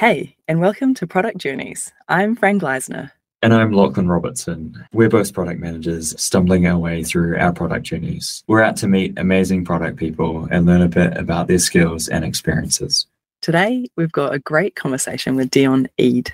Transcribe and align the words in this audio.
Hey, 0.00 0.34
and 0.48 0.62
welcome 0.62 0.94
to 0.94 1.06
Product 1.06 1.36
Journeys. 1.36 1.92
I'm 2.08 2.34
Fran 2.34 2.58
Gleisner. 2.58 3.10
And 3.42 3.52
I'm 3.52 3.72
Lauchlan 3.72 4.08
Robertson. 4.08 4.86
We're 4.94 5.10
both 5.10 5.34
product 5.34 5.60
managers 5.60 6.18
stumbling 6.18 6.66
our 6.66 6.78
way 6.78 7.04
through 7.04 7.36
our 7.36 7.52
product 7.52 7.84
journeys. 7.84 8.42
We're 8.46 8.62
out 8.62 8.78
to 8.78 8.88
meet 8.88 9.18
amazing 9.18 9.66
product 9.66 9.98
people 9.98 10.48
and 10.50 10.64
learn 10.64 10.80
a 10.80 10.88
bit 10.88 11.18
about 11.18 11.48
their 11.48 11.58
skills 11.58 12.08
and 12.08 12.24
experiences. 12.24 13.06
Today, 13.42 13.88
we've 13.94 14.10
got 14.10 14.32
a 14.32 14.38
great 14.38 14.74
conversation 14.74 15.36
with 15.36 15.50
Dion 15.50 15.86
Eade. 15.98 16.32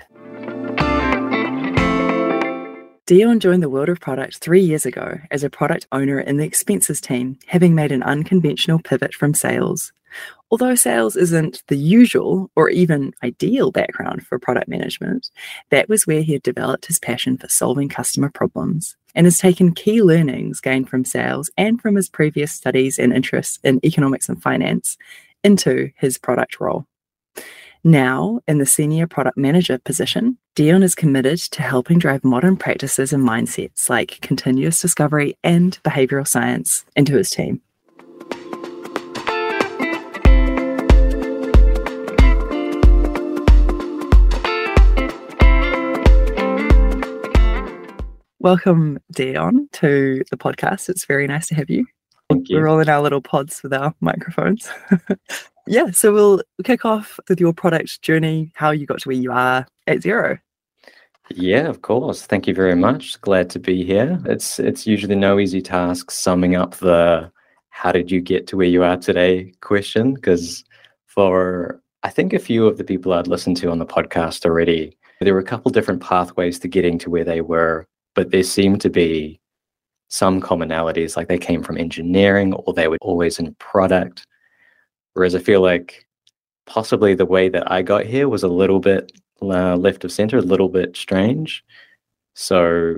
Dion 3.05 3.41
joined 3.41 3.63
the 3.63 3.69
world 3.69 3.89
of 3.89 3.99
product 3.99 4.37
three 4.37 4.61
years 4.61 4.85
ago 4.85 5.19
as 5.29 5.43
a 5.43 5.49
product 5.49 5.87
owner 5.91 6.21
in 6.21 6.37
the 6.37 6.45
expenses 6.45 7.01
team, 7.01 7.37
having 7.47 7.75
made 7.75 7.91
an 7.91 8.03
unconventional 8.03 8.79
pivot 8.79 9.13
from 9.13 9.33
sales. 9.33 9.91
Although 10.49 10.75
sales 10.75 11.17
isn't 11.17 11.63
the 11.67 11.77
usual 11.77 12.49
or 12.55 12.69
even 12.69 13.13
ideal 13.21 13.71
background 13.71 14.25
for 14.25 14.39
product 14.39 14.69
management, 14.69 15.29
that 15.71 15.89
was 15.89 16.07
where 16.07 16.21
he 16.21 16.33
had 16.33 16.43
developed 16.43 16.85
his 16.85 16.99
passion 16.99 17.37
for 17.37 17.49
solving 17.49 17.89
customer 17.89 18.29
problems 18.29 18.95
and 19.13 19.25
has 19.25 19.39
taken 19.39 19.73
key 19.73 20.01
learnings 20.01 20.61
gained 20.61 20.89
from 20.89 21.03
sales 21.03 21.49
and 21.57 21.81
from 21.81 21.95
his 21.95 22.09
previous 22.09 22.53
studies 22.53 22.97
and 22.97 23.11
interests 23.11 23.59
in 23.63 23.83
economics 23.83 24.29
and 24.29 24.41
finance 24.41 24.97
into 25.43 25.91
his 25.97 26.17
product 26.17 26.59
role. 26.61 26.85
Now, 27.83 28.41
in 28.47 28.57
the 28.57 28.65
senior 28.65 29.07
product 29.07 29.37
manager 29.37 29.77
position, 29.77 30.37
Dion 30.55 30.83
is 30.83 30.95
committed 30.95 31.39
to 31.39 31.61
helping 31.61 31.99
drive 31.99 32.23
modern 32.23 32.57
practices 32.57 33.13
and 33.13 33.23
mindsets 33.23 33.89
like 33.89 34.19
continuous 34.21 34.81
discovery 34.81 35.37
and 35.43 35.77
behavioral 35.83 36.27
science 36.27 36.85
into 36.95 37.15
his 37.15 37.29
team. 37.29 37.61
Welcome, 48.47 48.97
Dion, 49.11 49.67
to 49.73 50.23
the 50.31 50.37
podcast. 50.37 50.87
It's 50.87 51.03
very 51.03 51.27
nice 51.27 51.47
to 51.47 51.55
have 51.55 51.69
you. 51.69 51.85
Thank 52.29 52.47
you. 52.47 52.55
We're 52.55 52.69
all 52.69 52.79
in 52.79 52.87
our 52.87 53.01
little 53.01 53.19
pods 53.19 53.61
with 53.61 53.73
our 53.73 53.93
microphones. 53.99 54.69
yeah, 55.67 55.91
so 55.91 56.13
we'll 56.13 56.41
kick 56.63 56.85
off 56.85 57.19
with 57.27 57.41
your 57.41 57.51
product 57.51 58.01
journey, 58.03 58.53
how 58.55 58.71
you 58.71 58.85
got 58.85 59.01
to 59.01 59.09
where 59.09 59.17
you 59.17 59.33
are 59.33 59.67
at 59.87 59.97
Xero. 59.97 60.39
Yeah, 61.29 61.67
of 61.67 61.81
course. 61.81 62.25
Thank 62.25 62.47
you 62.47 62.53
very 62.53 62.73
much. 62.73 63.19
Glad 63.19 63.49
to 63.49 63.59
be 63.59 63.83
here. 63.83 64.17
It's 64.23 64.59
it's 64.59 64.87
usually 64.87 65.15
no 65.15 65.39
easy 65.39 65.61
task 65.61 66.09
summing 66.09 66.55
up 66.55 66.75
the 66.75 67.29
how 67.71 67.91
did 67.91 68.09
you 68.09 68.21
get 68.21 68.47
to 68.47 68.55
where 68.55 68.65
you 68.65 68.81
are 68.81 68.95
today 68.95 69.51
question 69.59 70.13
because 70.13 70.63
for 71.05 71.81
I 72.03 72.11
think 72.11 72.31
a 72.31 72.39
few 72.39 72.65
of 72.65 72.77
the 72.77 72.85
people 72.85 73.11
I'd 73.11 73.27
listened 73.27 73.57
to 73.57 73.71
on 73.71 73.79
the 73.79 73.85
podcast 73.85 74.45
already, 74.45 74.97
there 75.19 75.33
were 75.33 75.41
a 75.41 75.43
couple 75.43 75.69
different 75.69 76.01
pathways 76.01 76.59
to 76.59 76.69
getting 76.69 76.97
to 76.99 77.09
where 77.09 77.25
they 77.25 77.41
were 77.41 77.85
but 78.17 78.31
there 78.31 78.41
seemed 78.41 78.81
to 78.81 78.89
be 78.89 79.39
some 80.09 80.41
commonalities, 80.41 81.15
like 81.15 81.27
they 81.27 81.37
came 81.37 81.61
from 81.61 81.77
engineering 81.77 82.51
or 82.53 82.73
they 82.73 82.87
were 82.87 82.97
always 82.99 83.37
in 83.37 83.53
product. 83.59 84.25
Whereas 85.13 85.35
I 85.35 85.39
feel 85.39 85.61
like 85.61 86.07
possibly 86.65 87.13
the 87.13 87.27
way 87.27 87.47
that 87.47 87.71
I 87.71 87.83
got 87.83 88.07
here 88.07 88.27
was 88.27 88.41
a 88.41 88.47
little 88.47 88.79
bit 88.79 89.11
uh, 89.39 89.75
left 89.75 90.03
of 90.03 90.11
center, 90.11 90.39
a 90.39 90.41
little 90.41 90.67
bit 90.67 90.97
strange. 90.97 91.63
So, 92.33 92.95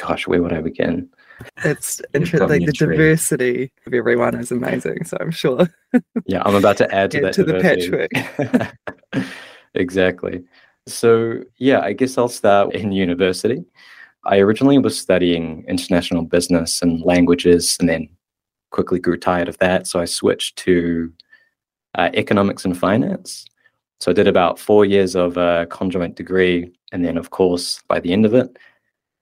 gosh, 0.00 0.26
where 0.26 0.42
would 0.42 0.52
I 0.52 0.62
begin? 0.62 1.08
It's 1.64 2.02
interesting. 2.12 2.48
Like 2.48 2.66
the 2.66 2.72
diversity 2.72 3.70
of 3.86 3.94
everyone 3.94 4.34
is 4.34 4.50
amazing. 4.50 5.04
So 5.04 5.16
I'm 5.20 5.30
sure. 5.30 5.68
yeah, 6.26 6.42
I'm 6.44 6.56
about 6.56 6.76
to 6.78 6.92
add 6.92 7.12
to 7.12 7.20
that 7.20 7.34
to 7.34 7.44
diversity. 7.44 8.08
the 8.08 8.08
patchwork. 9.12 9.24
exactly. 9.74 10.42
So 10.88 11.40
yeah, 11.58 11.80
I 11.80 11.92
guess 11.92 12.18
I'll 12.18 12.28
start 12.28 12.74
in 12.74 12.90
university. 12.90 13.64
I 14.26 14.38
originally 14.38 14.78
was 14.78 14.98
studying 14.98 15.64
international 15.68 16.22
business 16.22 16.82
and 16.82 17.02
languages 17.02 17.76
and 17.80 17.88
then 17.88 18.08
quickly 18.70 18.98
grew 18.98 19.18
tired 19.18 19.48
of 19.48 19.58
that. 19.58 19.86
So 19.86 20.00
I 20.00 20.04
switched 20.04 20.56
to 20.58 21.12
uh, 21.96 22.10
economics 22.14 22.64
and 22.64 22.76
finance. 22.76 23.46
So 24.00 24.10
I 24.10 24.14
did 24.14 24.26
about 24.26 24.58
four 24.58 24.84
years 24.84 25.14
of 25.14 25.36
a 25.36 25.66
conjoint 25.70 26.16
degree. 26.16 26.72
And 26.92 27.04
then, 27.04 27.16
of 27.16 27.30
course, 27.30 27.80
by 27.88 28.00
the 28.00 28.12
end 28.12 28.26
of 28.26 28.34
it, 28.34 28.56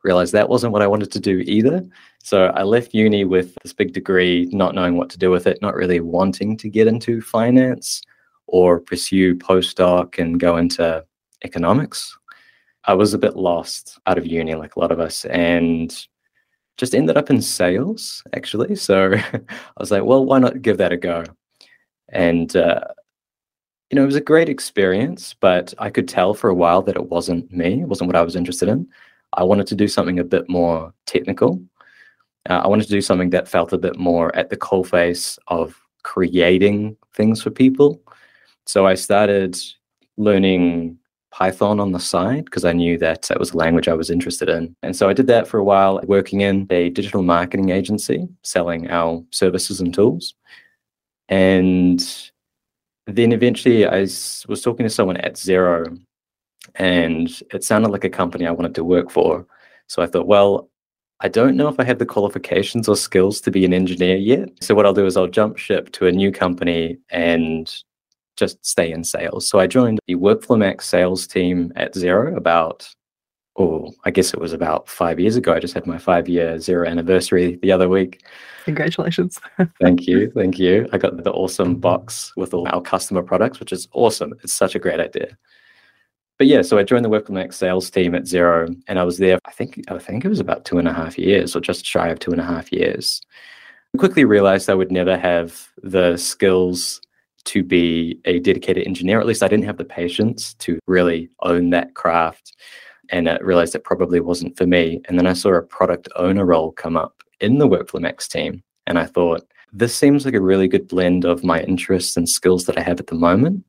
realized 0.05 0.33
that 0.33 0.49
wasn't 0.49 0.73
what 0.73 0.83
I 0.83 0.87
wanted 0.87 1.13
to 1.13 1.21
do 1.21 1.39
either. 1.47 1.85
So 2.23 2.47
I 2.47 2.63
left 2.63 2.95
uni 2.95 3.25
with 3.25 3.55
this 3.63 3.73
big 3.73 3.93
degree, 3.93 4.49
not 4.53 4.75
knowing 4.75 4.97
what 4.97 5.11
to 5.11 5.19
do 5.19 5.31
with 5.31 5.47
it, 5.47 5.63
not 5.63 5.75
really 5.75 6.01
wanting 6.01 6.57
to 6.59 6.69
get 6.69 6.87
into 6.87 7.21
finance 7.21 8.03
or 8.47 8.81
pursue 8.81 9.35
postdoc 9.35 10.19
and 10.19 10.41
go 10.41 10.57
into 10.57 11.05
economics. 11.45 12.17
I 12.85 12.95
was 12.95 13.15
a 13.15 13.19
bit 13.19 13.37
lost 13.37 13.99
out 14.07 14.19
of 14.19 14.27
uni, 14.27 14.55
like 14.55 14.77
a 14.77 14.81
lot 14.81 14.93
of 14.93 15.01
us, 15.01 15.25
and 15.27 15.95
just 16.77 16.95
ended 16.95 17.17
up 17.17 17.31
in 17.31 17.41
sales 17.43 18.23
actually. 18.35 18.75
So 18.77 19.15
I 19.15 19.41
was 19.79 19.91
like, 19.91 20.05
well, 20.05 20.25
why 20.25 20.39
not 20.39 20.63
give 20.63 20.79
that 20.79 20.93
a 20.93 20.97
go? 20.97 21.25
And 22.09 22.55
uh, 22.57 22.81
you 23.91 23.97
know, 23.97 24.03
it 24.03 24.07
was 24.07 24.17
a 24.17 24.21
great 24.23 24.49
experience, 24.49 25.35
but 25.39 25.75
I 25.79 25.91
could 25.91 26.09
tell 26.09 26.35
for 26.35 26.49
a 26.49 26.55
while 26.55 26.83
that 26.83 26.97
it 26.97 27.11
wasn't 27.11 27.53
me. 27.53 27.83
It 27.83 27.89
wasn't 27.89 28.09
what 28.09 28.17
I 28.17 28.23
was 28.23 28.37
interested 28.37 28.69
in. 28.69 28.89
I 29.35 29.45
wanted 29.45 29.67
to 29.69 29.75
do 29.75 29.87
something 29.87 30.19
a 30.19 30.25
bit 30.25 30.49
more 30.49 30.93
technical. 31.07 31.63
Uh, 32.49 32.61
I 32.65 32.69
wanted 32.69 32.85
to 32.85 32.91
do 32.91 33.01
something 33.01 33.31
that 33.31 33.49
felt 33.49 33.73
a 33.73 33.79
bit 33.79 33.99
more 33.99 34.35
at 34.35 34.51
the 34.51 34.57
coalface 34.57 35.39
of 35.49 35.79
creating 36.03 36.97
things 37.15 37.43
for 37.43 37.51
people. 37.51 38.03
So 38.67 38.87
I 38.87 38.95
started 38.95 39.59
learning 40.17 40.99
Python 41.33 41.81
on 41.81 41.93
the 41.93 41.99
side 41.99 42.45
because 42.45 42.65
I 42.65 42.73
knew 42.73 42.99
that 42.99 43.23
that 43.23 43.41
was 43.41 43.53
a 43.53 43.57
language 43.57 43.89
I 43.89 43.95
was 43.95 44.11
interested 44.11 44.49
in. 44.49 44.77
And 44.83 44.95
so 44.95 45.09
I 45.09 45.15
did 45.15 45.27
that 45.29 45.49
for 45.49 45.59
a 45.59 45.65
while, 45.65 46.01
working 46.05 46.43
in 46.43 46.67
a 46.71 46.91
digital 46.91 47.23
marketing 47.23 47.71
agency, 47.71 48.29
selling 48.43 48.91
our 48.91 49.25
services 49.31 49.81
and 49.81 49.93
tools. 49.95 50.35
And 51.29 52.01
then 53.07 53.33
eventually 53.33 53.87
I 53.87 54.01
was 54.03 54.63
talking 54.63 54.85
to 54.85 54.91
someone 54.91 55.17
at 55.17 55.35
Xero, 55.35 55.99
and 56.77 57.43
it 57.53 57.65
sounded 57.65 57.91
like 57.91 58.05
a 58.05 58.11
company 58.11 58.47
I 58.47 58.53
wanted 58.53 58.75
to 58.77 58.85
work 58.85 59.11
for. 59.11 59.47
So 59.89 60.03
I 60.03 60.07
thought, 60.07 60.27
well, 60.27 60.69
I 61.21 61.29
don't 61.29 61.57
know 61.57 61.69
if 61.69 61.81
I 61.81 61.85
have 61.85 61.99
the 61.99 62.07
qualifications 62.07 62.89
or 62.89 62.97
skills 62.97 63.41
to 63.43 63.51
be 63.51 63.65
an 63.65 63.73
engineer 63.73 64.17
yet. 64.17 64.51
So 64.61 64.75
what 64.75 64.85
I'll 64.87 64.93
do 64.93 65.07
is 65.07 65.17
I'll 65.17 65.27
jump 65.29 65.57
ship 65.57 65.93
to 65.93 66.07
a 66.07 66.13
new 66.13 66.31
company 66.31 66.99
and 67.11 67.73
just 68.37 68.65
stay 68.65 68.91
in 68.91 69.05
sales. 69.05 69.49
So 69.49 69.59
I 69.59 69.67
joined 69.67 70.01
the 70.07 70.17
Workflow 70.17 70.59
Max 70.59 70.89
sales 70.89 71.27
team 71.27 71.73
at 71.77 71.95
Xero 71.95 72.37
about, 72.37 72.89
oh, 73.57 73.93
I 74.05 74.11
guess 74.11 74.33
it 74.33 74.41
was 74.41 74.53
about 74.53 74.89
five 74.89 75.21
years 75.21 75.37
ago. 75.37 75.53
I 75.53 75.61
just 75.61 75.75
had 75.75 75.87
my 75.87 75.99
five 75.99 76.29
year 76.29 76.55
Xero 76.57 76.89
anniversary 76.89 77.59
the 77.63 77.73
other 77.73 77.89
week. 77.89 78.25
Congratulations. 78.65 79.39
thank 79.81 80.07
you. 80.07 80.31
Thank 80.31 80.59
you. 80.59 80.89
I 80.93 80.99
got 80.99 81.23
the 81.23 81.33
awesome 81.33 81.77
box 81.77 82.33
with 82.37 82.55
all 82.55 82.69
our 82.69 82.81
customer 82.81 83.23
products, 83.23 83.61
which 83.61 83.73
is 83.73 83.89
awesome. 83.93 84.35
It's 84.43 84.53
such 84.53 84.75
a 84.75 84.79
great 84.79 85.01
idea. 85.01 85.37
But 86.39 86.47
yeah, 86.47 86.63
so 86.63 86.79
I 86.79 86.83
joined 86.83 87.05
the 87.05 87.11
Workflow 87.11 87.31
Max 87.31 87.57
sales 87.57 87.91
team 87.91 88.15
at 88.15 88.25
Xero 88.25 88.75
and 88.89 88.99
I 88.99 89.05
was 89.05 89.19
there, 89.19 89.39
I 89.45 89.53
think, 89.53 89.81
I 89.89 89.99
think 89.99 90.25
it 90.25 90.29
was 90.29 90.41
about 90.41 90.65
two 90.65 90.79
and 90.79 90.89
a 90.89 90.93
half 90.93 91.19
years 91.19 91.55
or 91.55 91.61
just 91.61 91.85
shy 91.85 92.09
of 92.09 92.19
two 92.19 92.33
and 92.33 92.41
a 92.41 92.45
half 92.45 92.73
years. 92.73 93.21
I 93.95 93.99
quickly 93.99 94.25
realized 94.25 94.71
I 94.71 94.75
would 94.75 94.91
never 94.91 95.19
have 95.19 95.69
the 95.83 96.17
skills 96.17 97.01
to 97.45 97.63
be 97.63 98.19
a 98.25 98.39
dedicated 98.41 98.87
engineer. 98.87 99.21
At 99.21 99.27
least 99.27 99.43
I 99.43 99.49
didn't 99.49 99.67
have 99.67 99.79
the 99.79 99.85
patience 99.85 100.55
to 100.55 100.79
really 100.87 101.31
own 101.43 101.71
that 101.71 101.95
craft. 101.95 102.57
And 103.11 103.29
I 103.29 103.39
realized 103.39 103.75
it 103.75 103.85
probably 103.85 104.21
wasn't 104.21 104.57
for 104.57 104.67
me. 104.67 105.01
And 105.07 105.19
then 105.19 105.27
I 105.27 105.33
saw 105.33 105.53
a 105.55 105.63
product 105.63 106.09
owner 106.17 106.47
role 106.47 106.73
come 106.73 106.97
up 106.97 107.23
in 107.41 107.59
the 107.59 107.69
Workflow 107.69 108.01
Max 108.01 108.29
team. 108.29 108.63
And 108.87 108.99
I 108.99 109.07
thought, 109.07 109.43
this 109.73 109.95
seems 109.95 110.25
like 110.25 110.35
a 110.35 110.41
really 110.41 110.69
good 110.69 110.89
blend 110.89 111.25
of 111.25 111.45
my 111.45 111.61
interests 111.63 112.17
and 112.17 112.29
skills 112.29 112.67
that 112.67 112.79
I 112.79 112.83
have 112.83 113.01
at 113.01 113.07
the 113.07 113.15
moment. 113.15 113.65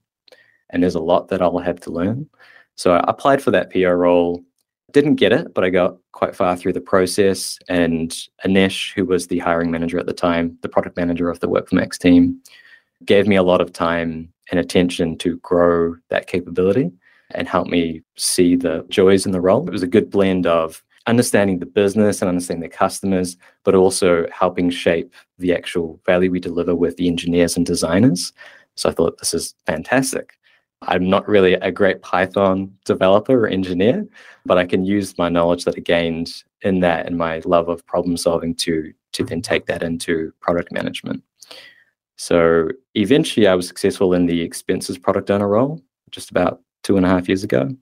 And 0.70 0.84
there's 0.84 0.96
a 0.96 1.00
lot 1.00 1.30
that 1.30 1.42
I'll 1.42 1.58
have 1.60 1.80
to 1.82 1.92
learn. 1.92 2.30
So 2.76 2.94
I 2.94 3.04
applied 3.08 3.42
for 3.42 3.52
that 3.52 3.72
PR 3.72 3.94
role, 3.94 4.44
didn't 4.92 5.16
get 5.16 5.32
it, 5.34 5.54
but 5.54 5.64
I 5.64 5.70
got 5.70 5.98
quite 6.12 6.36
far 6.36 6.56
through 6.56 6.74
the 6.74 6.82
process. 6.82 7.58
And 7.70 8.12
Anish, 8.46 8.94
who 8.94 9.06
was 9.06 9.28
the 9.28 9.40
hiring 9.40 9.72
manager 9.72 9.98
at 9.98 10.06
the 10.06 10.14
time, 10.14 10.58
the 10.62 10.70
product 10.70 10.98
manager 10.98 11.30
of 11.30 11.40
the 11.40 11.50
Workflow 11.50 11.74
Max 11.74 11.98
team, 11.98 12.40
gave 13.06 13.28
me 13.28 13.36
a 13.36 13.44
lot 13.44 13.62
of 13.62 13.74
time 13.74 14.32
and 14.52 14.60
attention 14.60 15.18
to 15.20 15.38
grow 15.38 15.96
that 16.10 16.28
capability 16.28 16.92
and 17.32 17.48
help 17.48 17.68
me 17.68 18.02
see 18.18 18.56
the 18.56 18.86
joys 18.90 19.26
in 19.26 19.32
the 19.32 19.42
role. 19.42 19.68
It 19.68 19.72
was 19.72 19.84
a 19.84 19.88
good 19.88 20.10
blend 20.10 20.46
of 20.46 20.84
understanding 21.08 21.60
the 21.60 21.66
business 21.66 22.22
and 22.22 22.30
understanding 22.30 22.62
the 22.62 22.76
customers, 22.76 23.38
but 23.64 23.76
also 23.76 24.28
helping 24.32 24.70
shape 24.70 25.14
the 25.38 25.54
actual 25.54 26.00
value 26.06 26.32
we 26.32 26.40
deliver 26.40 26.76
with 26.76 26.98
the 26.98 27.08
engineers 27.08 27.58
and 27.58 27.66
designers. 27.66 28.32
So 28.76 28.90
I 28.90 28.94
thought 28.94 29.18
this 29.18 29.34
is 29.34 29.56
fantastic. 29.66 30.34
I'm 30.84 31.10
not 31.10 31.28
really 31.28 31.54
a 31.54 31.72
great 31.72 32.02
Python 32.02 32.74
developer 32.86 33.46
or 33.46 33.48
engineer, 33.48 34.06
but 34.46 34.58
I 34.58 34.66
can 34.66 34.86
use 34.86 35.18
my 35.18 35.30
knowledge 35.30 35.66
that 35.66 35.78
I 35.78 35.82
gained 35.82 36.44
in 36.62 36.82
that 36.82 37.06
and 37.06 37.18
my 37.18 37.42
love 37.46 37.70
of 37.70 37.86
problem 37.86 38.18
solving 38.18 38.56
to 38.56 38.94
to 39.14 39.24
then 39.24 39.42
take 39.42 39.68
that 39.68 39.84
into 39.84 40.34
product 40.40 40.72
management. 40.72 41.24
So 42.16 42.70
eventually 42.96 43.48
I 43.48 43.56
was 43.56 43.68
successful 43.68 44.14
in 44.14 44.26
the 44.26 44.42
expenses 44.42 44.98
product 44.98 45.32
owner 45.32 45.48
role 45.48 45.82
just 46.12 46.32
about 46.32 46.62
two 46.84 46.96
and 46.96 47.06
a 47.06 47.10
half 47.10 47.28
years 47.28 47.44
ago. 47.44 47.76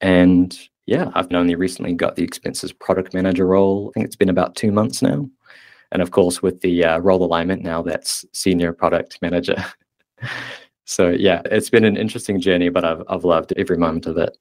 And 0.00 0.56
yeah, 0.86 1.10
I've 1.14 1.32
only 1.32 1.54
recently 1.54 1.94
got 1.94 2.16
the 2.16 2.24
expenses 2.24 2.72
product 2.72 3.14
manager 3.14 3.46
role. 3.46 3.90
I 3.90 3.92
think 3.94 4.06
it's 4.06 4.16
been 4.16 4.28
about 4.28 4.56
two 4.56 4.72
months 4.72 5.00
now. 5.00 5.28
And 5.92 6.02
of 6.02 6.10
course, 6.10 6.42
with 6.42 6.60
the 6.60 6.84
uh, 6.84 6.98
role 6.98 7.22
alignment 7.22 7.62
now, 7.62 7.82
that's 7.82 8.24
senior 8.32 8.72
product 8.72 9.18
manager. 9.22 9.64
so 10.84 11.10
yeah, 11.10 11.42
it's 11.46 11.70
been 11.70 11.84
an 11.84 11.96
interesting 11.96 12.40
journey, 12.40 12.68
but 12.68 12.84
I've, 12.84 13.02
I've 13.08 13.24
loved 13.24 13.52
every 13.56 13.76
moment 13.76 14.06
of 14.06 14.16
it. 14.18 14.36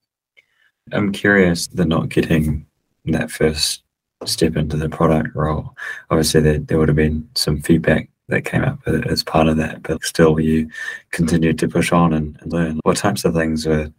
I'm 0.92 1.12
curious, 1.12 1.68
the 1.68 1.86
not 1.86 2.10
getting 2.10 2.66
that 3.06 3.32
first 3.32 3.84
step 4.26 4.56
into 4.56 4.78
the 4.78 4.90
product 4.90 5.36
role. 5.36 5.76
Obviously, 6.10 6.42
there, 6.42 6.60
there 6.60 6.78
would 6.78 6.90
have 6.90 6.96
been 6.96 7.28
some 7.36 7.62
feedback 7.62 8.10
that 8.32 8.46
came 8.46 8.64
up 8.64 8.80
uh, 8.88 9.02
as 9.06 9.24
part 9.24 9.48
of 9.48 9.58
that, 9.58 9.84
but 9.84 10.04
still, 10.04 10.40
you 10.40 10.70
continued 11.12 11.60
to 11.60 11.68
push 11.68 11.92
on 11.92 12.14
and, 12.14 12.38
and 12.42 12.52
learn. 12.52 12.80
What 12.84 12.98
types 12.98 13.24
of 13.24 13.34
things 13.34 13.68
were, 13.68 13.92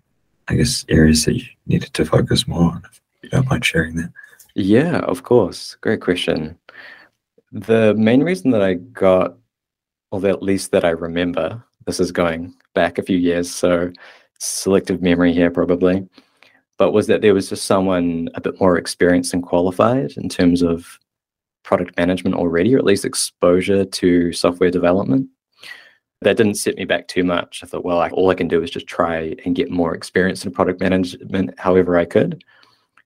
I 0.48 0.54
guess, 0.54 0.84
areas 0.88 1.24
that 1.24 1.36
you 1.36 1.44
needed 1.66 1.94
to 1.94 2.04
focus 2.04 2.48
more 2.48 2.72
on? 2.72 2.82
If 2.90 3.00
you 3.22 3.28
don't 3.30 3.48
mind 3.48 3.64
sharing 3.64 3.96
that. 3.96 4.12
Yeah, 4.54 4.98
of 5.00 5.22
course. 5.22 5.76
Great 5.80 6.00
question. 6.00 6.58
The 7.52 7.94
main 7.94 8.22
reason 8.22 8.50
that 8.50 8.62
I 8.62 8.74
got, 8.74 9.36
or 10.10 10.26
at 10.26 10.42
least 10.42 10.72
that 10.72 10.84
I 10.84 10.90
remember, 10.90 11.62
this 11.86 12.00
is 12.00 12.12
going 12.12 12.54
back 12.74 12.98
a 12.98 13.02
few 13.02 13.18
years, 13.18 13.50
so 13.50 13.92
selective 14.38 15.02
memory 15.02 15.32
here 15.32 15.50
probably, 15.50 16.08
but 16.78 16.92
was 16.92 17.06
that 17.06 17.20
there 17.20 17.34
was 17.34 17.48
just 17.48 17.64
someone 17.64 18.28
a 18.34 18.40
bit 18.40 18.58
more 18.60 18.76
experienced 18.76 19.34
and 19.34 19.42
qualified 19.42 20.12
in 20.16 20.28
terms 20.28 20.62
of 20.62 20.98
product 21.62 21.96
management 21.96 22.36
already, 22.36 22.74
or 22.74 22.78
at 22.78 22.84
least 22.84 23.04
exposure 23.04 23.84
to 23.84 24.32
software 24.32 24.70
development. 24.70 25.28
That 26.22 26.36
didn't 26.36 26.54
set 26.54 26.76
me 26.76 26.84
back 26.84 27.08
too 27.08 27.24
much. 27.24 27.62
I 27.62 27.66
thought, 27.66 27.84
well, 27.84 28.00
I, 28.00 28.08
all 28.10 28.30
I 28.30 28.34
can 28.34 28.48
do 28.48 28.62
is 28.62 28.70
just 28.70 28.86
try 28.86 29.34
and 29.44 29.56
get 29.56 29.70
more 29.70 29.94
experience 29.94 30.44
in 30.44 30.52
product 30.52 30.80
management 30.80 31.58
however 31.58 31.96
I 31.96 32.04
could. 32.04 32.44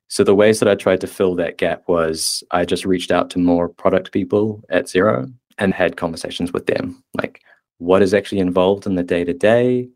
So 0.08 0.22
the 0.22 0.34
ways 0.34 0.60
that 0.60 0.68
I 0.68 0.74
tried 0.74 1.00
to 1.00 1.06
fill 1.06 1.34
that 1.36 1.58
gap 1.58 1.82
was 1.88 2.44
I 2.50 2.64
just 2.64 2.84
reached 2.84 3.10
out 3.10 3.30
to 3.30 3.38
more 3.38 3.68
product 3.68 4.12
people 4.12 4.62
at 4.68 4.84
Xero 4.84 5.32
and 5.58 5.74
had 5.74 5.96
conversations 5.96 6.52
with 6.52 6.66
them, 6.66 7.02
like 7.14 7.42
what 7.78 8.02
is 8.02 8.14
actually 8.14 8.40
involved 8.40 8.86
in 8.86 8.94
the 8.94 9.02
day 9.02 9.24
to 9.24 9.34
day. 9.34 9.88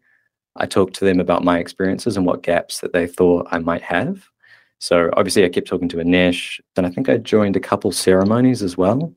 I 0.56 0.66
talked 0.66 0.94
to 0.94 1.04
them 1.04 1.20
about 1.20 1.44
my 1.44 1.58
experiences 1.58 2.16
and 2.16 2.26
what 2.26 2.42
gaps 2.42 2.80
that 2.80 2.92
they 2.92 3.06
thought 3.06 3.46
I 3.50 3.58
might 3.58 3.82
have. 3.82 4.28
So 4.80 5.10
obviously, 5.12 5.44
I 5.44 5.50
kept 5.50 5.68
talking 5.68 5.88
to 5.90 5.98
Anish, 5.98 6.58
and 6.76 6.86
I 6.86 6.90
think 6.90 7.08
I 7.08 7.18
joined 7.18 7.54
a 7.54 7.60
couple 7.60 7.92
ceremonies 7.92 8.62
as 8.62 8.76
well. 8.76 9.14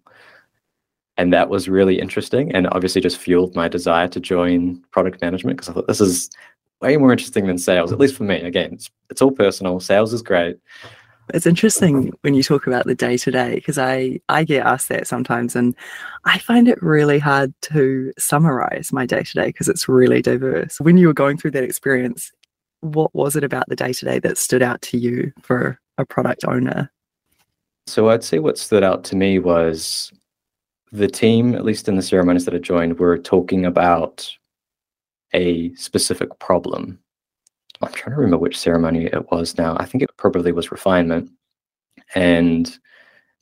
And 1.18 1.32
that 1.32 1.50
was 1.50 1.70
really 1.70 2.00
interesting 2.00 2.52
and 2.56 2.68
obviously 2.72 3.00
just 3.00 3.20
fueled 3.20 3.56
my 3.56 3.68
desire 3.68 4.08
to 4.08 4.20
join 4.20 4.84
product 4.92 5.22
management 5.22 5.58
because 5.58 5.70
I 5.70 5.74
thought 5.74 5.88
this 5.88 6.02
is 6.02 6.30
way 6.82 6.98
more 6.98 7.12
interesting 7.12 7.46
than 7.46 7.60
sales, 7.60 7.92
at 7.92 8.00
least 8.00 8.16
for 8.16 8.24
me. 8.24 8.42
Again, 8.42 8.74
it's, 8.74 8.90
it's 9.12 9.22
all 9.22 9.32
personal. 9.32 9.80
Sales 9.80 10.12
is 10.12 10.24
great. 10.24 10.58
It's 11.34 11.46
interesting 11.46 12.12
when 12.22 12.34
you 12.34 12.44
talk 12.44 12.68
about 12.68 12.86
the 12.86 12.96
day 12.96 13.16
to 13.18 13.32
day 13.32 13.56
because 13.56 13.78
I 13.78 14.20
I 14.28 14.44
get 14.44 14.66
asked 14.66 14.90
that 14.90 15.08
sometimes, 15.08 15.56
and 15.56 15.74
I 16.26 16.40
find 16.40 16.68
it 16.68 16.82
really 16.84 17.20
hard 17.20 17.54
to 17.62 18.12
summarize 18.18 18.92
my 18.92 19.06
day 19.06 19.24
to 19.24 19.34
day 19.34 19.46
because 19.46 19.70
it's 19.70 19.88
really 19.88 20.22
diverse. 20.22 20.82
When 20.82 20.98
you 20.98 21.08
were 21.08 21.14
going 21.14 21.38
through 21.38 21.52
that 21.52 21.64
experience, 21.64 22.34
what 22.84 23.14
was 23.16 23.36
it 23.36 23.44
about 23.44 23.68
the 23.70 23.76
day 23.76 23.94
to 23.94 24.06
day 24.06 24.20
that 24.20 24.38
stood 24.38 24.62
out 24.62 24.82
to 24.84 24.98
you 24.98 25.32
for 25.42 25.80
a 25.98 26.06
product 26.06 26.44
owner? 26.46 26.92
So 27.88 28.10
I'd 28.10 28.24
say 28.24 28.40
what 28.40 28.58
stood 28.58 28.84
out 28.84 29.04
to 29.06 29.16
me 29.16 29.40
was 29.40 30.12
the 30.92 31.08
team, 31.08 31.56
at 31.56 31.66
least 31.66 31.88
in 31.88 31.96
the 31.96 32.02
ceremonies 32.02 32.46
that 32.46 32.54
I 32.54 32.60
joined, 32.60 33.00
were 33.00 33.18
talking 33.18 33.66
about 33.66 34.30
a 35.34 35.74
specific 35.76 36.38
problem. 36.40 37.00
I'm 37.82 37.92
trying 37.92 38.16
to 38.16 38.22
remember 38.22 38.38
which 38.38 38.60
ceremony 38.60 39.06
it 39.06 39.32
was 39.32 39.58
now. 39.58 39.76
I 39.78 39.86
think 39.86 40.04
it 40.04 40.12
probably 40.18 40.52
was 40.52 40.72
refinement. 40.72 41.32
And 42.16 42.78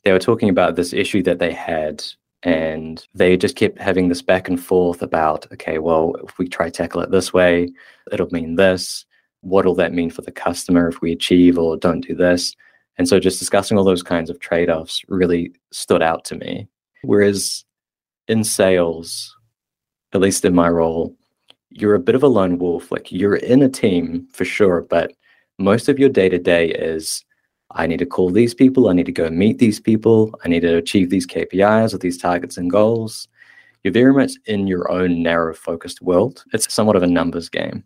they 0.04 0.12
were 0.12 0.18
talking 0.18 0.48
about 0.48 0.76
this 0.76 0.92
issue 0.92 1.22
that 1.24 1.38
they 1.38 1.52
had. 1.52 2.02
And 2.42 3.06
they 3.14 3.36
just 3.36 3.54
kept 3.54 3.78
having 3.78 4.08
this 4.08 4.22
back 4.22 4.48
and 4.48 4.60
forth 4.60 5.02
about, 5.02 5.46
okay, 5.52 5.78
well, 5.78 6.16
if 6.24 6.38
we 6.38 6.48
try 6.48 6.70
tackle 6.70 7.02
it 7.02 7.10
this 7.10 7.32
way, 7.32 7.68
it'll 8.10 8.30
mean 8.30 8.56
this. 8.56 9.04
What'll 9.42 9.74
that 9.76 9.92
mean 9.92 10.10
for 10.10 10.22
the 10.22 10.32
customer 10.32 10.88
if 10.88 11.00
we 11.00 11.12
achieve 11.12 11.58
or 11.58 11.76
don't 11.76 12.06
do 12.06 12.14
this? 12.14 12.54
And 12.98 13.08
so 13.08 13.20
just 13.20 13.38
discussing 13.38 13.78
all 13.78 13.84
those 13.84 14.02
kinds 14.02 14.30
of 14.30 14.40
trade 14.40 14.70
offs 14.70 15.02
really 15.08 15.52
stood 15.70 16.02
out 16.02 16.24
to 16.26 16.36
me. 16.36 16.68
Whereas 17.02 17.64
in 18.28 18.44
sales, 18.44 19.36
at 20.12 20.20
least 20.20 20.44
in 20.44 20.54
my 20.54 20.68
role, 20.68 21.14
you're 21.70 21.94
a 21.94 22.00
bit 22.00 22.14
of 22.14 22.22
a 22.22 22.28
lone 22.28 22.58
wolf. 22.58 22.92
Like 22.92 23.10
you're 23.10 23.36
in 23.36 23.62
a 23.62 23.68
team 23.68 24.26
for 24.32 24.44
sure, 24.44 24.82
but 24.82 25.12
most 25.58 25.88
of 25.88 25.98
your 25.98 26.08
day 26.08 26.28
to 26.28 26.38
day 26.38 26.68
is 26.68 27.24
I 27.72 27.86
need 27.86 27.98
to 27.98 28.06
call 28.06 28.30
these 28.30 28.54
people, 28.54 28.88
I 28.88 28.92
need 28.92 29.06
to 29.06 29.12
go 29.12 29.30
meet 29.30 29.58
these 29.58 29.80
people, 29.80 30.38
I 30.44 30.48
need 30.48 30.60
to 30.60 30.76
achieve 30.76 31.10
these 31.10 31.26
KPIs 31.26 31.94
or 31.94 31.98
these 31.98 32.18
targets 32.18 32.58
and 32.58 32.70
goals. 32.70 33.28
You're 33.82 33.92
very 33.92 34.12
much 34.12 34.32
in 34.46 34.66
your 34.66 34.90
own 34.90 35.22
narrow 35.22 35.54
focused 35.54 36.02
world. 36.02 36.44
It's 36.52 36.72
somewhat 36.72 36.96
of 36.96 37.02
a 37.02 37.06
numbers 37.06 37.48
game. 37.48 37.84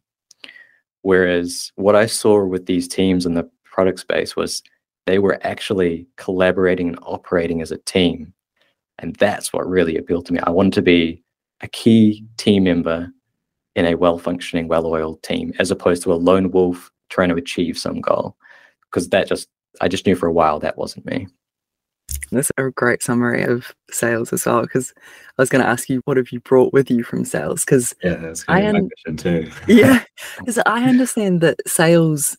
Whereas 1.06 1.70
what 1.76 1.94
I 1.94 2.06
saw 2.06 2.44
with 2.44 2.66
these 2.66 2.88
teams 2.88 3.26
in 3.26 3.34
the 3.34 3.48
product 3.62 4.00
space 4.00 4.34
was 4.34 4.60
they 5.06 5.20
were 5.20 5.38
actually 5.42 6.04
collaborating 6.16 6.88
and 6.88 6.98
operating 7.02 7.62
as 7.62 7.70
a 7.70 7.78
team. 7.78 8.34
And 8.98 9.14
that's 9.14 9.52
what 9.52 9.68
really 9.68 9.96
appealed 9.96 10.26
to 10.26 10.32
me. 10.32 10.40
I 10.42 10.50
wanted 10.50 10.72
to 10.72 10.82
be 10.82 11.22
a 11.60 11.68
key 11.68 12.26
team 12.38 12.64
member 12.64 13.08
in 13.76 13.86
a 13.86 13.94
well 13.94 14.18
functioning, 14.18 14.66
well 14.66 14.84
oiled 14.84 15.22
team, 15.22 15.52
as 15.60 15.70
opposed 15.70 16.02
to 16.02 16.12
a 16.12 16.14
lone 16.14 16.50
wolf 16.50 16.90
trying 17.08 17.28
to 17.28 17.36
achieve 17.36 17.78
some 17.78 18.00
goal. 18.00 18.36
Because 18.90 19.08
that 19.10 19.28
just, 19.28 19.48
I 19.80 19.86
just 19.86 20.06
knew 20.06 20.16
for 20.16 20.26
a 20.26 20.32
while 20.32 20.58
that 20.58 20.76
wasn't 20.76 21.06
me. 21.06 21.28
That's 22.32 22.50
a 22.56 22.70
great 22.70 23.02
summary 23.02 23.44
of 23.44 23.74
sales 23.90 24.32
as 24.32 24.46
well. 24.46 24.62
Because 24.62 24.92
I 25.38 25.42
was 25.42 25.48
going 25.48 25.62
to 25.62 25.70
ask 25.70 25.88
you, 25.88 26.02
what 26.04 26.16
have 26.16 26.30
you 26.30 26.40
brought 26.40 26.72
with 26.72 26.90
you 26.90 27.04
from 27.04 27.24
sales? 27.24 27.64
Because 27.64 27.94
yeah, 28.02 28.16
that's 28.16 28.44
I 28.48 28.66
un- 28.66 28.90
too. 29.16 29.50
yeah, 29.68 30.02
because 30.38 30.58
I 30.66 30.84
understand 30.84 31.40
that 31.40 31.60
sales. 31.66 32.36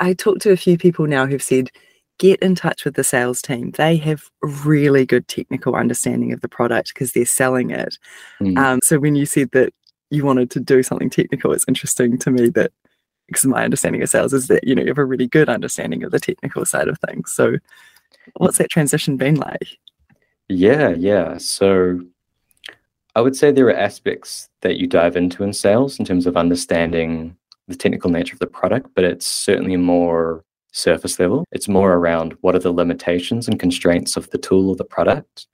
I 0.00 0.12
talked 0.12 0.42
to 0.42 0.50
a 0.50 0.56
few 0.56 0.76
people 0.76 1.06
now 1.06 1.26
who've 1.26 1.42
said, 1.42 1.70
get 2.18 2.40
in 2.40 2.54
touch 2.54 2.84
with 2.84 2.94
the 2.94 3.04
sales 3.04 3.40
team. 3.40 3.70
They 3.72 3.96
have 3.98 4.24
really 4.42 5.06
good 5.06 5.28
technical 5.28 5.76
understanding 5.76 6.32
of 6.32 6.40
the 6.40 6.48
product 6.48 6.92
because 6.92 7.12
they're 7.12 7.24
selling 7.24 7.70
it. 7.70 7.96
Mm. 8.40 8.58
Um, 8.58 8.80
so 8.82 8.98
when 8.98 9.14
you 9.14 9.24
said 9.24 9.50
that 9.52 9.72
you 10.10 10.24
wanted 10.24 10.50
to 10.52 10.60
do 10.60 10.82
something 10.82 11.10
technical, 11.10 11.52
it's 11.52 11.64
interesting 11.68 12.18
to 12.18 12.30
me 12.30 12.48
that 12.50 12.72
because 13.28 13.44
my 13.44 13.62
understanding 13.62 14.02
of 14.02 14.08
sales 14.08 14.32
is 14.32 14.48
that 14.48 14.64
you 14.64 14.74
know 14.74 14.82
you 14.82 14.88
have 14.88 14.98
a 14.98 15.04
really 15.04 15.26
good 15.26 15.48
understanding 15.48 16.02
of 16.02 16.10
the 16.10 16.20
technical 16.20 16.64
side 16.64 16.88
of 16.88 16.98
things. 16.98 17.32
So, 17.32 17.56
what's 18.36 18.58
that 18.58 18.70
transition 18.70 19.16
been 19.16 19.36
like? 19.36 19.78
Yeah, 20.48 20.90
yeah. 20.90 21.38
So, 21.38 22.00
I 23.14 23.20
would 23.20 23.36
say 23.36 23.50
there 23.50 23.66
are 23.66 23.76
aspects 23.76 24.48
that 24.62 24.76
you 24.76 24.86
dive 24.86 25.16
into 25.16 25.42
in 25.42 25.52
sales 25.52 25.98
in 25.98 26.04
terms 26.04 26.26
of 26.26 26.36
understanding 26.36 27.36
the 27.66 27.76
technical 27.76 28.10
nature 28.10 28.34
of 28.34 28.38
the 28.38 28.46
product, 28.46 28.90
but 28.94 29.04
it's 29.04 29.26
certainly 29.26 29.76
more 29.76 30.44
surface 30.72 31.18
level. 31.18 31.44
It's 31.52 31.68
more 31.68 31.94
around 31.94 32.36
what 32.40 32.54
are 32.54 32.60
the 32.60 32.72
limitations 32.72 33.48
and 33.48 33.58
constraints 33.58 34.16
of 34.16 34.30
the 34.30 34.38
tool 34.38 34.70
or 34.70 34.76
the 34.76 34.84
product 34.84 35.46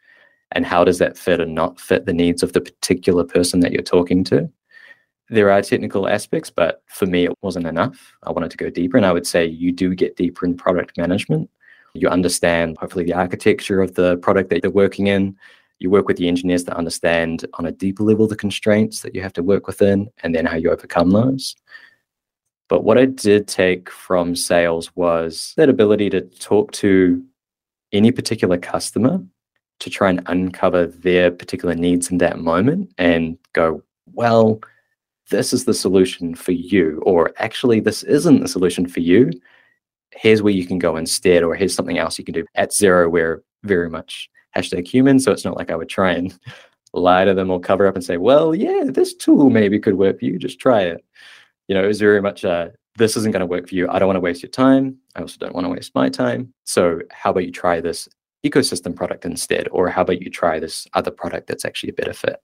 and 0.53 0.65
how 0.65 0.85
does 0.85 0.99
that 0.99 1.19
fit 1.19 1.41
and 1.41 1.55
not 1.55 1.81
fit 1.81 2.07
the 2.07 2.13
needs 2.13 2.43
of 2.43 2.53
the 2.53 2.61
particular 2.61 3.25
person 3.25 3.61
that 3.61 3.73
you're 3.73 3.83
talking 3.83 4.25
to 4.25 4.49
there 5.31 5.51
are 5.51 5.63
technical 5.63 6.09
aspects 6.09 6.51
but 6.51 6.83
for 6.87 7.07
me 7.07 7.25
it 7.25 7.33
wasn't 7.43 7.67
enough 7.67 8.13
i 8.25 8.31
wanted 8.31 8.51
to 8.51 8.57
go 8.57 8.71
deeper 8.71 8.97
and 8.97 9.07
i 9.07 9.13
would 9.13 9.27
say 9.27 9.45
you 9.45 9.73
do 9.73 9.95
get 9.95 10.17
deeper 10.17 10.45
in 10.45 10.57
product 10.57 10.97
management 10.97 11.49
you 11.95 12.09
understand 12.09 12.77
hopefully 12.79 13.05
the 13.05 13.13
architecture 13.13 13.81
of 13.81 13.95
the 13.95 14.17
product 14.19 14.51
that 14.51 14.63
you're 14.63 14.73
working 14.73 15.07
in 15.07 15.37
you 15.81 15.91
work 15.91 16.07
with 16.07 16.17
the 16.17 16.29
engineers 16.29 16.65
to 16.65 16.77
understand 16.77 17.45
on 17.55 17.67
a 17.67 17.73
deeper 17.73 18.03
level 18.03 18.27
the 18.27 18.37
constraints 18.37 19.01
that 19.01 19.15
you 19.15 19.21
have 19.21 19.33
to 19.33 19.43
work 19.43 19.67
within 19.67 20.09
and 20.23 20.35
then 20.35 20.47
how 20.47 20.57
you 20.57 20.71
overcome 20.71 21.11
those 21.11 21.57
but 22.69 22.85
what 22.85 22.99
i 22.99 23.05
did 23.05 23.47
take 23.49 23.91
from 23.91 24.35
sales 24.37 24.95
was 24.97 25.55
that 25.57 25.69
ability 25.69 26.11
to 26.11 26.21
talk 26.21 26.73
to 26.73 27.23
any 27.93 28.11
particular 28.11 28.59
customer 28.59 29.21
to 29.81 29.91
try 29.91 30.11
and 30.11 30.23
uncover 30.27 30.87
their 30.87 31.31
particular 31.31 31.75
needs 31.75 32.11
in 32.11 32.19
that 32.19 32.39
moment 32.39 32.93
and 32.99 33.39
go, 33.53 33.83
well, 34.13 34.61
this 35.31 35.53
is 35.53 35.65
the 35.65 35.75
solution 35.75 36.35
for 36.35 36.53
you, 36.53 37.03
or 37.05 37.33
actually, 37.39 37.81
this 37.81 38.03
isn't 38.05 38.41
the 38.41 38.49
solution 38.49 38.87
for 38.87 39.01
you. 39.01 39.31
Here's 40.17 40.43
where 40.43 40.53
you 40.53 40.67
can 40.67 40.79
go 40.79 40.97
instead, 40.97 41.43
or 41.43 41.55
here's 41.55 41.75
something 41.75 41.99
else 41.99 42.19
you 42.19 42.25
can 42.25 42.35
do. 42.35 42.45
At 42.55 42.71
Xero, 42.71 43.11
we're 43.11 43.43
very 43.63 43.91
much 43.91 44.29
hashtag 44.57 44.87
human, 44.87 45.19
so 45.19 45.33
it's 45.33 45.45
not 45.45 45.57
like 45.57 45.71
I 45.71 45.77
would 45.77 45.89
try 45.89 46.13
and 46.13 46.37
lie 46.93 47.25
to 47.25 47.35
them 47.35 47.51
or 47.51 47.61
cover 47.61 47.87
up 47.87 47.97
and 47.97 48.05
say, 48.05 48.17
well, 48.17 48.55
yeah, 48.55 48.85
this 48.85 49.15
tool 49.15 49.51
maybe 49.51 49.79
could 49.79 49.95
work 49.95 50.19
for 50.19 50.25
you. 50.25 50.39
Just 50.39 50.61
try 50.61 50.83
it. 50.83 51.05
You 51.69 51.75
know, 51.75 51.83
it 51.83 51.89
was 51.89 52.01
very 52.01 52.23
much 52.23 52.45
a, 52.45 52.73
this 52.97 53.17
isn't 53.17 53.33
going 53.33 53.41
to 53.41 53.47
work 53.47 53.69
for 53.69 53.75
you. 53.75 53.89
I 53.89 53.99
don't 53.99 54.07
want 54.07 54.17
to 54.17 54.21
waste 54.21 54.43
your 54.43 54.51
time. 54.51 54.97
I 55.17 55.21
also 55.21 55.37
don't 55.39 55.55
want 55.55 55.65
to 55.65 55.71
waste 55.71 55.95
my 55.95 56.09
time. 56.09 56.53
So, 56.65 57.01
how 57.11 57.31
about 57.31 57.47
you 57.47 57.53
try 57.53 57.81
this 57.81 58.09
ecosystem 58.45 58.95
product 58.95 59.25
instead? 59.25 59.69
Or 59.73 59.89
how 59.89 60.03
about 60.03 60.23
you 60.23 60.31
try 60.31 60.61
this 60.61 60.87
other 60.95 61.11
product 61.11 61.49
that's 61.49 61.65
actually 61.65 61.91
a 61.91 61.95
better 61.95 62.13
fit? 62.13 62.37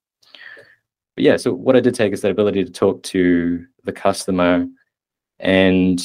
But 1.15 1.25
yeah, 1.25 1.37
so 1.37 1.53
what 1.53 1.77
I 1.77 1.81
did 1.81 1.95
take 1.95 2.12
is 2.12 2.23
that 2.23 2.31
ability 2.31 2.65
to 2.65 2.71
talk 2.71 3.03
to 3.05 3.65
the 3.85 3.93
customer 3.93 4.67
And 5.39 6.00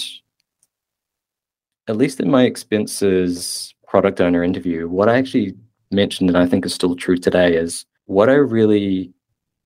at 1.87 1.97
least 1.97 2.19
in 2.19 2.29
my 2.29 2.43
expenses 2.43 3.73
product 3.87 4.19
owner 4.19 4.43
interview, 4.43 4.87
what 4.87 5.09
I 5.09 5.17
actually 5.17 5.55
mentioned, 5.91 6.29
and 6.29 6.37
I 6.37 6.45
think 6.45 6.65
is 6.65 6.73
still 6.73 6.95
true 6.95 7.17
today, 7.17 7.55
is 7.55 7.85
what 8.05 8.29
I 8.29 8.33
really 8.33 9.13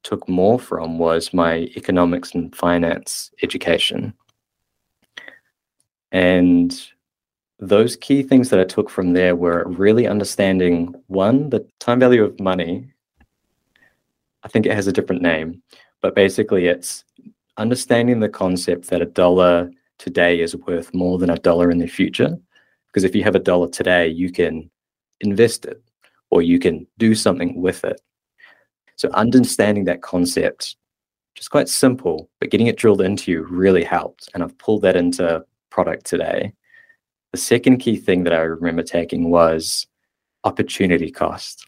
took 0.03 0.27
more 0.29 0.59
from 0.59 0.97
was 0.97 1.33
my 1.33 1.69
economics 1.75 2.33
and 2.33 2.55
finance 2.55 3.31
education. 3.43 4.13
And 6.11 6.79
those 7.59 7.95
key 7.95 8.23
things 8.23 8.49
that 8.49 8.59
I 8.59 8.63
took 8.63 8.89
from 8.89 9.13
there 9.13 9.35
were 9.35 9.65
really 9.67 10.07
understanding 10.07 10.95
one, 11.07 11.49
the 11.49 11.65
time 11.79 11.99
value 11.99 12.23
of 12.23 12.39
money. 12.39 12.91
I 14.43 14.47
think 14.47 14.65
it 14.65 14.73
has 14.73 14.87
a 14.87 14.93
different 14.93 15.21
name, 15.21 15.61
but 16.01 16.15
basically 16.15 16.67
it's 16.67 17.03
understanding 17.57 18.21
the 18.21 18.29
concept 18.29 18.89
that 18.89 19.01
a 19.01 19.05
dollar 19.05 19.69
today 19.99 20.39
is 20.39 20.55
worth 20.55 20.93
more 20.93 21.19
than 21.19 21.29
a 21.29 21.37
dollar 21.37 21.69
in 21.69 21.77
the 21.77 21.87
future. 21.87 22.35
Because 22.87 23.03
if 23.03 23.13
you 23.13 23.23
have 23.23 23.35
a 23.35 23.39
dollar 23.39 23.69
today, 23.69 24.07
you 24.07 24.31
can 24.31 24.69
invest 25.21 25.65
it 25.65 25.81
or 26.31 26.41
you 26.41 26.57
can 26.57 26.87
do 26.97 27.13
something 27.13 27.61
with 27.61 27.83
it. 27.83 28.01
So 28.95 29.09
understanding 29.11 29.85
that 29.85 30.01
concept, 30.01 30.75
just 31.35 31.51
quite 31.51 31.69
simple, 31.69 32.29
but 32.39 32.49
getting 32.49 32.67
it 32.67 32.77
drilled 32.77 33.01
into 33.01 33.31
you 33.31 33.43
really 33.43 33.83
helped. 33.83 34.29
And 34.33 34.43
I've 34.43 34.57
pulled 34.57 34.81
that 34.81 34.95
into 34.95 35.43
product 35.69 36.05
today. 36.05 36.53
The 37.31 37.37
second 37.37 37.77
key 37.77 37.97
thing 37.97 38.23
that 38.23 38.33
I 38.33 38.39
remember 38.39 38.83
taking 38.83 39.29
was 39.29 39.85
opportunity 40.43 41.11
cost. 41.11 41.67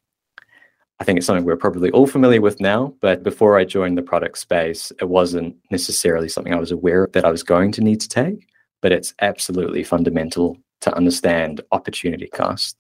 I 1.01 1.03
think 1.03 1.17
it's 1.17 1.25
something 1.25 1.46
we're 1.46 1.58
probably 1.58 1.89
all 1.89 2.05
familiar 2.05 2.41
with 2.41 2.62
now, 2.62 2.93
but 3.01 3.24
before 3.24 3.58
I 3.58 3.65
joined 3.65 3.98
the 3.98 4.03
product 4.03 4.38
space, 4.38 4.91
it 5.01 5.10
wasn't 5.10 5.55
necessarily 5.72 6.29
something 6.29 6.53
I 6.53 6.60
was 6.60 6.72
aware 6.72 7.10
that 7.13 7.25
I 7.25 7.31
was 7.31 7.41
going 7.41 7.72
to 7.72 7.81
need 7.81 8.00
to 8.01 8.08
take, 8.08 8.48
but 8.81 8.91
it's 8.91 9.15
absolutely 9.20 9.84
fundamental 9.84 10.60
to 10.81 10.96
understand 10.96 11.60
opportunity 11.72 12.27
cost. 12.27 12.77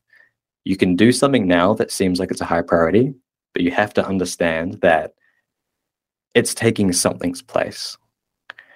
You 0.65 0.77
can 0.77 0.95
do 0.95 1.11
something 1.11 1.47
now 1.47 1.73
that 1.73 1.89
seems 1.89 2.19
like 2.19 2.29
it's 2.29 2.41
a 2.41 2.45
high 2.45 2.61
priority, 2.61 3.11
but 3.53 3.63
you 3.63 3.71
have 3.71 3.91
to 3.95 4.05
understand 4.05 4.73
that 4.81 5.15
it's 6.35 6.53
taking 6.53 6.93
something's 6.93 7.41
place. 7.41 7.97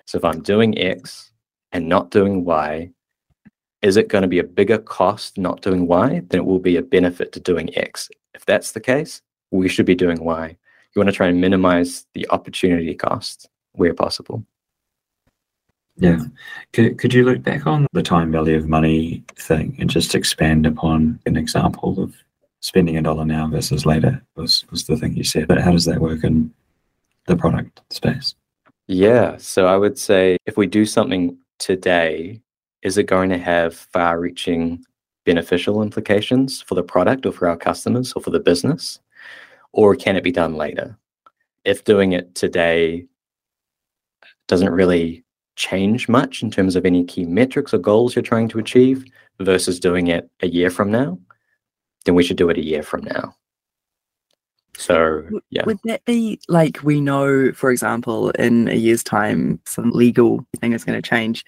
So 0.06 0.18
if 0.18 0.26
I'm 0.26 0.42
doing 0.42 0.76
X 0.76 1.32
and 1.72 1.88
not 1.88 2.10
doing 2.10 2.46
Y, 2.46 2.90
is 3.84 3.96
it 3.96 4.08
going 4.08 4.24
to 4.24 4.28
be 4.28 4.40
a 4.40 4.44
bigger 4.44 4.80
cost 4.80 5.38
not 5.38 5.62
doing 5.62 5.86
Y 5.86 6.24
than 6.30 6.40
it 6.40 6.46
will 6.46 6.58
be 6.58 6.78
a 6.78 6.82
benefit 6.82 7.32
to 7.34 7.40
doing 7.40 7.70
X? 7.78 8.10
If 8.34 8.44
that's 8.44 8.72
the 8.72 8.82
case, 8.82 9.22
we 9.52 9.70
should 9.70 9.86
be 9.86 9.96
doing 9.96 10.24
Y. 10.24 10.48
You 10.48 11.00
want 11.00 11.10
to 11.10 11.16
try 11.16 11.28
and 11.28 11.42
minimize 11.42 12.06
the 12.14 12.28
opportunity 12.30 12.94
cost 12.96 13.50
where 13.74 13.94
possible. 13.94 14.46
Yeah. 15.98 16.20
Could, 16.74 16.98
could 16.98 17.14
you 17.14 17.24
look 17.24 17.42
back 17.44 17.66
on 17.68 17.88
the 17.94 18.04
time 18.04 18.32
value 18.32 18.58
of 18.58 18.68
money 18.68 19.24
thing 19.38 19.76
and 19.80 19.90
just 19.90 20.16
expand 20.16 20.66
upon 20.66 21.20
an 21.26 21.38
example 21.38 22.02
of 22.02 22.16
spending 22.60 22.98
a 22.98 23.02
dollar 23.02 23.26
now 23.26 23.48
versus 23.48 23.86
later 23.86 24.22
was, 24.36 24.66
was 24.72 24.86
the 24.86 24.98
thing 24.98 25.16
you 25.16 25.24
said. 25.24 25.48
But 25.48 25.62
how 25.62 25.72
does 25.72 25.86
that 25.86 26.00
work 26.02 26.24
in 26.24 26.54
the 27.28 27.36
product 27.36 27.82
space? 27.92 28.36
Yeah. 28.88 29.38
So 29.38 29.68
I 29.68 29.78
would 29.78 29.98
say 29.98 30.38
if 30.46 30.58
we 30.58 30.68
do 30.68 30.86
something 30.86 31.38
today, 31.60 32.42
is 32.82 32.98
it 32.98 33.04
going 33.04 33.30
to 33.30 33.38
have 33.38 33.76
far 33.76 34.20
reaching 34.20 34.84
beneficial 35.26 35.82
implications 35.82 36.62
for 36.62 36.76
the 36.76 36.84
product 36.84 37.26
or 37.26 37.32
for 37.32 37.48
our 37.48 37.58
customers 37.58 38.14
or 38.14 38.22
for 38.22 38.30
the 38.30 38.40
business? 38.40 39.00
Or 39.76 39.94
can 39.94 40.16
it 40.16 40.24
be 40.24 40.32
done 40.32 40.56
later? 40.56 40.98
If 41.66 41.84
doing 41.84 42.14
it 42.14 42.34
today 42.34 43.08
doesn't 44.48 44.72
really 44.72 45.26
change 45.58 46.08
much 46.08 46.42
in 46.42 46.50
terms 46.50 46.78
of 46.78 46.86
any 46.86 47.04
key 47.04 47.26
metrics 47.26 47.74
or 47.74 47.78
goals 47.78 48.16
you're 48.16 48.24
trying 48.24 48.48
to 48.50 48.60
achieve 48.60 49.04
versus 49.40 49.80
doing 49.80 50.08
it 50.08 50.30
a 50.42 50.48
year 50.48 50.70
from 50.70 50.92
now, 50.92 51.20
then 52.06 52.16
we 52.16 52.24
should 52.24 52.38
do 52.38 52.50
it 52.50 52.58
a 52.58 52.64
year 52.64 52.84
from 52.84 53.04
now. 53.04 53.36
So, 54.78 55.24
yeah. 55.50 55.66
Would 55.66 55.80
that 55.84 56.06
be 56.06 56.40
like 56.48 56.82
we 56.82 57.02
know, 57.02 57.52
for 57.52 57.70
example, 57.70 58.30
in 58.32 58.70
a 58.70 58.76
year's 58.76 59.04
time, 59.04 59.60
some 59.66 59.92
legal 59.92 60.46
thing 60.62 60.72
is 60.72 60.86
going 60.86 61.02
to 61.02 61.10
change? 61.10 61.44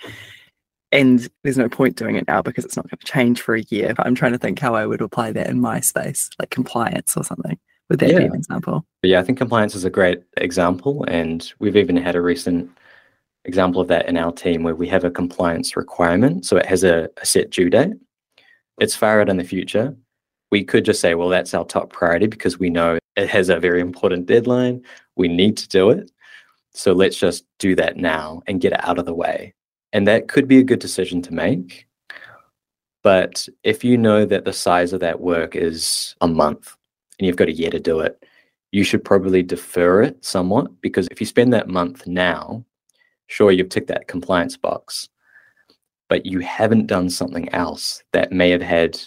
And 0.92 1.30
there's 1.44 1.58
no 1.58 1.70
point 1.70 1.96
doing 1.96 2.16
it 2.18 2.28
now 2.28 2.42
because 2.42 2.66
it's 2.66 2.76
not 2.76 2.90
going 2.90 3.00
to 3.00 3.06
change 3.06 3.42
for 3.42 3.56
a 3.56 3.64
year. 3.64 3.94
But 3.94 4.06
I'm 4.06 4.16
trying 4.16 4.34
to 4.34 4.38
think 4.38 4.60
how 4.60 4.76
I 4.76 4.86
would 4.86 5.02
apply 5.02 5.32
that 5.32 5.48
in 5.48 5.62
my 5.62 5.80
space, 5.80 6.30
like 6.40 6.50
compliance 6.50 7.16
or 7.16 7.24
something. 7.24 7.58
Would 7.90 8.00
that 8.00 8.12
yeah. 8.12 8.20
be 8.20 8.26
an 8.26 8.36
example? 8.36 8.86
Yeah, 9.04 9.20
I 9.20 9.24
think 9.24 9.38
compliance 9.38 9.76
is 9.76 9.86
a 9.86 9.90
great 9.90 10.24
example. 10.38 11.06
And 11.08 11.52
we've 11.60 11.78
even 11.78 11.96
had 11.98 12.16
a 12.16 12.22
recent 12.22 12.70
example 13.46 13.82
of 13.82 13.88
that 13.88 14.08
in 14.10 14.18
our 14.18 14.32
team 14.32 14.64
where 14.64 14.76
we 14.76 14.88
have 14.90 15.06
a 15.06 15.12
compliance 15.12 15.78
requirement. 15.78 16.46
So 16.46 16.58
it 16.58 16.66
has 16.66 16.84
a, 16.84 17.10
a 17.22 17.26
set 17.26 17.50
due 17.50 17.70
date. 17.70 17.94
It's 18.80 18.96
far 18.96 19.22
out 19.22 19.30
in 19.30 19.38
the 19.38 19.44
future. 19.44 19.96
We 20.52 20.64
could 20.64 20.86
just 20.86 21.02
say, 21.02 21.16
well, 21.16 21.30
that's 21.30 21.54
our 21.54 21.66
top 21.66 21.92
priority 21.92 22.28
because 22.28 22.60
we 22.60 22.70
know 22.70 23.00
it 23.16 23.30
has 23.30 23.50
a 23.50 23.60
very 23.60 23.82
important 23.82 24.26
deadline. 24.26 24.84
We 25.16 25.28
need 25.28 25.58
to 25.58 25.68
do 25.68 25.90
it. 25.90 26.12
So 26.74 26.94
let's 26.94 27.18
just 27.18 27.46
do 27.58 27.76
that 27.76 27.98
now 27.98 28.44
and 28.48 28.62
get 28.62 28.74
it 28.74 28.86
out 28.88 29.00
of 29.00 29.06
the 29.06 29.14
way. 29.14 29.54
And 29.94 30.08
that 30.08 30.28
could 30.28 30.48
be 30.48 30.60
a 30.60 30.64
good 30.64 30.80
decision 30.80 31.22
to 31.24 31.34
make. 31.34 31.88
But 33.02 33.48
if 33.64 33.84
you 33.84 33.98
know 33.98 34.26
that 34.26 34.46
the 34.46 34.54
size 34.54 34.94
of 34.94 35.00
that 35.00 35.22
work 35.22 35.56
is 35.56 36.16
a 36.22 36.28
month 36.28 36.77
and 37.20 37.28
you've 37.28 37.36
got 37.36 37.50
a 37.50 37.54
year 37.54 37.70
to 37.70 37.80
do 37.80 38.00
it, 38.00 38.24
you 38.72 38.84
should 38.84 39.04
probably 39.04 39.44
defer 39.44 40.02
it 40.02 40.24
somewhat 40.24 40.70
because 40.82 41.08
if 41.10 41.20
you 41.20 41.26
spend 41.26 41.54
that 41.54 41.70
month 41.70 42.06
now, 42.06 42.64
sure, 43.28 43.52
you've 43.52 43.70
ticked 43.70 43.88
that 43.88 44.08
compliance 44.08 44.58
box, 44.58 45.10
but 46.10 46.26
you 46.26 46.40
haven't 46.40 46.88
done 46.88 47.10
something 47.10 47.50
else 47.54 48.04
that 48.14 48.32
may 48.32 48.50
have 48.50 48.62
had 48.62 49.00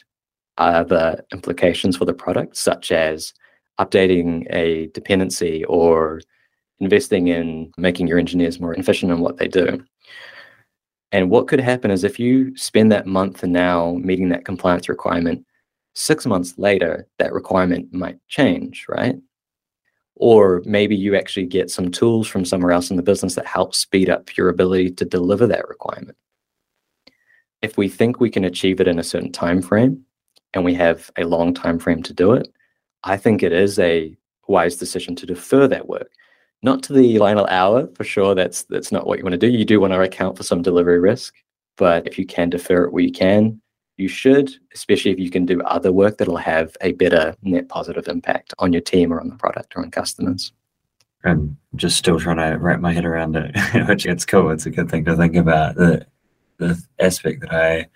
other 0.58 1.24
implications 1.32 1.96
for 1.96 2.04
the 2.04 2.12
product, 2.12 2.56
such 2.56 2.92
as 2.92 3.32
updating 3.78 4.46
a 4.50 4.88
dependency 4.88 5.64
or 5.64 6.20
investing 6.80 7.28
in 7.28 7.72
making 7.76 8.06
your 8.06 8.18
engineers 8.18 8.60
more 8.60 8.74
efficient 8.74 9.12
in 9.12 9.20
what 9.20 9.36
they 9.38 9.48
do. 9.48 9.82
And 11.12 11.30
what 11.30 11.48
could 11.48 11.60
happen 11.60 11.90
is 11.90 12.04
if 12.04 12.18
you 12.18 12.56
spend 12.56 12.92
that 12.92 13.06
month 13.06 13.42
now 13.42 13.94
meeting 13.94 14.28
that 14.28 14.44
compliance 14.44 14.88
requirement, 14.88 15.44
six 15.94 16.26
months 16.26 16.58
later, 16.58 17.06
that 17.18 17.32
requirement 17.32 17.92
might 17.92 18.18
change, 18.28 18.86
right? 18.88 19.16
Or 20.16 20.62
maybe 20.64 20.94
you 20.94 21.16
actually 21.16 21.46
get 21.46 21.70
some 21.70 21.90
tools 21.90 22.28
from 22.28 22.44
somewhere 22.44 22.72
else 22.72 22.90
in 22.90 22.96
the 22.96 23.02
business 23.02 23.34
that 23.36 23.46
help 23.46 23.74
speed 23.74 24.10
up 24.10 24.36
your 24.36 24.48
ability 24.48 24.90
to 24.92 25.04
deliver 25.04 25.46
that 25.46 25.68
requirement. 25.68 26.16
If 27.62 27.76
we 27.76 27.88
think 27.88 28.20
we 28.20 28.30
can 28.30 28.44
achieve 28.44 28.80
it 28.80 28.88
in 28.88 28.98
a 28.98 29.04
certain 29.04 29.32
time 29.32 29.62
frame 29.62 30.04
and 30.54 30.64
we 30.64 30.74
have 30.74 31.10
a 31.16 31.24
long 31.24 31.54
time 31.54 31.78
frame 31.78 32.02
to 32.02 32.12
do 32.12 32.32
it, 32.32 32.48
I 33.04 33.16
think 33.16 33.42
it 33.42 33.52
is 33.52 33.78
a 33.78 34.16
wise 34.46 34.76
decision 34.76 35.14
to 35.16 35.26
defer 35.26 35.66
that 35.68 35.88
work. 35.88 36.10
Not 36.62 36.82
to 36.84 36.92
the 36.92 37.16
final 37.18 37.46
hour, 37.46 37.88
for 37.94 38.04
sure. 38.04 38.34
That's 38.34 38.64
that's 38.64 38.92
not 38.92 39.06
what 39.06 39.18
you 39.18 39.24
want 39.24 39.32
to 39.32 39.38
do. 39.38 39.48
You 39.48 39.64
do 39.64 39.80
want 39.80 39.94
to 39.94 40.00
account 40.02 40.36
for 40.36 40.42
some 40.42 40.60
delivery 40.60 41.00
risk, 41.00 41.34
but 41.78 42.06
if 42.06 42.18
you 42.18 42.26
can 42.26 42.50
defer 42.50 42.84
it 42.84 42.92
where 42.92 43.02
you 43.02 43.12
can, 43.12 43.60
you 44.00 44.08
should, 44.08 44.50
especially 44.74 45.10
if 45.10 45.18
you 45.18 45.30
can 45.30 45.46
do 45.46 45.60
other 45.62 45.92
work 45.92 46.18
that'll 46.18 46.36
have 46.36 46.76
a 46.80 46.92
better 46.92 47.34
net 47.42 47.68
positive 47.68 48.08
impact 48.08 48.54
on 48.58 48.72
your 48.72 48.82
team 48.82 49.12
or 49.12 49.20
on 49.20 49.28
the 49.28 49.36
product 49.36 49.74
or 49.76 49.82
on 49.82 49.90
customers. 49.90 50.52
I'm 51.24 51.58
just 51.76 51.98
still 51.98 52.18
trying 52.18 52.38
to 52.38 52.56
wrap 52.58 52.80
my 52.80 52.92
head 52.92 53.04
around 53.04 53.36
it, 53.36 53.54
which 53.88 54.06
it's 54.06 54.24
cool. 54.24 54.50
It's 54.50 54.66
a 54.66 54.70
good 54.70 54.90
thing 54.90 55.04
to 55.04 55.16
think 55.16 55.36
about. 55.36 55.76
The 55.76 56.06
the 56.56 56.82
aspect 56.98 57.40
that 57.40 57.52
I 57.52 57.88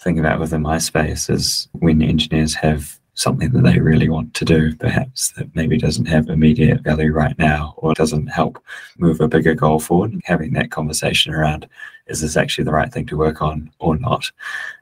think 0.00 0.18
about 0.18 0.40
within 0.40 0.62
my 0.62 0.78
space 0.78 1.28
is 1.28 1.68
when 1.72 2.02
engineers 2.02 2.54
have 2.54 2.98
something 3.16 3.50
that 3.50 3.62
they 3.62 3.80
really 3.80 4.08
want 4.08 4.34
to 4.34 4.44
do, 4.44 4.76
perhaps 4.76 5.32
that 5.32 5.54
maybe 5.56 5.78
doesn't 5.78 6.06
have 6.06 6.28
immediate 6.28 6.82
value 6.82 7.12
right 7.12 7.36
now 7.38 7.74
or 7.78 7.94
doesn't 7.94 8.26
help 8.26 8.62
move 8.98 9.20
a 9.20 9.26
bigger 9.26 9.54
goal 9.54 9.80
forward. 9.80 10.14
Having 10.24 10.52
that 10.52 10.70
conversation 10.70 11.34
around 11.34 11.66
is 12.06 12.20
this 12.20 12.36
actually 12.36 12.64
the 12.64 12.72
right 12.72 12.92
thing 12.92 13.06
to 13.06 13.16
work 13.16 13.40
on 13.40 13.70
or 13.78 13.96
not? 13.96 14.30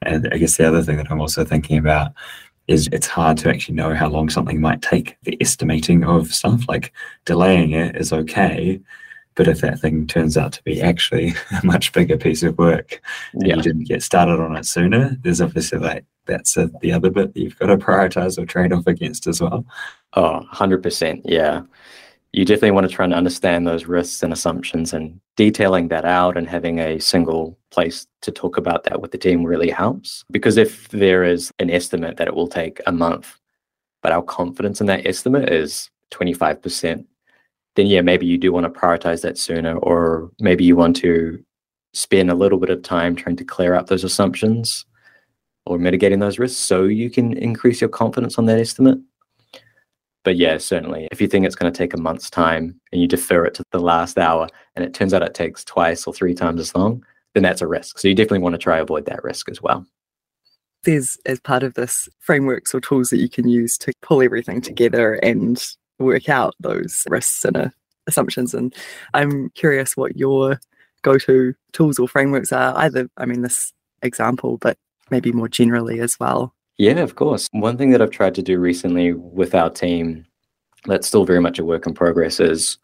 And 0.01 0.27
I 0.31 0.37
guess 0.37 0.57
the 0.57 0.67
other 0.67 0.83
thing 0.83 0.97
that 0.97 1.09
I'm 1.09 1.21
also 1.21 1.45
thinking 1.45 1.77
about 1.77 2.11
is 2.67 2.89
it's 2.91 3.07
hard 3.07 3.37
to 3.37 3.49
actually 3.49 3.75
know 3.75 3.93
how 3.95 4.09
long 4.09 4.29
something 4.29 4.59
might 4.59 4.81
take. 4.81 5.17
The 5.23 5.37
estimating 5.39 6.03
of 6.03 6.33
stuff, 6.33 6.67
like 6.67 6.91
delaying 7.23 7.71
it, 7.71 7.95
is 7.95 8.11
okay. 8.11 8.81
But 9.35 9.47
if 9.47 9.61
that 9.61 9.79
thing 9.79 10.07
turns 10.07 10.37
out 10.37 10.53
to 10.53 10.63
be 10.63 10.81
actually 10.81 11.35
a 11.63 11.65
much 11.65 11.93
bigger 11.93 12.17
piece 12.17 12.43
of 12.43 12.57
work 12.57 13.01
and 13.33 13.47
yeah. 13.47 13.55
you 13.55 13.61
didn't 13.61 13.87
get 13.87 14.03
started 14.03 14.41
on 14.41 14.57
it 14.57 14.65
sooner, 14.65 15.15
there's 15.21 15.41
obviously 15.41 15.79
like 15.79 16.03
that's 16.25 16.57
a, 16.57 16.69
the 16.81 16.91
other 16.91 17.09
bit 17.09 17.33
that 17.33 17.39
you've 17.39 17.57
got 17.59 17.67
to 17.67 17.77
prioritize 17.77 18.37
or 18.37 18.45
trade 18.45 18.73
off 18.73 18.87
against 18.87 19.27
as 19.27 19.41
well. 19.41 19.65
Oh, 20.13 20.45
100%. 20.53 21.21
Yeah. 21.25 21.61
You 22.33 22.43
definitely 22.43 22.71
want 22.71 22.89
to 22.89 22.93
try 22.93 23.05
and 23.05 23.13
understand 23.13 23.65
those 23.65 23.85
risks 23.85 24.21
and 24.21 24.33
assumptions 24.33 24.93
and 24.93 25.19
detailing 25.37 25.87
that 25.87 26.03
out 26.03 26.37
and 26.37 26.47
having 26.47 26.79
a 26.79 26.99
single 26.99 27.57
place 27.71 28.07
to 28.21 28.31
talk 28.31 28.57
about 28.57 28.83
that 28.83 29.01
with 29.01 29.11
the 29.11 29.17
team 29.17 29.45
really 29.45 29.69
helps. 29.69 30.25
Because 30.31 30.57
if 30.57 30.89
there 30.89 31.23
is 31.23 31.51
an 31.59 31.69
estimate 31.69 32.17
that 32.17 32.27
it 32.27 32.35
will 32.35 32.47
take 32.47 32.81
a 32.85 32.91
month, 32.91 33.39
but 34.01 34.11
our 34.11 34.21
confidence 34.21 34.81
in 34.81 34.87
that 34.87 35.05
estimate 35.05 35.49
is 35.49 35.89
25%, 36.11 37.05
then 37.75 37.87
yeah, 37.87 38.01
maybe 38.01 38.25
you 38.25 38.37
do 38.37 38.51
want 38.51 38.65
to 38.65 38.79
prioritize 38.79 39.21
that 39.21 39.37
sooner, 39.37 39.77
or 39.77 40.29
maybe 40.39 40.63
you 40.63 40.75
want 40.75 40.95
to 40.97 41.43
spend 41.93 42.29
a 42.29 42.35
little 42.35 42.59
bit 42.59 42.69
of 42.69 42.83
time 42.83 43.15
trying 43.15 43.35
to 43.37 43.45
clear 43.45 43.73
up 43.73 43.87
those 43.87 44.03
assumptions 44.03 44.85
or 45.65 45.77
mitigating 45.77 46.19
those 46.19 46.39
risks 46.39 46.59
so 46.59 46.83
you 46.83 47.09
can 47.09 47.37
increase 47.37 47.81
your 47.81 47.89
confidence 47.89 48.37
on 48.37 48.45
that 48.45 48.59
estimate. 48.59 48.99
But 50.23 50.37
yeah, 50.37 50.57
certainly, 50.57 51.07
if 51.11 51.21
you 51.21 51.27
think 51.27 51.45
it's 51.45 51.55
going 51.55 51.71
to 51.71 51.77
take 51.77 51.93
a 51.93 52.01
month's 52.01 52.31
time 52.31 52.79
and 52.91 52.99
you 52.99 53.07
defer 53.07 53.45
it 53.45 53.53
to 53.55 53.63
the 53.71 53.79
last 53.79 54.17
hour 54.17 54.47
and 54.75 54.83
it 54.83 54.93
turns 54.93 55.13
out 55.13 55.21
it 55.21 55.35
takes 55.35 55.63
twice 55.63 56.07
or 56.07 56.13
three 56.13 56.33
times 56.33 56.59
as 56.59 56.73
long, 56.73 57.05
then 57.35 57.43
that's 57.43 57.61
a 57.61 57.67
risk. 57.67 57.99
So 57.99 58.07
you 58.07 58.15
definitely 58.15 58.39
want 58.39 58.53
to 58.53 58.59
try 58.59 58.79
avoid 58.79 59.05
that 59.05 59.23
risk 59.23 59.49
as 59.49 59.61
well. 59.61 59.85
There's, 60.83 61.17
as 61.25 61.39
part 61.39 61.63
of 61.63 61.75
this, 61.75 62.09
frameworks 62.19 62.73
or 62.73 62.81
tools 62.81 63.09
that 63.11 63.17
you 63.17 63.29
can 63.29 63.47
use 63.47 63.77
to 63.79 63.93
pull 64.01 64.21
everything 64.21 64.61
together 64.61 65.15
and 65.15 65.63
work 65.99 66.27
out 66.27 66.55
those 66.59 67.03
risks 67.07 67.45
and 67.45 67.57
uh, 67.57 67.69
assumptions. 68.07 68.53
And 68.53 68.73
I'm 69.13 69.49
curious 69.51 69.95
what 69.95 70.17
your 70.17 70.59
go 71.03 71.19
to 71.19 71.53
tools 71.71 71.99
or 71.99 72.07
frameworks 72.07 72.51
are, 72.51 72.75
either, 72.77 73.09
I 73.17 73.25
mean, 73.25 73.41
this 73.41 73.73
example, 74.01 74.57
but 74.57 74.77
maybe 75.11 75.31
more 75.31 75.47
generally 75.47 75.99
as 75.99 76.19
well. 76.19 76.53
Yeah, 76.77 76.99
of 76.99 77.15
course. 77.15 77.47
One 77.51 77.77
thing 77.77 77.91
that 77.91 78.01
I've 78.01 78.11
tried 78.11 78.35
to 78.35 78.41
do 78.41 78.59
recently 78.59 79.13
with 79.13 79.55
our 79.55 79.69
team 79.69 80.25
that's 80.85 81.07
still 81.07 81.25
very 81.25 81.39
much 81.39 81.57
a 81.57 81.65
work 81.65 81.87
in 81.87 81.93
progress 81.93 82.39
is, 82.39 82.77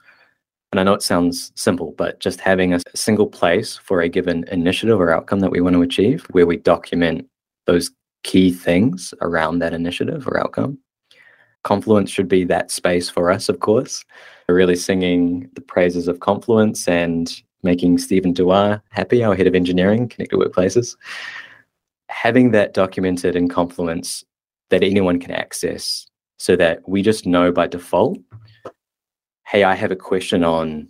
and 0.72 0.80
I 0.80 0.84
know 0.84 0.94
it 0.94 1.04
sounds 1.04 1.52
simple, 1.56 1.94
but 1.98 2.20
just 2.20 2.40
having 2.40 2.74
a 2.74 2.80
single 2.96 3.28
place 3.28 3.78
for 3.78 4.02
a 4.02 4.10
given 4.10 4.46
initiative 4.50 5.00
or 5.00 5.12
outcome 5.12 5.42
that 5.42 5.52
we 5.52 5.62
want 5.62 5.76
to 5.76 5.82
achieve 5.82 6.26
where 6.32 6.48
we 6.48 6.58
document 6.58 7.28
those 7.66 7.92
key 8.24 8.52
things 8.52 9.14
around 9.22 9.60
that 9.60 9.74
initiative 9.74 10.28
or 10.28 10.40
outcome. 10.40 10.78
Confluence 11.64 12.10
should 12.10 12.28
be 12.28 12.44
that 12.46 12.72
space 12.72 13.10
for 13.10 13.30
us, 13.30 13.50
of 13.50 13.60
course. 13.60 14.06
We're 14.48 14.56
really 14.56 14.76
singing 14.76 15.50
the 15.54 15.62
praises 15.62 16.08
of 16.08 16.22
Confluence 16.22 16.88
and 16.88 17.32
making 17.62 18.00
Stephen 18.00 18.34
Dewar 18.34 18.82
happy, 18.90 19.24
our 19.24 19.36
head 19.36 19.48
of 19.48 19.54
engineering, 19.54 20.08
Connected 20.08 20.40
Workplaces 20.40 20.96
having 22.12 22.52
that 22.52 22.74
documented 22.74 23.36
in 23.36 23.48
Confluence 23.48 24.24
that 24.70 24.84
anyone 24.84 25.20
can 25.20 25.32
access 25.32 26.08
so 26.38 26.56
that 26.58 26.88
we 26.88 27.02
just 27.02 27.26
know 27.26 27.52
by 27.52 27.68
default, 27.68 28.18
hey, 29.48 29.64
I 29.64 29.74
have 29.76 29.92
a 29.92 29.96
question 29.96 30.44
on 30.44 30.90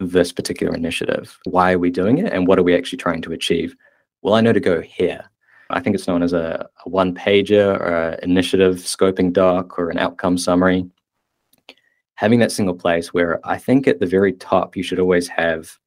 this 0.00 0.32
particular 0.32 0.74
initiative. 0.74 1.38
Why 1.44 1.72
are 1.72 1.78
we 1.78 1.90
doing 1.90 2.18
it? 2.18 2.32
And 2.32 2.46
what 2.46 2.58
are 2.58 2.62
we 2.62 2.76
actually 2.76 2.98
trying 2.98 3.22
to 3.22 3.32
achieve? 3.32 3.74
Well, 4.22 4.34
I 4.34 4.42
know 4.42 4.52
to 4.52 4.60
go 4.60 4.80
here. 4.80 5.24
I 5.70 5.80
think 5.80 5.94
it's 5.94 6.06
known 6.06 6.22
as 6.22 6.34
a, 6.34 6.68
a 6.84 6.88
one 6.88 7.14
pager 7.14 7.80
or 7.80 8.10
an 8.10 8.18
initiative 8.22 8.76
scoping 8.76 9.32
doc 9.32 9.78
or 9.78 9.90
an 9.90 9.98
outcome 9.98 10.36
summary. 10.36 10.84
Having 12.16 12.40
that 12.40 12.52
single 12.52 12.74
place 12.74 13.14
where 13.14 13.40
I 13.44 13.58
think 13.58 13.88
at 13.88 13.98
the 13.98 14.06
very 14.06 14.32
top, 14.34 14.76
you 14.76 14.82
should 14.82 15.00
always 15.00 15.26
have 15.28 15.78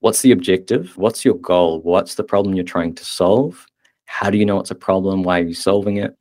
what's 0.00 0.22
the 0.22 0.32
objective? 0.32 0.96
What's 0.96 1.24
your 1.24 1.34
goal? 1.34 1.80
What's 1.82 2.14
the 2.14 2.24
problem 2.24 2.54
you're 2.54 2.64
trying 2.64 2.94
to 2.94 3.04
solve? 3.04 3.66
How 4.06 4.30
do 4.30 4.38
you 4.38 4.46
know 4.46 4.60
it's 4.60 4.70
a 4.70 4.76
problem? 4.76 5.22
Why 5.22 5.40
are 5.40 5.46
you 5.46 5.54
solving 5.54 5.96
it? 5.96 6.16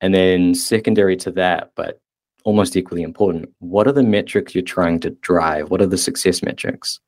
And 0.00 0.14
then, 0.14 0.54
secondary 0.54 1.16
to 1.18 1.30
that, 1.32 1.72
but 1.74 2.00
almost 2.44 2.76
equally 2.76 3.02
important, 3.02 3.50
what 3.58 3.88
are 3.88 3.92
the 3.92 4.02
metrics 4.02 4.54
you're 4.54 4.62
trying 4.62 5.00
to 5.00 5.10
drive? 5.10 5.70
What 5.70 5.82
are 5.82 5.86
the 5.86 5.98
success 5.98 6.42
metrics? 6.42 7.00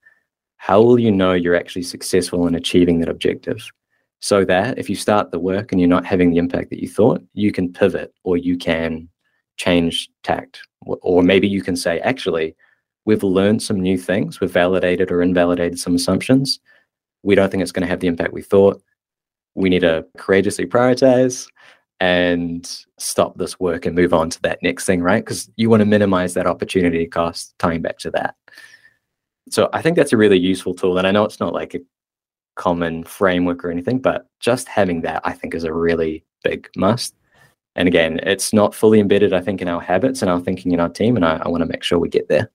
How 0.56 0.82
will 0.82 0.98
you 0.98 1.10
know 1.10 1.32
you're 1.32 1.56
actually 1.56 1.84
successful 1.84 2.46
in 2.46 2.54
achieving 2.54 3.00
that 3.00 3.08
objective? 3.08 3.70
So 4.18 4.44
that 4.44 4.78
if 4.78 4.90
you 4.90 4.96
start 4.96 5.30
the 5.30 5.38
work 5.38 5.72
and 5.72 5.80
you're 5.80 5.88
not 5.88 6.04
having 6.04 6.30
the 6.30 6.36
impact 6.36 6.68
that 6.70 6.82
you 6.82 6.88
thought, 6.88 7.22
you 7.32 7.52
can 7.52 7.72
pivot 7.72 8.12
or 8.24 8.36
you 8.36 8.58
can 8.58 9.08
change 9.56 10.10
tact. 10.22 10.60
Or 10.84 11.22
maybe 11.22 11.48
you 11.48 11.62
can 11.62 11.76
say, 11.76 12.00
actually, 12.00 12.54
We've 13.04 13.22
learned 13.22 13.62
some 13.62 13.80
new 13.80 13.98
things. 13.98 14.40
We've 14.40 14.50
validated 14.50 15.10
or 15.10 15.22
invalidated 15.22 15.78
some 15.78 15.94
assumptions. 15.94 16.60
We 17.22 17.34
don't 17.34 17.50
think 17.50 17.62
it's 17.62 17.72
going 17.72 17.82
to 17.82 17.88
have 17.88 18.00
the 18.00 18.06
impact 18.06 18.32
we 18.32 18.42
thought. 18.42 18.82
We 19.54 19.68
need 19.68 19.80
to 19.80 20.06
courageously 20.16 20.66
prioritize 20.66 21.46
and 21.98 22.66
stop 22.98 23.36
this 23.36 23.60
work 23.60 23.84
and 23.84 23.94
move 23.94 24.14
on 24.14 24.30
to 24.30 24.42
that 24.42 24.62
next 24.62 24.86
thing, 24.86 25.02
right? 25.02 25.22
Because 25.22 25.50
you 25.56 25.68
want 25.68 25.80
to 25.80 25.86
minimize 25.86 26.34
that 26.34 26.46
opportunity 26.46 27.06
cost, 27.06 27.54
tying 27.58 27.82
back 27.82 27.98
to 27.98 28.10
that. 28.12 28.34
So 29.50 29.68
I 29.72 29.82
think 29.82 29.96
that's 29.96 30.12
a 30.12 30.16
really 30.16 30.38
useful 30.38 30.74
tool. 30.74 30.96
And 30.96 31.06
I 31.06 31.10
know 31.10 31.24
it's 31.24 31.40
not 31.40 31.52
like 31.52 31.74
a 31.74 31.80
common 32.56 33.04
framework 33.04 33.64
or 33.64 33.70
anything, 33.70 33.98
but 33.98 34.26
just 34.38 34.68
having 34.68 35.02
that, 35.02 35.20
I 35.24 35.32
think, 35.32 35.54
is 35.54 35.64
a 35.64 35.72
really 35.72 36.24
big 36.42 36.68
must. 36.76 37.14
And 37.76 37.86
again, 37.86 38.20
it's 38.22 38.52
not 38.52 38.74
fully 38.74 39.00
embedded, 39.00 39.32
I 39.32 39.40
think, 39.40 39.60
in 39.60 39.68
our 39.68 39.80
habits 39.80 40.22
and 40.22 40.30
our 40.30 40.40
thinking 40.40 40.72
in 40.72 40.80
our 40.80 40.88
team. 40.88 41.16
And 41.16 41.24
I, 41.24 41.40
I 41.44 41.48
want 41.48 41.62
to 41.62 41.68
make 41.68 41.82
sure 41.82 41.98
we 41.98 42.08
get 42.08 42.28
there. 42.28 42.50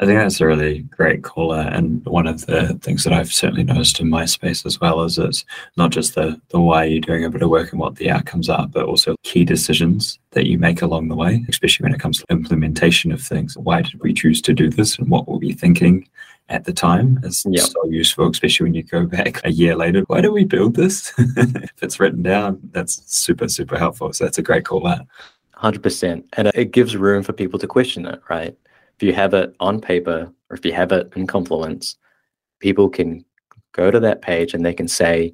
I 0.00 0.06
think 0.06 0.20
that's 0.20 0.40
a 0.40 0.46
really 0.46 0.80
great 0.82 1.24
caller. 1.24 1.60
And 1.60 2.04
one 2.06 2.28
of 2.28 2.46
the 2.46 2.78
things 2.82 3.02
that 3.02 3.12
I've 3.12 3.32
certainly 3.32 3.64
noticed 3.64 3.98
in 3.98 4.08
my 4.08 4.26
space 4.26 4.64
as 4.64 4.80
well 4.80 5.02
is 5.02 5.18
it's 5.18 5.44
not 5.76 5.90
just 5.90 6.14
the, 6.14 6.40
the 6.50 6.60
why 6.60 6.84
you're 6.84 7.00
doing 7.00 7.24
a 7.24 7.30
bit 7.30 7.42
of 7.42 7.50
work 7.50 7.72
and 7.72 7.80
what 7.80 7.96
the 7.96 8.08
outcomes 8.08 8.48
are, 8.48 8.68
but 8.68 8.84
also 8.84 9.16
key 9.24 9.44
decisions 9.44 10.20
that 10.30 10.46
you 10.46 10.56
make 10.56 10.82
along 10.82 11.08
the 11.08 11.16
way, 11.16 11.44
especially 11.48 11.82
when 11.82 11.94
it 11.94 12.00
comes 12.00 12.18
to 12.18 12.26
implementation 12.30 13.10
of 13.10 13.20
things. 13.20 13.58
Why 13.58 13.82
did 13.82 14.00
we 14.00 14.14
choose 14.14 14.40
to 14.42 14.52
do 14.52 14.70
this 14.70 14.98
and 14.98 15.10
what 15.10 15.26
were 15.26 15.38
we 15.38 15.52
thinking 15.52 16.08
at 16.48 16.64
the 16.64 16.72
time 16.72 17.18
is 17.24 17.44
yep. 17.48 17.66
so 17.66 17.84
useful, 17.86 18.30
especially 18.30 18.64
when 18.64 18.74
you 18.74 18.82
go 18.82 19.04
back 19.04 19.44
a 19.44 19.52
year 19.52 19.76
later. 19.76 20.02
Why 20.06 20.20
do 20.20 20.32
we 20.32 20.44
build 20.44 20.76
this? 20.76 21.12
if 21.18 21.82
it's 21.82 22.00
written 22.00 22.22
down, 22.22 22.58
that's 22.72 23.02
super, 23.12 23.48
super 23.48 23.76
helpful. 23.76 24.12
So 24.12 24.24
that's 24.24 24.38
a 24.38 24.42
great 24.42 24.64
call 24.64 24.86
out. 24.86 25.06
100%. 25.56 26.24
And 26.34 26.50
it 26.54 26.70
gives 26.70 26.96
room 26.96 27.22
for 27.22 27.32
people 27.32 27.58
to 27.58 27.66
question 27.66 28.06
it, 28.06 28.20
right? 28.30 28.56
If 28.98 29.06
you 29.06 29.12
have 29.12 29.32
it 29.32 29.54
on 29.60 29.80
paper 29.80 30.32
or 30.50 30.56
if 30.56 30.64
you 30.64 30.72
have 30.72 30.90
it 30.90 31.12
in 31.14 31.26
Confluence, 31.26 31.96
people 32.58 32.88
can 32.88 33.24
go 33.72 33.92
to 33.92 34.00
that 34.00 34.22
page 34.22 34.54
and 34.54 34.66
they 34.66 34.74
can 34.74 34.88
say, 34.88 35.32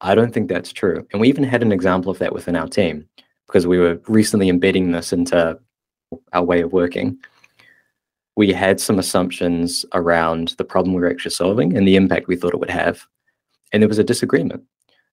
I 0.00 0.14
don't 0.14 0.32
think 0.32 0.48
that's 0.48 0.72
true. 0.72 1.06
And 1.12 1.20
we 1.20 1.28
even 1.28 1.44
had 1.44 1.62
an 1.62 1.70
example 1.70 2.10
of 2.10 2.18
that 2.18 2.32
within 2.32 2.56
our 2.56 2.66
team 2.66 3.06
because 3.46 3.66
we 3.66 3.78
were 3.78 4.00
recently 4.08 4.48
embedding 4.48 4.92
this 4.92 5.12
into 5.12 5.58
our 6.32 6.42
way 6.42 6.62
of 6.62 6.72
working. 6.72 7.18
We 8.36 8.54
had 8.54 8.80
some 8.80 8.98
assumptions 8.98 9.84
around 9.92 10.54
the 10.56 10.64
problem 10.64 10.94
we 10.94 11.02
were 11.02 11.10
actually 11.10 11.32
solving 11.32 11.76
and 11.76 11.86
the 11.86 11.96
impact 11.96 12.26
we 12.26 12.36
thought 12.36 12.54
it 12.54 12.60
would 12.60 12.70
have. 12.70 13.06
And 13.72 13.82
there 13.82 13.88
was 13.88 13.98
a 13.98 14.04
disagreement. 14.04 14.62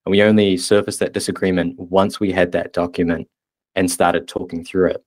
And 0.06 0.10
we 0.10 0.22
only 0.22 0.56
surfaced 0.56 0.98
that 1.00 1.12
disagreement 1.12 1.78
once 1.78 2.18
we 2.18 2.32
had 2.32 2.52
that 2.52 2.72
document 2.72 3.28
and 3.74 3.90
started 3.90 4.28
talking 4.28 4.64
through 4.64 4.86
it. 4.86 5.04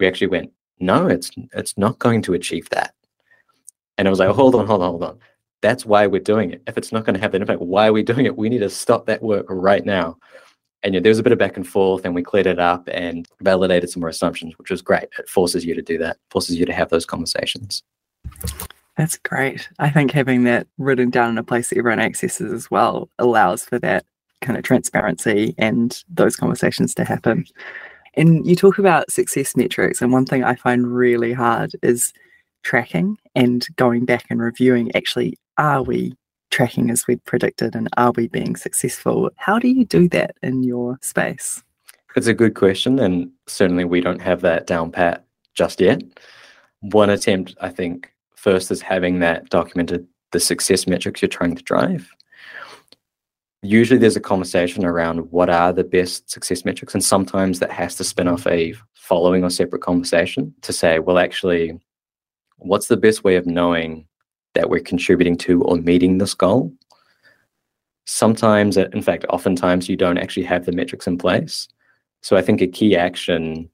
We 0.00 0.08
actually 0.08 0.26
went, 0.26 0.52
no, 0.80 1.06
it's 1.06 1.30
it's 1.52 1.76
not 1.76 1.98
going 1.98 2.22
to 2.22 2.34
achieve 2.34 2.68
that. 2.70 2.94
And 3.96 4.06
I 4.06 4.10
was 4.10 4.20
like, 4.20 4.30
hold 4.30 4.54
on, 4.54 4.66
hold 4.66 4.82
on, 4.82 4.90
hold 4.90 5.04
on. 5.04 5.18
That's 5.60 5.84
why 5.84 6.06
we're 6.06 6.20
doing 6.20 6.52
it. 6.52 6.62
If 6.66 6.78
it's 6.78 6.92
not 6.92 7.04
going 7.04 7.14
to 7.14 7.20
have 7.20 7.32
that 7.32 7.40
impact, 7.40 7.60
why 7.60 7.88
are 7.88 7.92
we 7.92 8.02
doing 8.04 8.26
it? 8.26 8.36
We 8.36 8.48
need 8.48 8.60
to 8.60 8.70
stop 8.70 9.06
that 9.06 9.22
work 9.22 9.46
right 9.48 9.84
now. 9.84 10.16
And 10.84 10.94
yeah, 10.94 11.00
there 11.00 11.10
was 11.10 11.18
a 11.18 11.24
bit 11.24 11.32
of 11.32 11.38
back 11.38 11.56
and 11.56 11.66
forth, 11.66 12.04
and 12.04 12.14
we 12.14 12.22
cleared 12.22 12.46
it 12.46 12.60
up 12.60 12.88
and 12.92 13.26
validated 13.40 13.90
some 13.90 14.00
more 14.00 14.08
assumptions, 14.08 14.56
which 14.58 14.70
was 14.70 14.80
great. 14.80 15.08
It 15.18 15.28
forces 15.28 15.64
you 15.64 15.74
to 15.74 15.82
do 15.82 15.98
that, 15.98 16.18
forces 16.30 16.56
you 16.56 16.66
to 16.66 16.72
have 16.72 16.90
those 16.90 17.04
conversations. 17.04 17.82
That's 18.96 19.18
great. 19.18 19.68
I 19.80 19.90
think 19.90 20.12
having 20.12 20.44
that 20.44 20.68
written 20.78 21.10
down 21.10 21.30
in 21.30 21.38
a 21.38 21.44
place 21.44 21.70
that 21.70 21.78
everyone 21.78 22.00
accesses 22.00 22.52
as 22.52 22.70
well 22.70 23.08
allows 23.18 23.64
for 23.64 23.80
that 23.80 24.04
kind 24.40 24.56
of 24.56 24.64
transparency 24.64 25.54
and 25.58 26.02
those 26.08 26.36
conversations 26.36 26.94
to 26.94 27.04
happen. 27.04 27.44
And 28.18 28.44
you 28.44 28.56
talk 28.56 28.78
about 28.78 29.12
success 29.12 29.54
metrics, 29.54 30.02
and 30.02 30.12
one 30.12 30.26
thing 30.26 30.42
I 30.42 30.56
find 30.56 30.92
really 30.92 31.32
hard 31.32 31.70
is 31.84 32.12
tracking 32.64 33.16
and 33.36 33.64
going 33.76 34.06
back 34.06 34.24
and 34.28 34.42
reviewing 34.42 34.92
actually, 34.96 35.38
are 35.56 35.84
we 35.84 36.16
tracking 36.50 36.90
as 36.90 37.06
we 37.06 37.14
predicted 37.14 37.76
and 37.76 37.88
are 37.96 38.10
we 38.16 38.26
being 38.26 38.56
successful? 38.56 39.30
How 39.36 39.60
do 39.60 39.68
you 39.68 39.84
do 39.84 40.08
that 40.08 40.34
in 40.42 40.64
your 40.64 40.98
space? 41.00 41.62
It's 42.16 42.26
a 42.26 42.34
good 42.34 42.56
question, 42.56 42.98
and 42.98 43.30
certainly 43.46 43.84
we 43.84 44.00
don't 44.00 44.20
have 44.20 44.40
that 44.40 44.66
down 44.66 44.90
pat 44.90 45.24
just 45.54 45.80
yet. 45.80 46.02
One 46.80 47.10
attempt, 47.10 47.54
I 47.60 47.68
think, 47.68 48.12
first 48.34 48.72
is 48.72 48.82
having 48.82 49.20
that 49.20 49.48
documented 49.48 50.08
the 50.32 50.40
success 50.40 50.88
metrics 50.88 51.22
you're 51.22 51.28
trying 51.28 51.54
to 51.54 51.62
drive 51.62 52.10
usually 53.62 53.98
there's 53.98 54.16
a 54.16 54.20
conversation 54.20 54.84
around 54.84 55.30
what 55.32 55.50
are 55.50 55.72
the 55.72 55.84
best 55.84 56.30
success 56.30 56.64
metrics 56.64 56.94
and 56.94 57.04
sometimes 57.04 57.58
that 57.58 57.72
has 57.72 57.96
to 57.96 58.04
spin 58.04 58.28
off 58.28 58.46
a 58.46 58.74
following 58.94 59.42
or 59.42 59.50
separate 59.50 59.82
conversation 59.82 60.54
to 60.62 60.72
say 60.72 60.98
well 60.98 61.18
actually 61.18 61.78
what's 62.58 62.88
the 62.88 62.96
best 62.96 63.24
way 63.24 63.36
of 63.36 63.46
knowing 63.46 64.06
that 64.54 64.70
we're 64.70 64.80
contributing 64.80 65.36
to 65.36 65.62
or 65.62 65.76
meeting 65.76 66.18
this 66.18 66.34
goal? 66.34 66.72
Sometimes 68.06 68.76
in 68.76 69.02
fact 69.02 69.24
oftentimes 69.28 69.88
you 69.88 69.96
don't 69.96 70.18
actually 70.18 70.44
have 70.44 70.64
the 70.64 70.72
metrics 70.72 71.06
in 71.06 71.18
place. 71.18 71.68
So 72.22 72.36
i 72.36 72.42
think 72.42 72.60
a 72.60 72.66
key 72.66 72.96
action 72.96 73.70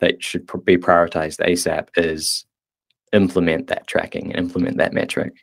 that 0.00 0.22
should 0.22 0.46
be 0.64 0.76
prioritized 0.76 1.40
asap 1.40 1.88
is 1.96 2.44
implement 3.12 3.68
that 3.68 3.86
tracking 3.86 4.30
and 4.32 4.38
implement 4.38 4.76
that 4.76 4.92
metric 4.92 5.34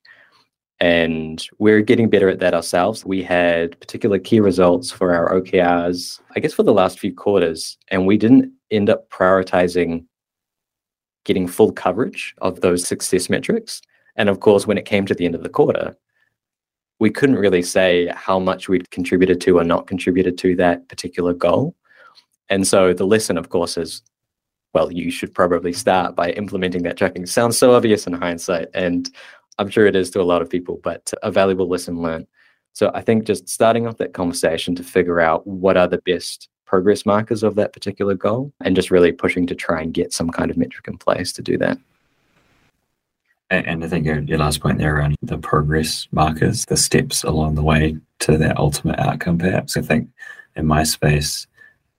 and 0.83 1.47
we're 1.59 1.79
getting 1.79 2.09
better 2.09 2.27
at 2.27 2.39
that 2.39 2.53
ourselves. 2.53 3.05
We 3.05 3.23
had 3.23 3.79
particular 3.79 4.19
key 4.19 4.41
results 4.41 4.91
for 4.91 5.13
our 5.15 5.33
OKRs, 5.39 6.19
I 6.35 6.41
guess, 6.41 6.53
for 6.53 6.63
the 6.63 6.73
last 6.73 6.99
few 6.99 7.13
quarters, 7.13 7.77
and 7.87 8.05
we 8.05 8.17
didn't 8.17 8.51
end 8.69 8.89
up 8.89 9.09
prioritizing 9.09 10.03
getting 11.23 11.47
full 11.47 11.71
coverage 11.71 12.35
of 12.39 12.59
those 12.59 12.85
success 12.85 13.29
metrics 13.29 13.81
And 14.17 14.27
of 14.27 14.41
course, 14.41 14.67
when 14.67 14.77
it 14.77 14.83
came 14.85 15.05
to 15.05 15.15
the 15.15 15.25
end 15.25 15.35
of 15.35 15.43
the 15.43 15.49
quarter, 15.49 15.95
we 16.99 17.09
couldn't 17.09 17.37
really 17.37 17.61
say 17.61 18.11
how 18.13 18.37
much 18.37 18.67
we'd 18.67 18.91
contributed 18.91 19.39
to 19.41 19.59
or 19.59 19.63
not 19.63 19.87
contributed 19.87 20.37
to 20.39 20.55
that 20.57 20.89
particular 20.89 21.33
goal. 21.33 21.75
And 22.49 22.67
so 22.67 22.93
the 22.93 23.07
lesson, 23.07 23.37
of 23.37 23.47
course, 23.47 23.77
is 23.77 24.03
well, 24.73 24.91
you 24.91 25.11
should 25.11 25.33
probably 25.33 25.71
start 25.71 26.15
by 26.15 26.31
implementing 26.31 26.81
that 26.83 26.97
tracking. 26.97 27.27
Sounds 27.27 27.57
so 27.57 27.73
obvious 27.75 28.07
in 28.07 28.13
hindsight, 28.13 28.67
and 28.73 29.09
I'm 29.59 29.69
sure 29.69 29.85
it 29.85 29.95
is 29.95 30.09
to 30.11 30.21
a 30.21 30.23
lot 30.23 30.41
of 30.41 30.49
people, 30.49 30.79
but 30.83 31.13
a 31.21 31.31
valuable 31.31 31.67
lesson 31.67 32.01
learned. 32.01 32.27
So 32.73 32.91
I 32.93 33.01
think 33.01 33.25
just 33.25 33.47
starting 33.47 33.87
off 33.87 33.97
that 33.97 34.13
conversation 34.13 34.75
to 34.75 34.83
figure 34.83 35.21
out 35.21 35.45
what 35.45 35.77
are 35.77 35.87
the 35.87 35.99
best 35.99 36.49
progress 36.65 37.05
markers 37.05 37.43
of 37.43 37.55
that 37.55 37.71
particular 37.71 38.15
goal 38.15 38.51
and 38.61 38.75
just 38.75 38.89
really 38.89 39.11
pushing 39.11 39.45
to 39.45 39.53
try 39.53 39.81
and 39.81 39.93
get 39.93 40.11
some 40.11 40.29
kind 40.29 40.49
of 40.49 40.57
metric 40.57 40.87
in 40.87 40.97
place 40.97 41.31
to 41.33 41.41
do 41.41 41.57
that. 41.59 41.77
And 43.51 43.83
I 43.83 43.87
think 43.87 44.07
your, 44.07 44.21
your 44.21 44.39
last 44.39 44.61
point 44.61 44.79
there 44.79 44.95
around 44.95 45.15
the 45.21 45.37
progress 45.37 46.07
markers, 46.11 46.65
the 46.65 46.77
steps 46.77 47.23
along 47.23 47.53
the 47.53 47.61
way 47.61 47.97
to 48.19 48.37
that 48.37 48.57
ultimate 48.57 48.99
outcome, 48.99 49.37
perhaps. 49.37 49.77
I 49.77 49.81
think 49.81 50.09
in 50.55 50.65
my 50.65 50.83
space, 50.83 51.45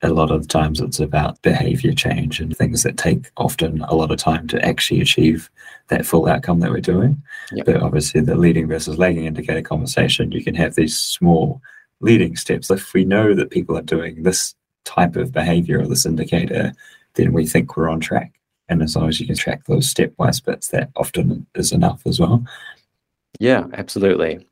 a 0.02 0.08
lot 0.08 0.32
of 0.32 0.48
times 0.48 0.80
it's 0.80 0.98
about 0.98 1.40
behavior 1.42 1.92
change 1.92 2.40
and 2.40 2.56
things 2.56 2.82
that 2.82 2.96
take 2.96 3.30
often 3.36 3.82
a 3.82 3.94
lot 3.94 4.10
of 4.10 4.18
time 4.18 4.48
to 4.48 4.64
actually 4.64 5.00
achieve 5.00 5.48
that 5.88 6.06
full 6.06 6.26
outcome 6.26 6.60
that 6.60 6.70
we're 6.70 6.80
doing. 6.80 7.22
Yep. 7.52 7.66
But 7.66 7.82
obviously, 7.82 8.20
the 8.20 8.36
leading 8.36 8.68
versus 8.68 8.98
lagging 8.98 9.26
indicator 9.26 9.62
conversation, 9.62 10.32
you 10.32 10.42
can 10.42 10.54
have 10.54 10.74
these 10.74 10.98
small 10.98 11.60
leading 12.00 12.36
steps. 12.36 12.70
If 12.70 12.94
we 12.94 13.04
know 13.04 13.34
that 13.34 13.50
people 13.50 13.76
are 13.76 13.82
doing 13.82 14.22
this 14.22 14.54
type 14.84 15.16
of 15.16 15.32
behavior 15.32 15.80
or 15.80 15.86
this 15.86 16.06
indicator, 16.06 16.72
then 17.14 17.32
we 17.32 17.46
think 17.46 17.76
we're 17.76 17.88
on 17.88 18.00
track. 18.00 18.32
And 18.68 18.82
as 18.82 18.96
long 18.96 19.08
as 19.08 19.20
you 19.20 19.26
can 19.26 19.36
track 19.36 19.64
those 19.66 19.92
stepwise 19.92 20.42
bits, 20.44 20.68
that 20.68 20.90
often 20.96 21.46
is 21.54 21.72
enough 21.72 22.02
as 22.06 22.18
well. 22.18 22.44
Yeah, 23.38 23.66
absolutely. 23.74 24.46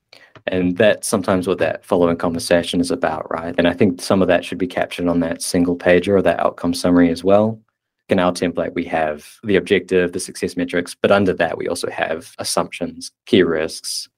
And 0.47 0.77
that's 0.77 1.07
sometimes 1.07 1.47
what 1.47 1.59
that 1.59 1.85
following 1.85 2.17
conversation 2.17 2.81
is 2.81 2.91
about, 2.91 3.31
right? 3.31 3.55
And 3.57 3.69
I 3.69 3.73
think 3.73 4.03
some 4.03 4.23
of 4.23 4.29
that 4.29 4.45
should 4.45 4.59
be 4.59 4.67
captured 4.67 5.07
on 5.07 5.21
that 5.21 5.41
single 5.41 5.77
page 5.77 6.09
or 6.09 6.21
that 6.21 6.41
outcome 6.41 6.75
summary 6.75 7.11
as 7.11 7.23
well. 7.23 7.61
In 8.09 8.19
our 8.19 8.33
template, 8.33 8.75
we 8.75 8.85
have 8.85 9.27
the 9.43 9.57
objective, 9.57 10.13
the 10.13 10.21
success 10.21 10.57
metrics, 10.57 10.95
but 10.95 11.11
under 11.11 11.33
that, 11.35 11.57
we 11.57 11.69
also 11.69 11.91
have 11.91 12.35
assumptions, 12.39 13.13
key 13.27 13.43
risks. 13.43 14.09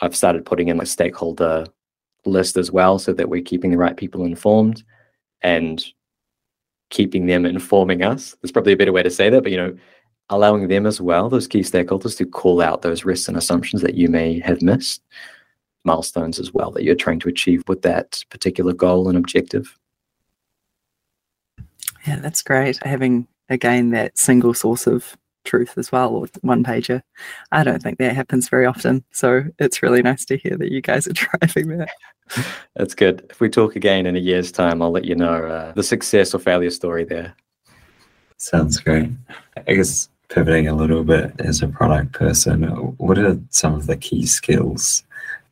I've 0.00 0.16
started 0.16 0.46
putting 0.46 0.68
in 0.68 0.80
a 0.80 0.86
stakeholder 0.86 1.66
list 2.24 2.56
as 2.56 2.70
well 2.70 2.98
so 2.98 3.12
that 3.12 3.28
we're 3.28 3.42
keeping 3.42 3.70
the 3.70 3.78
right 3.78 3.96
people 3.96 4.24
informed 4.24 4.82
and 5.42 5.84
keeping 6.90 7.26
them 7.26 7.44
informing 7.44 8.02
us. 8.02 8.36
There's 8.40 8.52
probably 8.52 8.72
a 8.72 8.76
better 8.76 8.92
way 8.92 9.02
to 9.02 9.10
say 9.10 9.30
that, 9.30 9.42
but 9.42 9.52
you 9.52 9.58
know, 9.58 9.76
allowing 10.30 10.68
them 10.68 10.86
as 10.86 11.00
well, 11.00 11.28
those 11.28 11.46
key 11.46 11.60
stakeholders, 11.60 12.16
to 12.18 12.26
call 12.26 12.60
out 12.60 12.82
those 12.82 13.04
risks 13.04 13.28
and 13.28 13.36
assumptions 13.36 13.82
that 13.82 13.94
you 13.94 14.08
may 14.08 14.40
have 14.40 14.62
missed, 14.62 15.02
milestones 15.84 16.38
as 16.38 16.52
well 16.52 16.70
that 16.72 16.82
you're 16.82 16.94
trying 16.94 17.20
to 17.20 17.28
achieve 17.28 17.62
with 17.68 17.82
that 17.82 18.24
particular 18.30 18.72
goal 18.72 19.08
and 19.08 19.16
objective. 19.16 19.76
Yeah, 22.06 22.16
that's 22.16 22.42
great. 22.42 22.78
Having 22.84 23.26
again 23.48 23.90
that 23.90 24.18
single 24.18 24.54
source 24.54 24.86
of 24.86 25.16
truth 25.46 25.78
as 25.78 25.90
well, 25.90 26.14
or 26.14 26.26
one 26.42 26.62
pager. 26.62 27.02
I 27.52 27.64
don't 27.64 27.82
think 27.82 27.98
that 27.98 28.14
happens 28.14 28.48
very 28.48 28.66
often. 28.66 29.04
So 29.12 29.44
it's 29.58 29.82
really 29.82 30.02
nice 30.02 30.24
to 30.26 30.36
hear 30.36 30.56
that 30.58 30.72
you 30.72 30.82
guys 30.82 31.06
are 31.06 31.12
driving 31.40 31.78
that. 31.78 31.90
That's 32.74 32.94
good. 32.94 33.24
If 33.30 33.40
we 33.40 33.48
talk 33.48 33.76
again 33.76 34.04
in 34.06 34.16
a 34.16 34.20
year's 34.20 34.52
time, 34.52 34.82
I'll 34.82 34.90
let 34.90 35.04
you 35.04 35.14
know 35.14 35.46
uh, 35.46 35.72
the 35.72 35.82
success 35.82 36.34
or 36.34 36.40
failure 36.40 36.70
story 36.70 37.04
there. 37.04 37.34
Sounds 38.38 38.78
great. 38.78 39.10
I 39.66 39.74
guess 39.74 40.08
pivoting 40.28 40.68
a 40.68 40.74
little 40.74 41.04
bit 41.04 41.32
as 41.38 41.62
a 41.62 41.68
product 41.68 42.12
person, 42.12 42.64
what 42.98 43.16
are 43.18 43.38
some 43.50 43.74
of 43.74 43.86
the 43.86 43.96
key 43.96 44.26
skills 44.26 45.04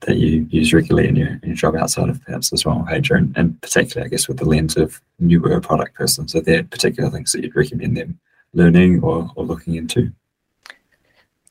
that 0.04 0.16
you 0.16 0.46
use 0.50 0.72
regularly 0.72 1.08
in 1.08 1.16
your, 1.16 1.28
in 1.28 1.40
your 1.44 1.56
job 1.56 1.76
outside 1.76 2.08
of 2.08 2.22
perhaps 2.24 2.50
this 2.50 2.64
one 2.64 2.84
pager, 2.84 3.16
and, 3.16 3.36
and 3.36 3.60
particularly, 3.60 4.06
I 4.06 4.10
guess, 4.10 4.28
with 4.28 4.38
the 4.38 4.44
lens 4.44 4.76
of 4.76 5.00
newer 5.18 5.60
product 5.60 5.94
persons? 5.94 6.34
Are 6.34 6.40
there 6.40 6.64
particular 6.64 7.10
things 7.10 7.32
that 7.32 7.42
you'd 7.42 7.56
recommend 7.56 7.96
them 7.96 8.18
learning 8.52 9.02
or, 9.02 9.30
or 9.34 9.44
looking 9.44 9.74
into? 9.74 10.12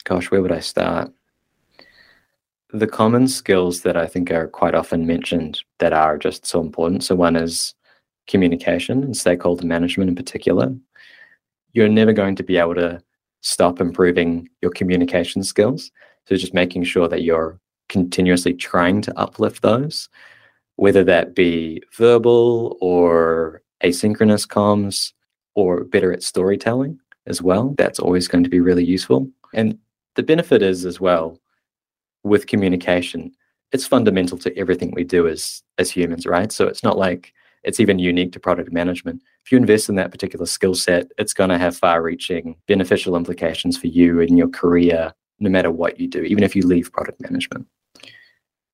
Gosh, 0.04 0.32
where 0.32 0.42
would 0.42 0.52
I 0.52 0.60
start? 0.60 1.12
The 2.72 2.88
common 2.88 3.28
skills 3.28 3.82
that 3.82 3.96
I 3.96 4.08
think 4.08 4.32
are 4.32 4.48
quite 4.48 4.76
often 4.76 5.06
mentioned 5.06 5.62
that 5.80 5.94
are 5.94 6.18
just 6.18 6.46
so 6.46 6.60
important. 6.60 7.04
So, 7.04 7.16
one 7.16 7.36
is 7.36 7.76
communication 8.28 9.04
and 9.04 9.16
stakeholder 9.16 9.66
management 9.66 10.10
in 10.10 10.16
particular. 10.16 10.74
You're 11.74 11.90
never 11.90 12.14
going 12.14 12.36
to 12.38 12.44
be 12.44 12.58
able 12.58 12.76
to 12.76 13.02
stop 13.42 13.80
improving 13.80 14.50
your 14.62 14.72
communication 14.72 15.44
skills. 15.44 15.92
So, 16.28 16.36
just 16.36 16.54
making 16.54 16.84
sure 16.86 17.08
that 17.08 17.22
you're 17.22 17.60
continuously 17.94 18.54
trying 18.54 19.02
to 19.04 19.18
uplift 19.18 19.62
those, 19.62 20.10
whether 20.76 21.04
that 21.04 21.36
be 21.36 21.82
verbal 21.96 22.78
or 22.82 23.62
asynchronous 23.84 24.46
comms, 24.48 25.14
or 25.56 25.84
better 25.84 26.12
at 26.12 26.24
storytelling 26.24 27.00
as 27.28 27.42
well. 27.42 27.76
That's 27.78 28.00
always 28.00 28.28
going 28.28 28.44
to 28.44 28.50
be 28.50 28.60
really 28.60 28.84
useful. 28.84 29.30
And 29.54 29.78
the 30.16 30.24
benefit 30.24 30.62
is 30.64 30.86
as 30.86 31.00
well 31.00 31.40
with 32.24 32.48
communication, 32.48 33.32
it's 33.72 33.86
fundamental 33.86 34.38
to 34.40 34.58
everything 34.58 34.92
we 34.92 35.04
do 35.04 35.28
as 35.28 35.62
as 35.78 35.92
humans, 35.92 36.26
right? 36.26 36.52
So 36.52 36.68
it's 36.68 36.84
not 36.84 36.98
like 36.98 37.34
it's 37.64 37.80
even 37.80 38.00
unique 38.00 38.32
to 38.34 38.40
product 38.40 38.72
management. 38.72 39.22
If 39.46 39.52
you 39.52 39.58
invest 39.58 39.90
in 39.90 39.96
that 39.96 40.12
particular 40.12 40.46
skill 40.46 40.76
set, 40.76 41.12
it's 41.18 41.34
going 41.34 41.50
to 41.50 41.58
have 41.58 41.78
far-reaching 41.78 42.56
beneficial 42.68 43.16
implications 43.16 43.78
for 43.78 43.88
you 43.88 44.20
in 44.20 44.38
your 44.38 44.50
career, 44.50 45.14
no 45.40 45.50
matter 45.50 45.72
what 45.72 46.00
you 46.00 46.08
do, 46.08 46.22
even 46.24 46.44
if 46.44 46.56
you 46.56 46.66
leave 46.68 46.92
product 46.92 47.22
management. 47.22 47.66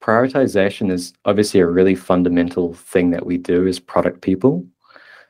Prioritization 0.01 0.91
is 0.91 1.13
obviously 1.25 1.59
a 1.59 1.67
really 1.67 1.95
fundamental 1.95 2.73
thing 2.73 3.11
that 3.11 3.25
we 3.25 3.37
do 3.37 3.67
as 3.67 3.79
product 3.79 4.21
people. 4.21 4.65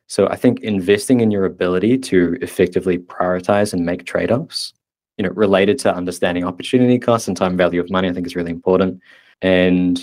So 0.08 0.28
I 0.28 0.36
think 0.36 0.62
investing 0.62 1.22
in 1.22 1.32
your 1.32 1.46
ability 1.46 1.98
to 2.00 2.38
effectively 2.42 2.98
prioritize 2.98 3.74
and 3.74 3.86
make 3.86 4.06
trade-offs, 4.06 4.74
you 5.18 5.24
know, 5.24 5.32
related 5.32 5.78
to 5.80 5.94
understanding 5.94 6.44
opportunity 6.44 6.98
costs 6.98 7.28
and 7.28 7.38
time 7.38 7.58
value 7.58 7.80
of 7.80 7.90
money, 7.90 8.10
I 8.10 8.14
think 8.14 8.26
is 8.26 8.36
really 8.36 8.52
important. 8.52 9.02
And 9.42 10.02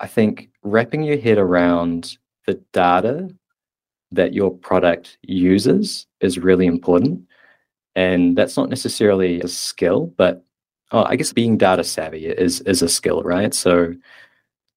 I 0.00 0.06
think 0.06 0.50
wrapping 0.62 1.02
your 1.02 1.18
head 1.18 1.38
around 1.38 2.18
the 2.46 2.54
data 2.72 3.30
that 4.12 4.32
your 4.32 4.50
product 4.50 5.18
uses 5.22 6.06
is 6.20 6.38
really 6.38 6.66
important. 6.66 7.22
And 7.94 8.36
that's 8.38 8.56
not 8.56 8.68
necessarily 8.68 9.40
a 9.40 9.48
skill, 9.48 10.12
but 10.16 10.44
oh, 10.90 11.04
I 11.04 11.16
guess 11.16 11.32
being 11.32 11.56
data 11.56 11.84
savvy 11.84 12.26
is 12.26 12.60
is 12.62 12.82
a 12.82 12.88
skill, 12.88 13.22
right? 13.22 13.54
So 13.54 13.94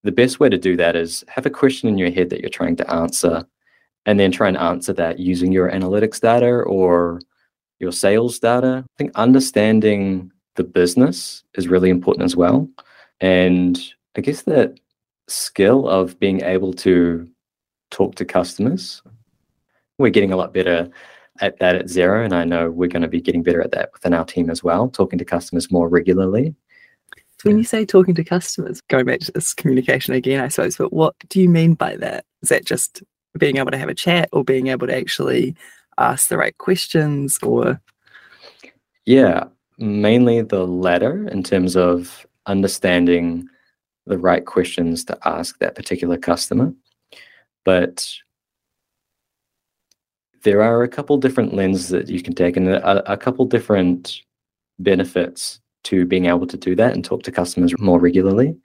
the 0.03 0.11
best 0.11 0.39
way 0.39 0.49
to 0.49 0.57
do 0.57 0.75
that 0.77 0.95
is 0.95 1.23
have 1.27 1.45
a 1.45 1.49
question 1.49 1.87
in 1.87 1.97
your 1.97 2.11
head 2.11 2.29
that 2.29 2.41
you're 2.41 2.49
trying 2.49 2.75
to 2.77 2.91
answer 2.91 3.45
and 4.05 4.19
then 4.19 4.31
try 4.31 4.47
and 4.47 4.57
answer 4.57 4.93
that 4.93 5.19
using 5.19 5.51
your 5.51 5.69
analytics 5.69 6.19
data 6.19 6.47
or 6.47 7.21
your 7.79 7.91
sales 7.91 8.39
data. 8.39 8.83
I 8.83 8.93
think 8.97 9.11
understanding 9.15 10.31
the 10.55 10.63
business 10.63 11.43
is 11.55 11.67
really 11.67 11.89
important 11.89 12.25
as 12.25 12.35
well. 12.35 12.67
And 13.19 13.79
I 14.17 14.21
guess 14.21 14.43
that 14.43 14.79
skill 15.27 15.87
of 15.87 16.19
being 16.19 16.41
able 16.41 16.73
to 16.73 17.29
talk 17.91 18.15
to 18.15 18.25
customers, 18.25 19.01
we're 19.97 20.09
getting 20.09 20.33
a 20.33 20.37
lot 20.37 20.53
better 20.53 20.89
at 21.39 21.59
that 21.59 21.75
at 21.75 21.85
Xero. 21.85 22.23
And 22.23 22.33
I 22.33 22.43
know 22.43 22.69
we're 22.69 22.89
going 22.89 23.01
to 23.01 23.07
be 23.07 23.21
getting 23.21 23.43
better 23.43 23.61
at 23.61 23.71
that 23.71 23.91
within 23.93 24.13
our 24.13 24.25
team 24.25 24.49
as 24.49 24.63
well, 24.63 24.89
talking 24.89 25.19
to 25.19 25.25
customers 25.25 25.71
more 25.71 25.87
regularly. 25.87 26.53
When 27.43 27.57
you 27.57 27.63
say 27.63 27.85
talking 27.85 28.13
to 28.15 28.23
customers, 28.23 28.81
going 28.81 29.05
back 29.05 29.21
to 29.21 29.31
this 29.31 29.53
communication 29.55 30.13
again, 30.13 30.41
I 30.41 30.47
suppose, 30.49 30.77
but 30.77 30.93
what 30.93 31.15
do 31.29 31.41
you 31.41 31.49
mean 31.49 31.73
by 31.73 31.95
that? 31.95 32.23
Is 32.43 32.49
that 32.49 32.65
just 32.65 33.01
being 33.37 33.57
able 33.57 33.71
to 33.71 33.77
have 33.77 33.89
a 33.89 33.95
chat 33.95 34.29
or 34.31 34.43
being 34.43 34.67
able 34.67 34.87
to 34.87 34.95
actually 34.95 35.55
ask 35.97 36.29
the 36.29 36.37
right 36.37 36.57
questions 36.57 37.37
or 37.43 37.79
yeah 39.05 39.43
mainly 39.77 40.41
the 40.41 40.65
latter 40.65 41.27
in 41.29 41.43
terms 41.43 41.75
of 41.75 42.25
understanding 42.45 43.47
the 44.07 44.17
right 44.17 44.45
questions 44.45 45.03
to 45.05 45.17
ask 45.25 45.59
that 45.59 45.75
particular 45.75 46.17
customer 46.17 46.73
but 47.63 48.11
there 50.43 50.61
are 50.61 50.83
a 50.83 50.87
couple 50.87 51.17
different 51.17 51.53
lenses 51.53 51.89
that 51.89 52.09
you 52.09 52.21
can 52.21 52.33
take 52.33 52.57
and 52.57 52.67
a, 52.69 53.11
a 53.11 53.17
couple 53.17 53.45
different 53.45 54.21
benefits 54.79 55.59
to 55.83 56.05
being 56.05 56.25
able 56.25 56.47
to 56.47 56.57
do 56.57 56.75
that 56.75 56.93
and 56.93 57.03
talk 57.03 57.23
to 57.23 57.31
customers 57.31 57.73
more 57.79 57.99
regularly 57.99 58.55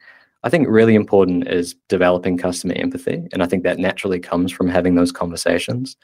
I 0.47 0.49
think 0.49 0.69
really 0.69 0.95
important 0.95 1.49
is 1.49 1.75
developing 1.89 2.39
customer 2.39 2.75
empathy. 2.75 3.27
And 3.33 3.43
I 3.43 3.47
think 3.47 3.65
that 3.65 3.81
naturally 3.81 4.21
comes 4.21 4.53
from 4.53 4.69
having 4.69 4.95
those 4.95 5.11
conversations, 5.11 5.97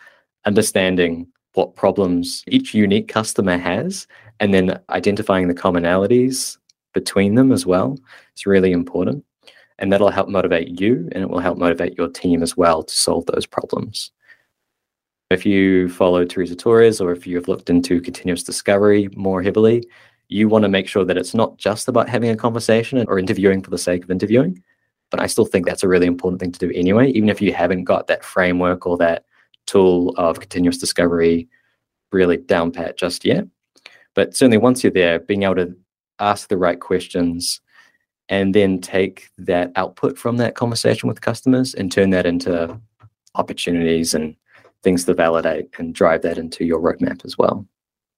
understanding 0.44 1.28
what 1.54 1.76
problems 1.76 2.42
each 2.48 2.74
unique 2.74 3.06
customer 3.06 3.56
has, 3.56 4.08
and 4.40 4.52
then 4.52 4.80
identifying 4.90 5.46
the 5.46 5.54
commonalities 5.54 6.58
between 6.92 7.36
them 7.36 7.52
as 7.52 7.66
well. 7.66 7.96
It's 8.32 8.44
really 8.44 8.72
important. 8.72 9.24
And 9.78 9.92
that'll 9.92 10.10
help 10.10 10.28
motivate 10.28 10.80
you 10.80 11.08
and 11.12 11.22
it 11.22 11.30
will 11.30 11.38
help 11.38 11.56
motivate 11.56 11.96
your 11.96 12.08
team 12.08 12.42
as 12.42 12.56
well 12.56 12.82
to 12.82 12.94
solve 12.94 13.26
those 13.26 13.46
problems. 13.46 14.10
If 15.32 15.46
you 15.46 15.88
follow 15.88 16.24
Teresa 16.24 16.54
Torres 16.54 17.00
or 17.00 17.10
if 17.12 17.26
you've 17.26 17.48
looked 17.48 17.70
into 17.70 18.00
continuous 18.00 18.42
discovery 18.42 19.08
more 19.16 19.42
heavily, 19.42 19.88
you 20.28 20.48
want 20.48 20.62
to 20.62 20.68
make 20.68 20.88
sure 20.88 21.04
that 21.04 21.16
it's 21.16 21.34
not 21.34 21.56
just 21.56 21.88
about 21.88 22.08
having 22.08 22.30
a 22.30 22.36
conversation 22.36 23.04
or 23.08 23.18
interviewing 23.18 23.62
for 23.62 23.70
the 23.70 23.78
sake 23.78 24.04
of 24.04 24.10
interviewing. 24.10 24.62
But 25.10 25.20
I 25.20 25.26
still 25.26 25.44
think 25.44 25.66
that's 25.66 25.82
a 25.82 25.88
really 25.88 26.06
important 26.06 26.40
thing 26.40 26.52
to 26.52 26.58
do 26.58 26.70
anyway, 26.74 27.10
even 27.10 27.28
if 27.28 27.40
you 27.40 27.52
haven't 27.52 27.84
got 27.84 28.06
that 28.06 28.24
framework 28.24 28.86
or 28.86 28.96
that 28.98 29.24
tool 29.66 30.14
of 30.16 30.40
continuous 30.40 30.78
discovery 30.78 31.48
really 32.12 32.36
down 32.36 32.70
pat 32.70 32.98
just 32.98 33.24
yet. 33.24 33.46
But 34.14 34.36
certainly 34.36 34.58
once 34.58 34.82
you're 34.82 34.92
there, 34.92 35.18
being 35.18 35.44
able 35.44 35.56
to 35.56 35.74
ask 36.18 36.48
the 36.48 36.58
right 36.58 36.78
questions 36.78 37.60
and 38.28 38.54
then 38.54 38.80
take 38.80 39.28
that 39.38 39.72
output 39.76 40.18
from 40.18 40.36
that 40.38 40.54
conversation 40.54 41.08
with 41.08 41.20
customers 41.20 41.74
and 41.74 41.90
turn 41.90 42.10
that 42.10 42.26
into 42.26 42.78
opportunities 43.34 44.14
and 44.14 44.36
things 44.82 45.04
to 45.04 45.14
validate 45.14 45.68
and 45.78 45.94
drive 45.94 46.22
that 46.22 46.38
into 46.38 46.64
your 46.64 46.80
roadmap 46.80 47.24
as 47.24 47.38
well. 47.38 47.66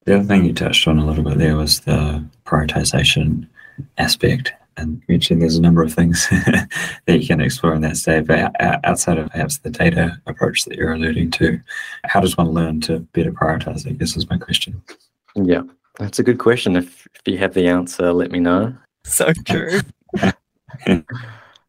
The 0.05 0.17
other 0.17 0.25
thing 0.25 0.45
you 0.45 0.53
touched 0.53 0.87
on 0.87 0.99
a 0.99 1.07
little 1.07 1.25
bit 1.25 1.39
there 1.39 1.57
was 1.57 1.81
the 1.81 2.25
prioritization 2.45 3.47
aspect. 3.99 4.53
And 4.77 4.97
you 5.07 5.15
mentioned 5.15 5.41
there's 5.41 5.57
a 5.57 5.63
number 5.63 5.83
of 5.83 5.95
things 5.95 6.29
that 7.07 7.21
you 7.21 7.27
can 7.27 7.41
explore 7.41 7.75
in 7.75 7.83
that 7.83 7.97
stage. 7.97 8.27
But 8.27 8.53
outside 8.85 9.19
of 9.19 9.31
perhaps 9.31 9.59
the 9.59 9.71
data 9.71 10.21
approach 10.27 10.65
that 10.65 10.77
you're 10.77 10.93
alluding 10.93 11.31
to, 11.33 11.61
how 12.05 12.21
does 12.21 12.37
one 12.37 12.49
learn 12.49 12.81
to 12.83 13.01
better 13.01 13.33
prioritize? 13.33 13.87
I 13.87 13.93
guess 13.93 14.17
is 14.17 14.29
my 14.29 14.37
question. 14.37 14.83
Yeah, 15.37 15.63
that's 15.99 16.19
a 16.19 16.23
good 16.23 16.39
question. 16.39 16.77
If, 16.77 17.07
if 17.15 17.23
you 17.27 17.39
have 17.39 17.55
the 17.55 17.69
answer, 17.69 18.13
let 18.13 18.31
me 18.31 18.41
know. 18.41 18.75
So 19.05 19.33
true. 19.47 19.81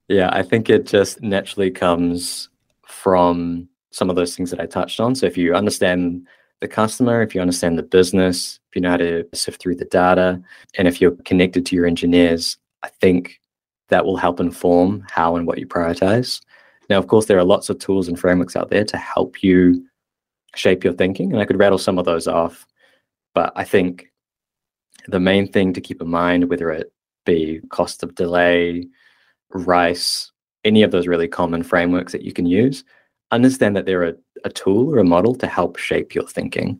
yeah, 0.07 0.29
I 0.31 0.43
think 0.43 0.69
it 0.69 0.87
just 0.87 1.21
naturally 1.21 1.71
comes 1.71 2.49
from 2.85 3.69
some 3.95 4.09
of 4.09 4.17
those 4.17 4.35
things 4.35 4.51
that 4.51 4.59
I 4.59 4.65
touched 4.65 4.99
on. 4.99 5.15
So 5.15 5.25
if 5.25 5.37
you 5.37 5.55
understand 5.55 6.27
the 6.59 6.67
customer, 6.67 7.21
if 7.21 7.33
you 7.33 7.39
understand 7.39 7.77
the 7.77 7.83
business, 7.83 8.59
if 8.69 8.75
you 8.75 8.81
know 8.81 8.89
how 8.89 8.97
to 8.97 9.25
sift 9.33 9.61
through 9.61 9.75
the 9.75 9.85
data, 9.85 10.41
and 10.77 10.85
if 10.85 10.99
you're 10.99 11.15
connected 11.23 11.65
to 11.65 11.77
your 11.77 11.85
engineers, 11.85 12.57
I 12.83 12.89
think 12.89 13.39
that 13.87 14.03
will 14.05 14.17
help 14.17 14.41
inform 14.41 15.05
how 15.09 15.37
and 15.37 15.47
what 15.47 15.59
you 15.59 15.65
prioritize. 15.65 16.41
Now, 16.89 16.97
of 16.97 17.07
course, 17.07 17.27
there 17.27 17.39
are 17.39 17.45
lots 17.45 17.69
of 17.69 17.79
tools 17.79 18.09
and 18.09 18.19
frameworks 18.19 18.57
out 18.57 18.69
there 18.69 18.83
to 18.83 18.97
help 18.97 19.41
you 19.41 19.85
shape 20.55 20.83
your 20.83 20.93
thinking, 20.93 21.31
and 21.31 21.41
I 21.41 21.45
could 21.45 21.57
rattle 21.57 21.77
some 21.77 21.97
of 21.97 22.03
those 22.03 22.27
off. 22.27 22.67
But 23.33 23.53
I 23.55 23.63
think 23.63 24.11
the 25.07 25.21
main 25.21 25.47
thing 25.47 25.71
to 25.71 25.79
keep 25.79 26.01
in 26.01 26.09
mind, 26.09 26.49
whether 26.49 26.69
it 26.69 26.91
be 27.25 27.61
cost 27.69 28.03
of 28.03 28.15
delay, 28.15 28.87
RICE, 29.51 30.31
any 30.65 30.83
of 30.83 30.91
those 30.91 31.07
really 31.07 31.29
common 31.29 31.63
frameworks 31.63 32.11
that 32.11 32.23
you 32.23 32.33
can 32.33 32.45
use, 32.45 32.83
understand 33.31 33.75
that 33.75 33.85
they're 33.85 34.03
a, 34.03 34.13
a 34.43 34.49
tool 34.49 34.93
or 34.93 34.99
a 34.99 35.03
model 35.03 35.35
to 35.35 35.47
help 35.47 35.77
shape 35.77 36.13
your 36.13 36.27
thinking. 36.27 36.79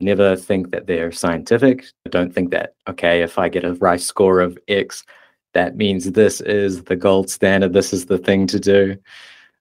Never 0.00 0.36
think 0.36 0.70
that 0.70 0.86
they're 0.86 1.12
scientific. 1.12 1.84
Don't 2.08 2.34
think 2.34 2.50
that, 2.52 2.74
okay, 2.88 3.22
if 3.22 3.38
I 3.38 3.48
get 3.48 3.64
a 3.64 3.74
RICE 3.74 4.04
score 4.04 4.40
of 4.40 4.58
X, 4.68 5.04
that 5.52 5.76
means 5.76 6.12
this 6.12 6.40
is 6.40 6.84
the 6.84 6.96
gold 6.96 7.28
standard, 7.28 7.72
this 7.72 7.92
is 7.92 8.06
the 8.06 8.18
thing 8.18 8.46
to 8.46 8.60
do. 8.60 8.96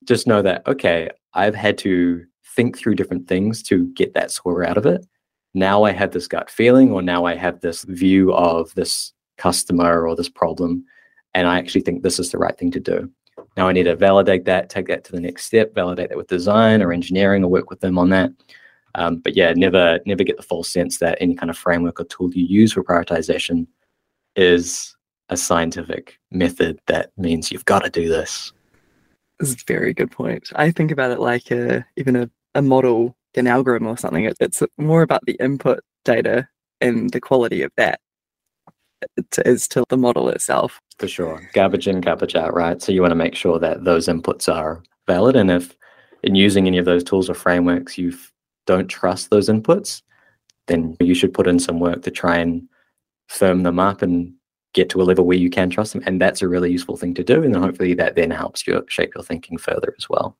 Just 0.05 0.27
know 0.27 0.41
that, 0.41 0.65
okay, 0.67 1.09
I've 1.33 1.55
had 1.55 1.77
to 1.79 2.25
think 2.55 2.77
through 2.77 2.95
different 2.95 3.27
things 3.27 3.61
to 3.63 3.87
get 3.93 4.13
that 4.13 4.31
score 4.31 4.63
out 4.63 4.77
of 4.77 4.85
it. 4.85 5.05
Now 5.53 5.83
I 5.83 5.91
have 5.91 6.11
this 6.11 6.27
gut 6.27 6.49
feeling, 6.49 6.91
or 6.91 7.01
now 7.01 7.25
I 7.25 7.35
have 7.35 7.59
this 7.59 7.83
view 7.83 8.33
of 8.33 8.73
this 8.75 9.13
customer 9.37 10.07
or 10.07 10.15
this 10.15 10.29
problem, 10.29 10.85
and 11.33 11.47
I 11.47 11.57
actually 11.57 11.81
think 11.81 12.03
this 12.03 12.19
is 12.19 12.31
the 12.31 12.37
right 12.37 12.57
thing 12.57 12.71
to 12.71 12.79
do. 12.79 13.11
Now 13.57 13.67
I 13.67 13.73
need 13.73 13.83
to 13.83 13.95
validate 13.95 14.45
that, 14.45 14.69
take 14.69 14.87
that 14.87 15.03
to 15.05 15.11
the 15.11 15.19
next 15.19 15.45
step, 15.45 15.73
validate 15.73 16.09
that 16.09 16.17
with 16.17 16.27
design 16.27 16.81
or 16.81 16.93
engineering, 16.93 17.43
or 17.43 17.49
work 17.49 17.69
with 17.69 17.81
them 17.81 17.97
on 17.97 18.09
that. 18.09 18.31
Um, 18.95 19.17
but 19.17 19.35
yeah, 19.35 19.53
never 19.55 19.99
never 20.05 20.23
get 20.23 20.37
the 20.37 20.43
false 20.43 20.69
sense 20.69 20.97
that 20.99 21.17
any 21.21 21.35
kind 21.35 21.49
of 21.49 21.57
framework 21.57 21.99
or 21.99 22.05
tool 22.05 22.33
you 22.33 22.45
use 22.45 22.73
for 22.73 22.83
prioritization 22.83 23.67
is 24.35 24.95
a 25.29 25.37
scientific 25.37 26.19
method 26.31 26.79
that 26.87 27.11
means 27.17 27.51
you've 27.51 27.65
got 27.65 27.83
to 27.83 27.89
do 27.89 28.09
this. 28.09 28.51
This 29.39 29.49
is 29.49 29.55
a 29.55 29.65
very 29.67 29.93
good 29.93 30.11
point. 30.11 30.51
I 30.55 30.71
think 30.71 30.91
about 30.91 31.11
it 31.11 31.19
like 31.19 31.51
a, 31.51 31.85
even 31.97 32.15
a, 32.15 32.29
a 32.55 32.61
model, 32.61 33.15
an 33.35 33.47
algorithm 33.47 33.87
or 33.87 33.97
something. 33.97 34.25
It, 34.25 34.37
it's 34.39 34.63
more 34.77 35.01
about 35.01 35.25
the 35.25 35.37
input 35.39 35.79
data 36.03 36.47
and 36.81 37.11
the 37.11 37.21
quality 37.21 37.61
of 37.61 37.71
that 37.77 37.99
as 39.45 39.67
to 39.69 39.83
the 39.89 39.97
model 39.97 40.29
itself. 40.29 40.79
For 40.97 41.07
sure. 41.07 41.49
Garbage 41.53 41.87
in, 41.87 42.01
garbage 42.01 42.35
out, 42.35 42.53
right? 42.53 42.81
So 42.81 42.91
you 42.91 43.01
want 43.01 43.11
to 43.11 43.15
make 43.15 43.35
sure 43.35 43.59
that 43.59 43.85
those 43.85 44.07
inputs 44.07 44.53
are 44.53 44.83
valid. 45.07 45.35
And 45.35 45.49
if 45.49 45.75
in 46.23 46.35
using 46.35 46.67
any 46.67 46.77
of 46.77 46.85
those 46.85 47.03
tools 47.03 47.29
or 47.29 47.33
frameworks 47.33 47.97
you 47.97 48.13
don't 48.67 48.87
trust 48.87 49.29
those 49.29 49.49
inputs, 49.49 50.01
then 50.67 50.95
you 50.99 51.15
should 51.15 51.33
put 51.33 51.47
in 51.47 51.59
some 51.59 51.79
work 51.79 52.03
to 52.03 52.11
try 52.11 52.37
and 52.37 52.67
firm 53.27 53.63
them 53.63 53.79
up 53.79 54.01
and 54.01 54.33
get 54.73 54.89
to 54.89 55.01
a 55.01 55.03
level 55.03 55.25
where 55.25 55.37
you 55.37 55.49
can 55.49 55.69
trust 55.69 55.93
them. 55.93 56.03
And 56.05 56.21
that's 56.21 56.41
a 56.41 56.47
really 56.47 56.71
useful 56.71 56.97
thing 56.97 57.13
to 57.15 57.23
do. 57.23 57.41
And 57.41 57.55
then 57.55 57.61
hopefully 57.61 57.93
that 57.95 58.15
then 58.15 58.31
helps 58.31 58.67
you 58.67 58.85
shape 58.87 59.13
your 59.15 59.23
thinking 59.23 59.57
further 59.57 59.95
as 59.97 60.09
well. 60.09 60.37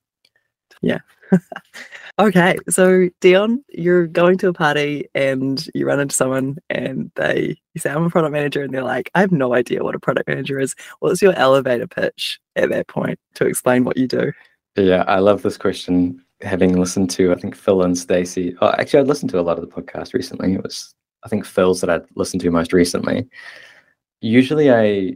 Yeah. 0.81 0.99
okay. 2.19 2.57
So 2.69 3.09
Dion, 3.21 3.63
you're 3.69 4.07
going 4.07 4.37
to 4.39 4.49
a 4.49 4.53
party 4.53 5.07
and 5.13 5.67
you 5.73 5.85
run 5.85 5.99
into 5.99 6.15
someone 6.15 6.57
and 6.69 7.11
they 7.15 7.57
you 7.73 7.81
say, 7.81 7.91
I'm 7.91 8.03
a 8.03 8.09
product 8.09 8.33
manager, 8.33 8.61
and 8.61 8.73
they're 8.73 8.83
like, 8.83 9.09
I 9.15 9.21
have 9.21 9.31
no 9.31 9.53
idea 9.53 9.83
what 9.83 9.95
a 9.95 9.99
product 9.99 10.27
manager 10.27 10.59
is. 10.59 10.75
What's 10.99 11.21
your 11.21 11.33
elevator 11.33 11.87
pitch 11.87 12.39
at 12.55 12.69
that 12.69 12.87
point 12.87 13.19
to 13.35 13.45
explain 13.45 13.83
what 13.83 13.97
you 13.97 14.07
do? 14.07 14.31
Yeah, 14.75 15.03
I 15.07 15.19
love 15.19 15.41
this 15.41 15.57
question. 15.57 16.23
Having 16.41 16.79
listened 16.79 17.09
to, 17.11 17.31
I 17.31 17.35
think 17.35 17.55
Phil 17.55 17.83
and 17.83 17.97
Stacy. 17.97 18.55
Oh, 18.61 18.71
actually, 18.77 19.01
I'd 19.01 19.07
listened 19.07 19.31
to 19.31 19.39
a 19.39 19.41
lot 19.41 19.59
of 19.59 19.67
the 19.67 19.81
podcast 19.81 20.13
recently. 20.13 20.53
It 20.53 20.63
was, 20.63 20.93
I 21.23 21.29
think, 21.29 21.45
Phil's 21.45 21.81
that 21.81 21.89
I'd 21.89 22.05
listened 22.15 22.41
to 22.41 22.51
most 22.51 22.73
recently. 22.73 23.27
Usually, 24.21 24.71
I 24.71 25.15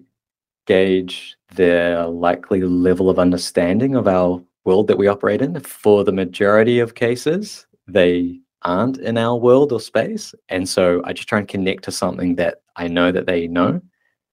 gauge 0.65 1.35
their 1.53 2.05
likely 2.07 2.61
level 2.61 3.09
of 3.09 3.19
understanding 3.19 3.95
of 3.95 4.07
our 4.07 4.41
world 4.65 4.87
that 4.87 4.97
we 4.97 5.07
operate 5.07 5.41
in. 5.41 5.59
For 5.61 6.03
the 6.03 6.11
majority 6.11 6.79
of 6.79 6.95
cases, 6.95 7.65
they 7.87 8.39
aren't 8.63 8.97
in 8.97 9.17
our 9.17 9.35
world 9.35 9.71
or 9.71 9.79
space. 9.79 10.33
And 10.49 10.67
so 10.67 11.01
I 11.03 11.13
just 11.13 11.27
try 11.27 11.39
and 11.39 11.47
connect 11.47 11.83
to 11.85 11.91
something 11.91 12.35
that 12.35 12.61
I 12.75 12.87
know 12.87 13.11
that 13.11 13.27
they 13.27 13.47
know 13.47 13.81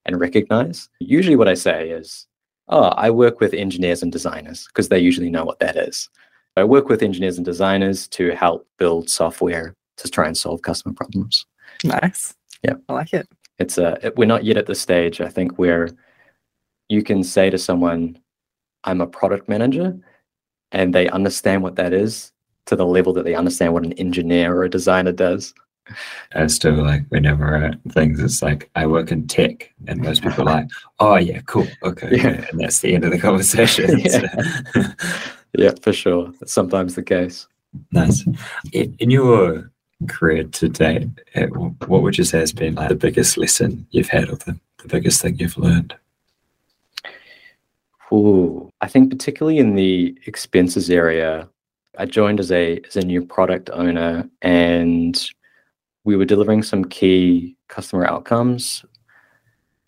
and 0.06 0.20
recognize. 0.20 0.88
Usually, 1.00 1.36
what 1.36 1.48
I 1.48 1.54
say 1.54 1.90
is, 1.90 2.26
Oh, 2.70 2.90
I 2.90 3.10
work 3.10 3.40
with 3.40 3.52
engineers 3.52 4.00
and 4.02 4.12
designers 4.12 4.66
because 4.68 4.88
they 4.88 5.00
usually 5.00 5.28
know 5.28 5.44
what 5.44 5.58
that 5.58 5.76
is. 5.76 6.08
I 6.56 6.62
work 6.62 6.88
with 6.88 7.02
engineers 7.02 7.36
and 7.36 7.44
designers 7.44 8.06
to 8.08 8.30
help 8.30 8.66
build 8.78 9.10
software 9.10 9.74
to 9.96 10.08
try 10.08 10.26
and 10.26 10.38
solve 10.38 10.62
customer 10.62 10.94
problems. 10.94 11.46
Nice. 11.82 12.34
Yeah. 12.62 12.74
I 12.88 12.92
like 12.92 13.12
it. 13.12 13.28
It's 13.58 13.76
a, 13.76 13.98
it, 14.06 14.16
we're 14.16 14.26
not 14.26 14.44
yet 14.44 14.56
at 14.56 14.66
the 14.66 14.74
stage, 14.76 15.20
I 15.20 15.28
think, 15.28 15.58
where 15.58 15.88
you 16.88 17.02
can 17.02 17.24
say 17.24 17.50
to 17.50 17.58
someone, 17.58 18.18
I'm 18.84 19.00
a 19.00 19.06
product 19.06 19.48
manager, 19.48 19.98
and 20.72 20.94
they 20.94 21.08
understand 21.08 21.62
what 21.62 21.76
that 21.76 21.92
is 21.92 22.32
to 22.66 22.76
the 22.76 22.86
level 22.86 23.12
that 23.14 23.24
they 23.24 23.34
understand 23.34 23.72
what 23.72 23.84
an 23.84 23.92
engineer 23.94 24.54
or 24.54 24.64
a 24.64 24.70
designer 24.70 25.12
does. 25.12 25.54
I 26.34 26.46
still 26.46 26.74
like 26.74 27.02
whenever 27.08 27.56
uh, 27.56 27.72
things, 27.90 28.20
it's 28.20 28.42
like 28.42 28.70
I 28.76 28.86
work 28.86 29.10
in 29.10 29.26
tech, 29.26 29.72
and 29.88 30.00
most 30.00 30.22
people 30.22 30.42
are 30.48 30.54
like, 30.54 30.68
"Oh 31.00 31.16
yeah, 31.16 31.40
cool, 31.46 31.66
okay,", 31.82 32.16
yeah. 32.16 32.46
and 32.50 32.60
that's 32.60 32.80
the 32.80 32.94
end 32.94 33.04
of 33.04 33.10
the 33.10 33.18
conversation. 33.18 33.98
yeah. 33.98 34.92
yeah, 35.58 35.72
for 35.82 35.92
sure. 35.92 36.32
That's 36.38 36.52
sometimes 36.52 36.94
the 36.94 37.02
case. 37.02 37.48
Nice. 37.92 38.24
In, 38.72 38.94
in 38.98 39.10
your 39.10 39.70
career 40.08 40.44
to 40.44 40.68
date, 40.68 41.08
uh, 41.34 41.46
what 41.46 42.02
would 42.02 42.18
you 42.18 42.24
say 42.24 42.38
has 42.38 42.52
been 42.52 42.74
like 42.76 42.88
the 42.88 42.94
biggest 42.94 43.36
lesson 43.36 43.86
you've 43.90 44.08
had, 44.08 44.28
or 44.28 44.36
the, 44.36 44.58
the 44.82 44.88
biggest 44.88 45.22
thing 45.22 45.36
you've 45.38 45.58
learned? 45.58 45.94
Ooh, 48.12 48.70
I 48.80 48.88
think 48.88 49.10
particularly 49.10 49.58
in 49.58 49.76
the 49.76 50.16
expenses 50.26 50.90
area, 50.90 51.48
I 51.98 52.06
joined 52.06 52.40
as 52.40 52.50
a 52.50 52.80
as 52.86 52.96
a 52.96 53.04
new 53.04 53.24
product 53.24 53.70
owner 53.72 54.28
and 54.42 55.30
we 56.04 56.16
were 56.16 56.24
delivering 56.24 56.62
some 56.62 56.84
key 56.84 57.56
customer 57.68 58.04
outcomes, 58.06 58.84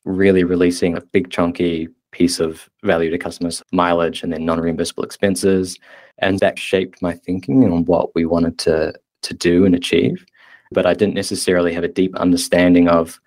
really 0.04 0.44
releasing 0.44 0.96
a 0.96 1.00
big 1.00 1.30
chunky 1.30 1.88
piece 2.12 2.38
of 2.38 2.68
value 2.84 3.10
to 3.10 3.18
customers, 3.18 3.62
mileage 3.72 4.22
and 4.22 4.32
then 4.32 4.44
non-reimbursable 4.44 5.04
expenses. 5.04 5.78
And 6.18 6.38
that 6.40 6.58
shaped 6.58 7.02
my 7.02 7.14
thinking 7.14 7.64
on 7.64 7.86
what 7.86 8.14
we 8.14 8.24
wanted 8.26 8.58
to 8.60 8.94
to 9.22 9.34
do 9.34 9.64
and 9.64 9.74
achieve. 9.74 10.24
But 10.70 10.86
I 10.86 10.94
didn't 10.94 11.14
necessarily 11.14 11.72
have 11.74 11.84
a 11.84 11.88
deep 11.88 12.14
understanding 12.16 12.88
of 12.88 13.20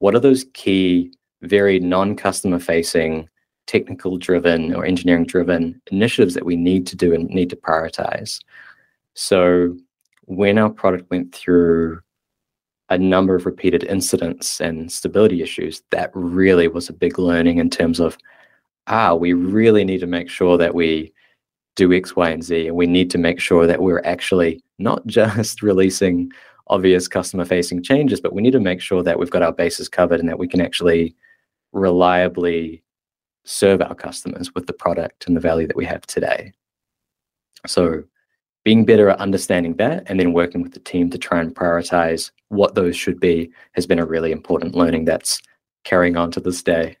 what 0.00 0.14
are 0.14 0.20
those 0.20 0.44
key, 0.54 1.12
very 1.42 1.80
non-customer 1.80 2.58
facing 2.58 3.28
technical 3.68 4.16
driven 4.16 4.74
or 4.74 4.84
engineering 4.84 5.26
driven 5.26 5.80
initiatives 5.92 6.34
that 6.34 6.46
we 6.46 6.56
need 6.56 6.86
to 6.88 6.96
do 6.96 7.14
and 7.14 7.28
need 7.28 7.50
to 7.50 7.56
prioritize. 7.56 8.40
So 9.14 9.76
when 10.24 10.58
our 10.58 10.70
product 10.70 11.08
went 11.10 11.34
through 11.34 12.00
a 12.88 12.98
number 12.98 13.34
of 13.34 13.44
repeated 13.44 13.84
incidents 13.84 14.60
and 14.60 14.90
stability 14.90 15.42
issues, 15.42 15.82
that 15.90 16.10
really 16.14 16.66
was 16.66 16.88
a 16.88 16.94
big 16.94 17.18
learning 17.18 17.58
in 17.58 17.68
terms 17.68 18.00
of, 18.00 18.16
ah, 18.86 19.14
we 19.14 19.34
really 19.34 19.84
need 19.84 20.00
to 20.00 20.06
make 20.06 20.30
sure 20.30 20.56
that 20.56 20.74
we 20.74 21.12
do 21.76 21.92
X, 21.92 22.16
Y, 22.16 22.30
and 22.30 22.42
Z. 22.42 22.68
And 22.68 22.76
we 22.76 22.86
need 22.86 23.10
to 23.10 23.18
make 23.18 23.38
sure 23.38 23.66
that 23.66 23.82
we're 23.82 24.02
actually 24.04 24.62
not 24.78 25.06
just 25.06 25.62
releasing 25.62 26.32
obvious 26.68 27.06
customer 27.06 27.44
facing 27.44 27.82
changes, 27.82 28.20
but 28.20 28.32
we 28.32 28.42
need 28.42 28.52
to 28.52 28.60
make 28.60 28.80
sure 28.80 29.02
that 29.02 29.18
we've 29.18 29.30
got 29.30 29.42
our 29.42 29.52
bases 29.52 29.88
covered 29.90 30.20
and 30.20 30.28
that 30.28 30.38
we 30.38 30.48
can 30.48 30.60
actually 30.60 31.14
reliably 31.72 32.82
serve 33.48 33.80
our 33.80 33.94
customers 33.94 34.54
with 34.54 34.66
the 34.66 34.72
product 34.72 35.26
and 35.26 35.34
the 35.34 35.40
value 35.40 35.66
that 35.66 35.76
we 35.76 35.86
have 35.86 36.06
today. 36.06 36.52
So, 37.66 38.04
being 38.64 38.84
better 38.84 39.08
at 39.08 39.18
understanding 39.18 39.74
that 39.76 40.02
and 40.06 40.20
then 40.20 40.34
working 40.34 40.62
with 40.62 40.72
the 40.72 40.80
team 40.80 41.08
to 41.10 41.18
try 41.18 41.40
and 41.40 41.54
prioritize 41.54 42.30
what 42.48 42.74
those 42.74 42.94
should 42.94 43.18
be 43.18 43.50
has 43.72 43.86
been 43.86 43.98
a 43.98 44.04
really 44.04 44.30
important 44.30 44.74
learning 44.74 45.06
that's 45.06 45.40
carrying 45.84 46.16
on 46.16 46.30
to 46.32 46.40
this 46.40 46.62
day 46.62 46.96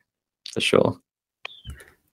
for 0.52 0.60
sure. 0.60 0.98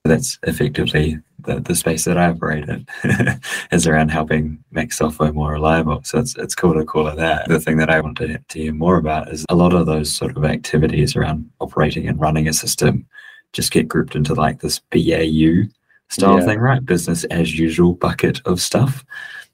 That's 0.04 0.38
effectively 0.43 1.19
the, 1.39 1.62
the 1.62 1.74
space 1.74 2.04
that 2.04 2.17
I 2.17 2.28
operate 2.28 2.67
in 2.67 2.86
is 3.71 3.88
around 3.88 4.10
helping 4.10 4.62
make 4.71 4.91
software 4.91 5.32
more 5.32 5.54
reliable. 5.54 6.02
So 6.04 6.19
it's 6.19 6.36
it's 6.36 6.56
cool 6.56 6.74
to 6.74 6.84
call 6.84 7.08
it 7.08 7.15
that. 7.15 7.48
The 7.48 7.60
thing 7.60 7.78
that 7.78 7.89
I 7.89 8.02
want 8.02 8.17
to, 8.17 8.38
to 8.38 8.60
hear 8.60 8.74
more 8.74 8.98
about 8.98 9.32
is 9.32 9.45
a 9.48 9.56
lot 9.56 9.74
of 9.74 9.86
those 9.86 10.13
sort 10.13 10.36
of 10.36 10.43
activities 10.43 11.15
around 11.15 11.50
operating 11.62 12.08
and 12.08 12.19
running 12.19 12.48
a 12.48 12.54
system 12.54 13.08
just 13.56 13.72
get 13.72 13.88
grouped 13.88 14.15
into 14.15 14.34
like 14.34 14.60
this 14.60 14.80
BAU 14.91 15.63
style 16.10 16.39
yeah. 16.39 16.46
thing, 16.46 16.60
right? 16.60 16.86
Business 16.86 17.24
as 17.26 17.58
usual 17.58 17.94
bucket 17.94 18.41
of 18.46 18.62
stuff. 18.62 19.06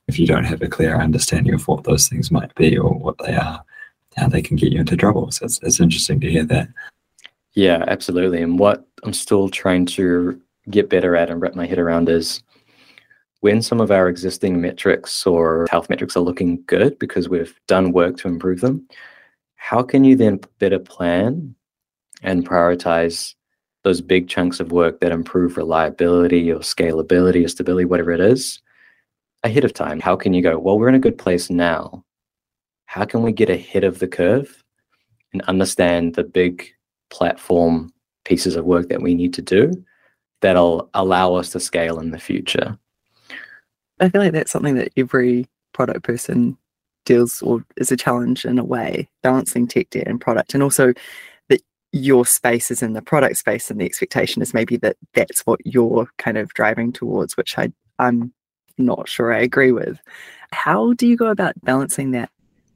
If 0.07 0.17
you 0.17 0.25
don't 0.25 0.43
have 0.43 0.61
a 0.63 0.67
clear 0.67 0.95
understanding 0.95 1.53
of 1.53 1.67
what 1.67 1.83
those 1.83 2.09
things 2.09 2.31
might 2.31 2.53
be 2.55 2.77
or 2.77 2.91
what 2.91 3.19
they 3.19 3.35
are, 3.35 3.63
how 4.17 4.27
they 4.27 4.41
can 4.41 4.57
get 4.57 4.73
you 4.73 4.79
into 4.79 4.97
trouble. 4.97 5.31
So 5.31 5.45
it's, 5.45 5.59
it's 5.61 5.79
interesting 5.79 6.19
to 6.21 6.31
hear 6.31 6.43
that. 6.45 6.67
Yeah, 7.53 7.85
absolutely. 7.87 8.41
And 8.41 8.57
what 8.57 8.85
I'm 9.03 9.13
still 9.13 9.49
trying 9.49 9.85
to 9.87 10.41
get 10.69 10.89
better 10.89 11.15
at 11.15 11.29
and 11.29 11.39
wrap 11.39 11.53
my 11.53 11.67
head 11.67 11.79
around 11.79 12.09
is 12.09 12.41
when 13.41 13.61
some 13.61 13.79
of 13.79 13.91
our 13.91 14.09
existing 14.09 14.59
metrics 14.61 15.27
or 15.27 15.67
health 15.69 15.89
metrics 15.89 16.17
are 16.17 16.21
looking 16.21 16.63
good 16.65 16.97
because 16.97 17.29
we've 17.29 17.57
done 17.67 17.91
work 17.91 18.17
to 18.17 18.27
improve 18.27 18.61
them, 18.61 18.87
how 19.55 19.83
can 19.83 20.03
you 20.03 20.15
then 20.15 20.39
better 20.57 20.79
plan 20.79 21.53
and 22.23 22.47
prioritize 22.47 23.35
those 23.83 24.01
big 24.01 24.27
chunks 24.27 24.59
of 24.59 24.71
work 24.71 24.99
that 24.99 25.11
improve 25.11 25.57
reliability 25.57 26.51
or 26.51 26.59
scalability 26.59 27.45
or 27.45 27.47
stability, 27.47 27.85
whatever 27.85 28.11
it 28.11 28.19
is, 28.19 28.61
ahead 29.43 29.65
of 29.65 29.73
time? 29.73 29.99
How 29.99 30.15
can 30.15 30.33
you 30.33 30.41
go, 30.41 30.57
well, 30.59 30.77
we're 30.77 30.89
in 30.89 30.95
a 30.95 30.99
good 30.99 31.17
place 31.17 31.49
now. 31.49 32.03
How 32.85 33.05
can 33.05 33.23
we 33.23 33.31
get 33.31 33.49
ahead 33.49 33.83
of 33.83 33.99
the 33.99 34.07
curve 34.07 34.63
and 35.33 35.41
understand 35.43 36.15
the 36.15 36.23
big 36.23 36.69
platform 37.09 37.93
pieces 38.25 38.55
of 38.55 38.65
work 38.65 38.89
that 38.89 39.01
we 39.01 39.13
need 39.13 39.33
to 39.35 39.41
do 39.41 39.71
that'll 40.41 40.89
allow 40.93 41.35
us 41.35 41.51
to 41.51 41.59
scale 41.59 41.99
in 41.99 42.11
the 42.11 42.19
future. 42.19 42.77
I 43.99 44.09
feel 44.09 44.21
like 44.21 44.33
that's 44.33 44.51
something 44.51 44.75
that 44.75 44.91
every 44.97 45.47
product 45.73 46.03
person 46.03 46.57
deals 47.05 47.41
or 47.41 47.63
is 47.77 47.91
a 47.91 47.97
challenge 47.97 48.45
in 48.45 48.59
a 48.59 48.63
way, 48.63 49.09
balancing 49.21 49.67
tech 49.67 49.89
debt 49.91 50.07
and 50.07 50.19
product. 50.19 50.53
And 50.53 50.63
also 50.63 50.93
your 51.91 52.25
space 52.25 52.71
is 52.71 52.81
in 52.81 52.93
the 52.93 53.01
product 53.01 53.37
space 53.37 53.69
and 53.69 53.79
the 53.79 53.85
expectation 53.85 54.41
is 54.41 54.53
maybe 54.53 54.77
that 54.77 54.97
that's 55.13 55.41
what 55.41 55.59
you're 55.65 56.07
kind 56.17 56.37
of 56.37 56.53
driving 56.53 56.93
towards, 56.93 57.35
which 57.35 57.57
I, 57.57 57.71
I'm 57.99 58.33
not 58.77 59.09
sure 59.09 59.33
I 59.33 59.39
agree 59.39 59.71
with. 59.71 59.99
How 60.51 60.93
do 60.93 61.07
you 61.07 61.17
go 61.17 61.27
about 61.27 61.53
balancing 61.63 62.11
that? 62.11 62.29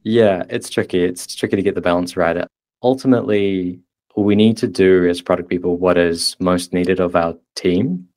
Yeah, 0.04 0.44
it's 0.50 0.70
tricky. 0.70 1.04
It's 1.04 1.34
tricky 1.36 1.56
to 1.56 1.62
get 1.62 1.76
the 1.76 1.82
balance 1.82 2.16
right. 2.18 2.46
Ultimately, 2.84 3.80
we 4.16 4.36
need 4.36 4.58
to 4.58 4.68
do 4.68 5.08
as 5.08 5.22
product 5.22 5.50
people 5.50 5.78
what 5.78 5.98
is 5.98 6.36
most 6.40 6.74
needed 6.74 7.00
of 7.00 7.16
our 7.16 7.36
team. 7.56 8.08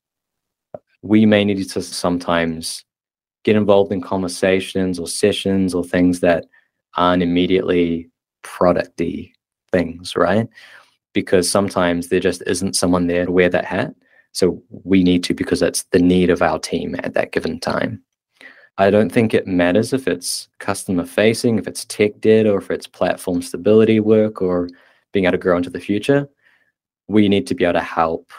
We 1.02 1.26
may 1.26 1.44
need 1.44 1.68
to 1.70 1.82
sometimes 1.82 2.84
get 3.44 3.56
involved 3.56 3.92
in 3.92 4.00
conversations 4.00 4.98
or 4.98 5.06
sessions 5.06 5.74
or 5.74 5.84
things 5.84 6.20
that 6.20 6.46
aren't 6.96 7.22
immediately 7.22 8.10
producty 8.42 9.32
things, 9.72 10.16
right? 10.16 10.48
Because 11.18 11.50
sometimes 11.50 12.08
there 12.08 12.20
just 12.20 12.44
isn't 12.46 12.76
someone 12.76 13.08
there 13.08 13.26
to 13.26 13.32
wear 13.32 13.48
that 13.48 13.64
hat. 13.64 13.92
So 14.30 14.62
we 14.84 15.02
need 15.02 15.24
to 15.24 15.34
because 15.34 15.58
that's 15.58 15.82
the 15.90 15.98
need 15.98 16.30
of 16.30 16.42
our 16.42 16.60
team 16.60 16.94
at 17.02 17.14
that 17.14 17.32
given 17.32 17.58
time. 17.58 18.04
I 18.76 18.88
don't 18.90 19.10
think 19.10 19.34
it 19.34 19.48
matters 19.48 19.92
if 19.92 20.06
it's 20.06 20.48
customer 20.60 21.04
facing, 21.04 21.58
if 21.58 21.66
it's 21.66 21.84
tech 21.86 22.20
debt, 22.20 22.46
or 22.46 22.58
if 22.58 22.70
it's 22.70 22.86
platform 22.86 23.42
stability 23.42 23.98
work, 23.98 24.40
or 24.40 24.68
being 25.12 25.24
able 25.24 25.32
to 25.32 25.38
grow 25.38 25.56
into 25.56 25.70
the 25.70 25.80
future, 25.80 26.28
we 27.08 27.28
need 27.28 27.48
to 27.48 27.56
be 27.56 27.64
able 27.64 27.72
to 27.72 27.80
help 27.80 28.30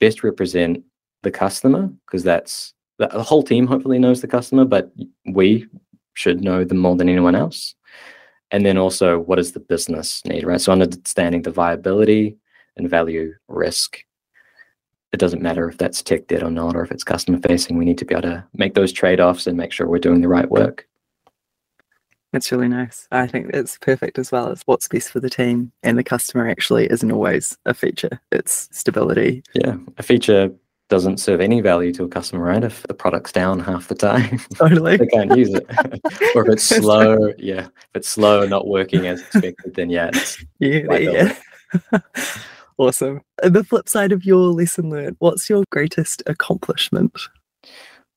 best 0.00 0.22
represent 0.22 0.84
the 1.22 1.30
customer 1.30 1.88
because 2.04 2.22
that's 2.22 2.74
the 2.98 3.08
whole 3.22 3.42
team 3.42 3.66
hopefully 3.66 3.98
knows 3.98 4.20
the 4.20 4.28
customer, 4.28 4.66
but 4.66 4.92
we 5.32 5.66
should 6.12 6.42
know 6.42 6.62
them 6.62 6.76
more 6.76 6.96
than 6.96 7.08
anyone 7.08 7.34
else. 7.34 7.74
And 8.50 8.66
then 8.66 8.76
also, 8.76 9.18
what 9.20 9.36
does 9.36 9.52
the 9.52 9.60
business 9.60 10.24
need, 10.24 10.44
right? 10.44 10.60
So, 10.60 10.72
understanding 10.72 11.42
the 11.42 11.50
viability 11.50 12.36
and 12.76 12.90
value 12.90 13.34
risk. 13.48 14.04
It 15.12 15.18
doesn't 15.18 15.42
matter 15.42 15.68
if 15.68 15.78
that's 15.78 16.02
tech 16.02 16.28
debt 16.28 16.42
or 16.42 16.50
not, 16.50 16.76
or 16.76 16.82
if 16.82 16.92
it's 16.92 17.04
customer 17.04 17.38
facing. 17.38 17.76
We 17.76 17.84
need 17.84 17.98
to 17.98 18.04
be 18.04 18.14
able 18.14 18.22
to 18.22 18.44
make 18.54 18.74
those 18.74 18.92
trade 18.92 19.20
offs 19.20 19.46
and 19.46 19.56
make 19.56 19.72
sure 19.72 19.88
we're 19.88 19.98
doing 19.98 20.20
the 20.20 20.28
right 20.28 20.48
work. 20.48 20.86
It's 22.32 22.52
really 22.52 22.68
nice. 22.68 23.08
I 23.10 23.26
think 23.26 23.50
it's 23.52 23.76
perfect 23.78 24.16
as 24.16 24.30
well 24.30 24.50
as 24.50 24.62
what's 24.66 24.86
best 24.86 25.10
for 25.10 25.18
the 25.18 25.30
team 25.30 25.72
and 25.82 25.98
the 25.98 26.04
customer 26.04 26.48
actually 26.48 26.86
isn't 26.86 27.10
always 27.10 27.58
a 27.66 27.74
feature. 27.74 28.20
It's 28.30 28.68
stability. 28.70 29.42
Yeah. 29.52 29.76
A 29.98 30.02
feature 30.04 30.52
doesn't 30.90 31.18
serve 31.18 31.40
any 31.40 31.60
value 31.60 31.92
to 31.94 32.04
a 32.04 32.08
customer, 32.08 32.44
right? 32.44 32.62
If 32.62 32.82
the 32.82 32.94
product's 32.94 33.32
down 33.32 33.60
half 33.60 33.88
the 33.88 33.94
time, 33.94 34.38
totally. 34.54 34.98
they 34.98 35.06
can't 35.06 35.36
use 35.36 35.54
it. 35.54 35.64
or 36.34 36.46
if 36.46 36.52
it's 36.52 36.64
slow, 36.64 37.32
yeah. 37.38 37.66
If 37.66 37.94
it's 37.94 38.08
slow, 38.08 38.42
and 38.42 38.50
not 38.50 38.66
working 38.66 39.06
as 39.06 39.20
expected, 39.20 39.74
then 39.74 39.88
yeah. 39.88 40.10
yeah, 40.58 40.96
yeah. 40.96 41.36
awesome. 42.76 43.22
And 43.42 43.54
the 43.54 43.64
flip 43.64 43.88
side 43.88 44.12
of 44.12 44.24
your 44.24 44.50
lesson 44.50 44.90
learned, 44.90 45.16
what's 45.20 45.48
your 45.48 45.64
greatest 45.70 46.22
accomplishment? 46.26 47.18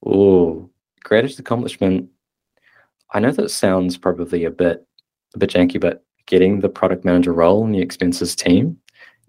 Oh, 0.06 0.70
greatest 1.04 1.40
accomplishment 1.40 2.10
I 3.14 3.20
know 3.20 3.32
that 3.32 3.50
sounds 3.50 3.96
probably 3.96 4.44
a 4.44 4.52
bit 4.52 4.86
a 5.36 5.38
bit 5.38 5.52
janky, 5.52 5.80
but 5.80 6.04
getting 6.26 6.60
the 6.60 6.70
product 6.70 7.06
manager 7.06 7.34
role 7.34 7.64
in 7.66 7.72
the 7.72 7.82
expenses 7.82 8.36
team, 8.36 8.78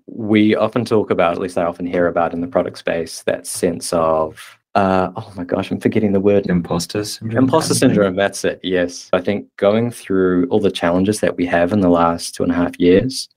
we 0.06 0.54
often 0.54 0.84
talk 0.84 1.10
about, 1.10 1.32
at 1.32 1.40
least 1.40 1.58
I 1.58 1.64
often 1.64 1.86
hear 1.86 2.06
about 2.06 2.32
in 2.32 2.40
the 2.40 2.46
product 2.46 2.78
space, 2.78 3.22
that 3.22 3.46
sense 3.46 3.92
of 3.92 4.58
uh, 4.74 5.12
oh 5.14 5.32
my 5.36 5.44
gosh, 5.44 5.70
I'm 5.70 5.78
forgetting 5.78 6.12
the 6.12 6.20
word. 6.20 6.46
Imposter 6.46 7.04
syndrome. 7.04 7.44
Imposter 7.44 7.74
syndrome, 7.74 8.16
that's 8.16 8.44
it. 8.44 8.58
Yes. 8.62 9.08
I 9.12 9.20
think 9.20 9.46
going 9.56 9.92
through 9.92 10.48
all 10.48 10.58
the 10.58 10.70
challenges 10.70 11.20
that 11.20 11.36
we 11.36 11.46
have 11.46 11.72
in 11.72 11.80
the 11.80 11.88
last 11.88 12.34
two 12.34 12.42
and 12.42 12.50
a 12.50 12.56
half 12.56 12.78
years, 12.80 13.28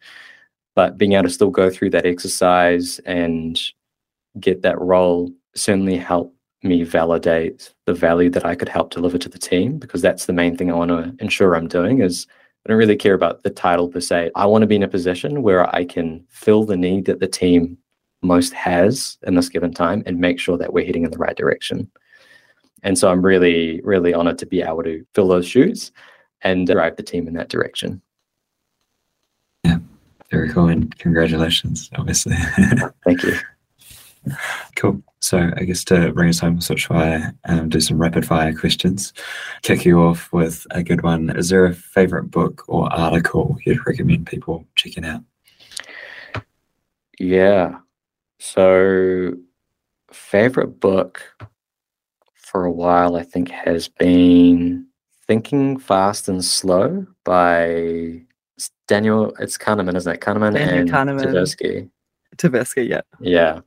but 0.75 0.97
being 0.97 1.13
able 1.13 1.23
to 1.23 1.29
still 1.29 1.51
go 1.51 1.69
through 1.69 1.91
that 1.91 2.07
exercise 2.07 2.99
and 3.05 3.61
get 4.39 4.63
that 4.63 4.79
role 4.81 5.31
certainly 5.55 5.97
helped 5.97 6.33
me 6.63 6.83
validate 6.83 7.71
the 7.85 7.93
value 7.93 8.31
that 8.31 8.45
I 8.45 8.55
could 8.55 8.69
help 8.69 8.89
deliver 8.89 9.19
to 9.19 9.29
the 9.29 9.37
team 9.37 9.77
because 9.77 10.01
that's 10.01 10.25
the 10.25 10.33
main 10.33 10.57
thing 10.57 10.71
I 10.71 10.75
want 10.75 10.89
to 10.89 11.15
ensure 11.23 11.55
I'm 11.55 11.67
doing 11.67 12.01
is 12.01 12.25
I 12.67 12.71
don't 12.71 12.79
really 12.79 12.97
care 12.97 13.13
about 13.13 13.43
the 13.43 13.49
title 13.49 13.87
per 13.87 14.01
se. 14.01 14.29
I 14.35 14.45
want 14.45 14.61
to 14.63 14.67
be 14.67 14.75
in 14.75 14.83
a 14.83 14.89
position 14.89 15.41
where 15.41 15.73
I 15.73 15.85
can 15.85 16.25
fill 16.27 16.65
the 16.65 16.75
need 16.75 17.05
that 17.05 17.21
the 17.21 17.27
team 17.27 17.77
most 18.21 18.51
has 18.51 19.17
in 19.25 19.35
this 19.35 19.47
given 19.47 19.71
time 19.71 20.03
and 20.05 20.19
make 20.19 20.37
sure 20.37 20.57
that 20.57 20.73
we're 20.73 20.85
heading 20.85 21.05
in 21.05 21.11
the 21.11 21.17
right 21.17 21.37
direction. 21.37 21.89
And 22.83 22.97
so 22.97 23.09
I'm 23.09 23.25
really, 23.25 23.79
really 23.85 24.13
honored 24.13 24.37
to 24.39 24.45
be 24.45 24.61
able 24.61 24.83
to 24.83 25.05
fill 25.15 25.29
those 25.29 25.47
shoes 25.47 25.93
and 26.41 26.67
drive 26.67 26.97
the 26.97 27.03
team 27.03 27.25
in 27.25 27.35
that 27.35 27.47
direction. 27.47 28.01
Yeah, 29.63 29.77
very 30.29 30.49
cool. 30.49 30.67
And 30.67 30.93
congratulations, 30.99 31.89
obviously. 31.97 32.35
Thank 33.05 33.23
you. 33.23 33.33
Cool. 34.75 35.01
So 35.19 35.51
I 35.57 35.63
guess 35.63 35.83
to 35.85 36.11
bring 36.13 36.29
us 36.29 36.39
home, 36.39 36.53
we'll 36.53 36.61
switch 36.61 36.85
fire 36.85 37.33
and 37.45 37.71
do 37.71 37.81
some 37.81 37.97
rapid 37.97 38.25
fire 38.25 38.53
questions. 38.53 39.13
Kick 39.63 39.83
you 39.83 39.99
off 39.99 40.31
with 40.31 40.67
a 40.71 40.83
good 40.83 41.01
one. 41.01 41.31
Is 41.31 41.49
there 41.49 41.65
a 41.65 41.73
favorite 41.73 42.29
book 42.29 42.63
or 42.67 42.91
article 42.93 43.57
you'd 43.65 43.85
recommend 43.85 44.27
people 44.27 44.65
checking 44.75 45.05
out? 45.05 45.23
Yeah. 47.19 47.79
So 48.39 49.33
favorite 50.11 50.79
book 50.79 51.23
for 52.35 52.65
a 52.65 52.71
while, 52.71 53.15
I 53.15 53.23
think, 53.23 53.49
has 53.49 53.87
been 53.87 54.85
Thinking 55.25 55.79
Fast 55.79 56.29
and 56.29 56.45
Slow 56.45 57.07
by 57.25 58.21
Daniel. 58.87 59.33
It's 59.39 59.57
Kahneman, 59.57 59.97
isn't 59.97 60.13
it? 60.13 60.21
Kahneman 60.21 60.53
Daniel 60.53 60.77
and 60.77 60.89
Kahneman. 60.89 61.25
Tversky. 61.25 61.89
Tversky, 62.37 62.87
yeah. 62.87 63.01
Yeah 63.19 63.61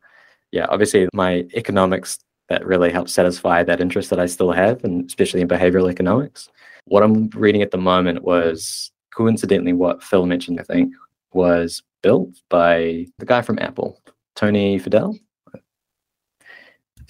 yeah, 0.53 0.67
obviously 0.69 1.09
my 1.13 1.47
economics 1.55 2.19
that 2.49 2.67
really 2.67 2.91
helps 2.91 3.13
satisfy 3.13 3.63
that 3.63 3.81
interest 3.81 4.11
that 4.11 4.19
I 4.19 4.27
still 4.27 4.53
have, 4.53 4.83
and 4.85 5.07
especially 5.07 5.41
in 5.41 5.49
behavioral 5.49 5.91
economics. 5.91 6.49
What 6.87 7.03
I'm 7.03 7.29
reading 7.31 7.63
at 7.63 7.71
the 7.71 7.79
moment 7.79 8.23
was 8.23 8.91
coincidentally 9.15 9.73
what 9.73 10.03
Phil 10.03 10.27
mentioned, 10.27 10.61
I 10.61 10.65
think, 10.65 10.93
was 11.33 11.83
built 12.03 12.31
by 12.49 13.07
the 13.19 13.27
guy 13.27 13.43
from 13.43 13.59
Apple, 13.61 14.01
Tony 14.35 14.81
Fadell. 14.81 15.19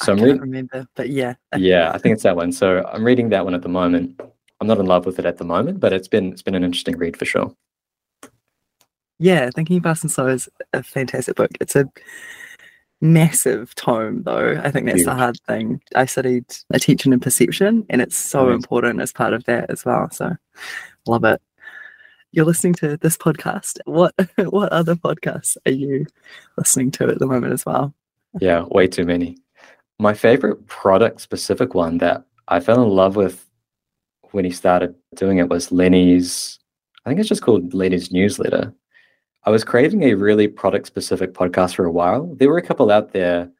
So 0.02 0.12
I 0.12 0.16
am 0.16 0.22
reading. 0.22 0.40
Remember, 0.40 0.86
but 0.94 1.10
yeah. 1.10 1.34
yeah, 1.56 1.92
I 1.94 1.98
think 1.98 2.12
it's 2.14 2.22
that 2.24 2.36
one. 2.36 2.52
So 2.52 2.84
I'm 2.92 3.04
reading 3.04 3.30
that 3.30 3.44
one 3.44 3.54
at 3.54 3.62
the 3.62 3.68
moment, 3.68 4.20
I'm 4.60 4.66
not 4.66 4.78
in 4.78 4.86
love 4.86 5.06
with 5.06 5.18
it 5.18 5.24
at 5.24 5.38
the 5.38 5.44
moment, 5.44 5.80
but 5.80 5.92
it's 5.92 6.08
been 6.08 6.32
it's 6.32 6.42
been 6.42 6.54
an 6.54 6.64
interesting 6.64 6.96
read 6.98 7.16
for 7.16 7.24
sure. 7.24 7.54
Yeah, 9.18 9.50
Thinking 9.54 9.82
Fast 9.82 10.04
and 10.04 10.10
Slow 10.10 10.28
is 10.28 10.48
a 10.72 10.82
fantastic 10.82 11.36
book. 11.36 11.50
It's 11.60 11.76
a 11.76 11.86
massive 13.00 13.74
tome, 13.74 14.22
though. 14.22 14.60
I 14.62 14.70
think 14.70 14.86
that's 14.86 15.04
the 15.04 15.14
hard 15.14 15.38
thing. 15.46 15.80
I 15.94 16.04
studied 16.06 16.44
attention 16.72 17.12
and 17.12 17.22
perception, 17.22 17.86
and 17.90 18.00
it's 18.02 18.16
so 18.16 18.46
Right. 18.46 18.54
important 18.54 19.00
as 19.00 19.12
part 19.12 19.32
of 19.32 19.44
that 19.44 19.70
as 19.70 19.84
well. 19.84 20.10
So, 20.10 20.36
love 21.06 21.24
it. 21.24 21.40
You're 22.32 22.44
listening 22.44 22.74
to 22.74 22.96
this 22.98 23.16
podcast. 23.16 23.78
What 23.86 24.14
what 24.36 24.72
other 24.72 24.94
podcasts 24.94 25.56
are 25.66 25.72
you 25.72 26.06
listening 26.56 26.90
to 26.92 27.08
at 27.08 27.18
the 27.18 27.26
moment 27.26 27.52
as 27.52 27.66
well? 27.66 27.94
Yeah, 28.40 28.64
way 28.70 28.86
too 28.86 29.04
many. 29.04 29.38
My 29.98 30.14
favorite 30.14 30.66
product 30.66 31.20
specific 31.20 31.74
one 31.74 31.98
that 31.98 32.24
I 32.48 32.60
fell 32.60 32.82
in 32.82 32.88
love 32.88 33.16
with 33.16 33.44
when 34.30 34.44
he 34.44 34.50
started 34.52 34.94
doing 35.16 35.38
it 35.38 35.48
was 35.48 35.72
Lenny's, 35.72 36.58
I 37.04 37.10
think 37.10 37.18
it's 37.20 37.28
just 37.28 37.42
called 37.42 37.74
Lenny's 37.74 38.12
newsletter. 38.12 38.72
I 39.44 39.50
was 39.50 39.64
craving 39.64 40.02
a 40.02 40.14
really 40.14 40.48
product 40.48 40.86
specific 40.86 41.32
podcast 41.32 41.74
for 41.74 41.86
a 41.86 41.92
while. 41.92 42.34
There 42.34 42.48
were 42.48 42.58
a 42.58 42.62
couple 42.62 42.90
out 42.90 43.12
there 43.12 43.50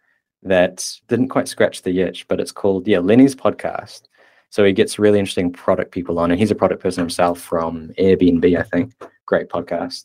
that 0.43 0.87
didn't 1.09 1.29
quite 1.29 1.49
scratch 1.49 1.83
the 1.83 2.01
itch, 2.01 2.29
but 2.29 2.39
it's 2.39 2.53
called, 2.53 2.87
yeah, 2.87 2.99
Lenny's 2.99 3.35
podcast. 3.35 4.03
So 4.51 4.65
he 4.65 4.73
gets 4.73 4.99
really 4.99 5.19
interesting 5.19 5.53
product 5.53 5.93
people 5.93 6.19
on, 6.19 6.31
and 6.31 6.39
he's 6.39 6.51
a 6.51 6.57
product 6.57 6.83
person 6.83 7.03
himself 7.03 7.41
from 7.41 7.91
Airbnb, 7.99 8.59
I 8.59 8.63
think. 8.65 8.93
Great 9.27 9.49
podcast. 9.49 10.05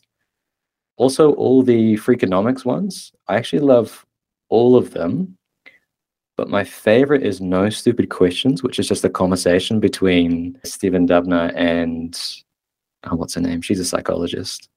Also, 0.96 1.32
all 1.34 1.62
the 1.62 1.94
Freakonomics 1.96 2.64
ones, 2.64 3.12
I 3.28 3.36
actually 3.36 3.60
love 3.60 4.06
all 4.48 4.76
of 4.76 4.92
them. 4.92 5.36
But 6.36 6.48
my 6.48 6.64
favorite 6.64 7.22
is 7.22 7.40
No 7.40 7.68
Stupid 7.70 8.08
Questions, 8.08 8.62
which 8.62 8.78
is 8.78 8.88
just 8.88 9.04
a 9.04 9.10
conversation 9.10 9.80
between 9.80 10.58
Stephen 10.64 11.06
Dubner 11.06 11.52
and 11.54 12.18
oh, 13.04 13.16
what's 13.16 13.34
her 13.34 13.40
name? 13.40 13.62
She's 13.62 13.80
a 13.80 13.84
psychologist. 13.84 14.68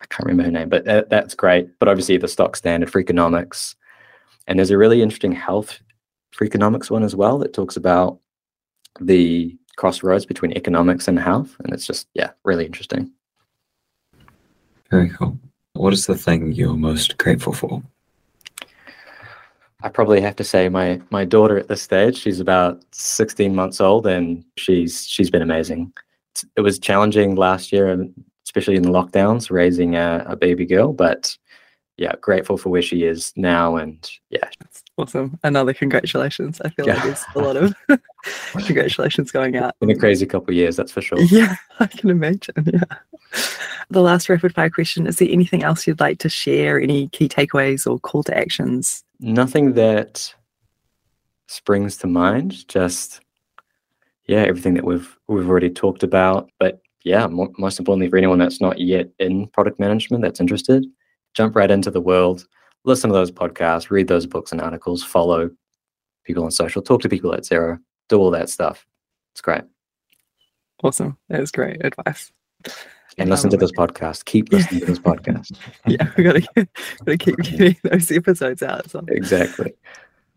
I 0.00 0.06
can't 0.06 0.26
remember 0.26 0.44
her 0.44 0.50
name, 0.50 0.68
but 0.68 0.84
that, 0.84 1.10
that's 1.10 1.34
great. 1.34 1.78
But 1.78 1.88
obviously, 1.88 2.16
the 2.18 2.28
stock 2.28 2.56
standard 2.56 2.90
Freakonomics. 2.90 3.74
And 4.46 4.58
there's 4.58 4.70
a 4.70 4.78
really 4.78 5.02
interesting 5.02 5.32
health 5.32 5.80
Freakonomics 6.34 6.90
one 6.90 7.02
as 7.02 7.16
well 7.16 7.38
that 7.38 7.52
talks 7.52 7.76
about 7.76 8.18
the 9.00 9.56
crossroads 9.76 10.26
between 10.26 10.52
economics 10.52 11.08
and 11.08 11.18
health. 11.18 11.56
And 11.60 11.72
it's 11.72 11.86
just, 11.86 12.08
yeah, 12.14 12.30
really 12.44 12.66
interesting. 12.66 13.10
Very 14.90 15.10
cool. 15.10 15.38
What 15.74 15.92
is 15.92 16.06
the 16.06 16.16
thing 16.16 16.52
you're 16.52 16.74
most 16.74 17.18
grateful 17.18 17.52
for? 17.52 17.82
I 19.82 19.88
probably 19.88 20.20
have 20.20 20.34
to 20.36 20.44
say 20.44 20.68
my 20.68 21.00
my 21.10 21.24
daughter 21.24 21.56
at 21.56 21.68
this 21.68 21.82
stage, 21.82 22.18
she's 22.18 22.40
about 22.40 22.82
16 22.92 23.54
months 23.54 23.80
old 23.80 24.08
and 24.08 24.44
she's 24.56 25.06
she's 25.06 25.30
been 25.30 25.42
amazing. 25.42 25.92
It 26.56 26.62
was 26.62 26.80
challenging 26.80 27.36
last 27.36 27.70
year 27.70 27.88
and 27.88 28.12
especially 28.48 28.76
in 28.76 28.82
the 28.82 28.88
lockdowns 28.88 29.50
raising 29.50 29.94
a, 29.94 30.24
a 30.26 30.34
baby 30.34 30.64
girl, 30.64 30.94
but 30.94 31.36
yeah, 31.98 32.14
grateful 32.22 32.56
for 32.56 32.70
where 32.70 32.80
she 32.80 33.04
is 33.04 33.30
now 33.36 33.76
and 33.76 34.10
yeah, 34.30 34.48
That's 34.60 34.82
awesome. 34.96 35.38
Another 35.42 35.74
congratulations. 35.74 36.58
I 36.64 36.70
feel 36.70 36.86
like 36.86 37.02
there's 37.02 37.24
a 37.34 37.40
lot 37.40 37.56
of 37.58 37.74
congratulations 38.64 39.30
going 39.30 39.56
out. 39.56 39.74
In 39.82 39.90
a 39.90 39.96
crazy 39.96 40.24
couple 40.24 40.50
of 40.50 40.56
years, 40.56 40.76
that's 40.76 40.92
for 40.92 41.02
sure. 41.02 41.20
Yeah, 41.20 41.56
I 41.78 41.86
can 41.88 42.08
imagine. 42.08 42.54
Yeah. 42.72 43.40
The 43.90 44.00
last 44.00 44.30
rapid 44.30 44.54
fire 44.54 44.70
question 44.70 45.06
is 45.06 45.16
there 45.16 45.28
anything 45.30 45.62
else 45.62 45.86
you'd 45.86 46.00
like 46.00 46.18
to 46.20 46.30
share? 46.30 46.80
Any 46.80 47.08
key 47.08 47.28
takeaways 47.28 47.86
or 47.86 47.98
call 47.98 48.22
to 48.24 48.36
actions? 48.36 49.04
Nothing 49.20 49.74
that 49.74 50.34
springs 51.48 51.98
to 51.98 52.06
mind, 52.06 52.66
just 52.68 53.20
yeah, 54.26 54.40
everything 54.40 54.74
that 54.74 54.84
we've 54.84 55.18
we've 55.28 55.48
already 55.48 55.70
talked 55.70 56.02
about, 56.02 56.50
but 56.58 56.80
yeah, 57.08 57.26
mo- 57.26 57.52
most 57.58 57.78
importantly 57.78 58.08
for 58.10 58.16
anyone 58.18 58.38
that's 58.38 58.60
not 58.60 58.78
yet 58.78 59.08
in 59.18 59.46
product 59.48 59.80
management 59.80 60.22
that's 60.22 60.40
interested, 60.40 60.86
jump 61.34 61.56
right 61.56 61.70
into 61.70 61.90
the 61.90 62.00
world, 62.00 62.46
listen 62.84 63.08
to 63.10 63.14
those 63.14 63.30
podcasts, 63.30 63.90
read 63.90 64.08
those 64.08 64.26
books 64.26 64.52
and 64.52 64.60
articles, 64.60 65.02
follow 65.02 65.50
people 66.24 66.44
on 66.44 66.50
social, 66.50 66.82
talk 66.82 67.00
to 67.02 67.08
people 67.08 67.32
at 67.34 67.40
Xero, 67.42 67.78
do 68.08 68.18
all 68.18 68.30
that 68.30 68.50
stuff. 68.50 68.86
It's 69.32 69.40
great. 69.40 69.62
Awesome. 70.84 71.16
That 71.28 71.40
is 71.40 71.50
great 71.50 71.84
advice. 71.84 72.30
And 73.16 73.30
listen 73.30 73.50
to 73.50 73.56
this 73.56 73.72
podcast. 73.72 74.24
Keep 74.26 74.52
Yeah. 74.52 74.58
listening 74.58 74.80
to 74.80 74.86
this 74.86 74.98
podcast. 75.10 75.56
Yeah, 75.86 76.10
we 76.16 76.24
gotta, 76.24 76.40
gotta 77.04 77.16
keep 77.18 77.36
getting 77.42 77.76
those 77.82 78.10
episodes 78.12 78.62
out. 78.62 78.88
So 78.90 79.04
exactly. 79.08 79.72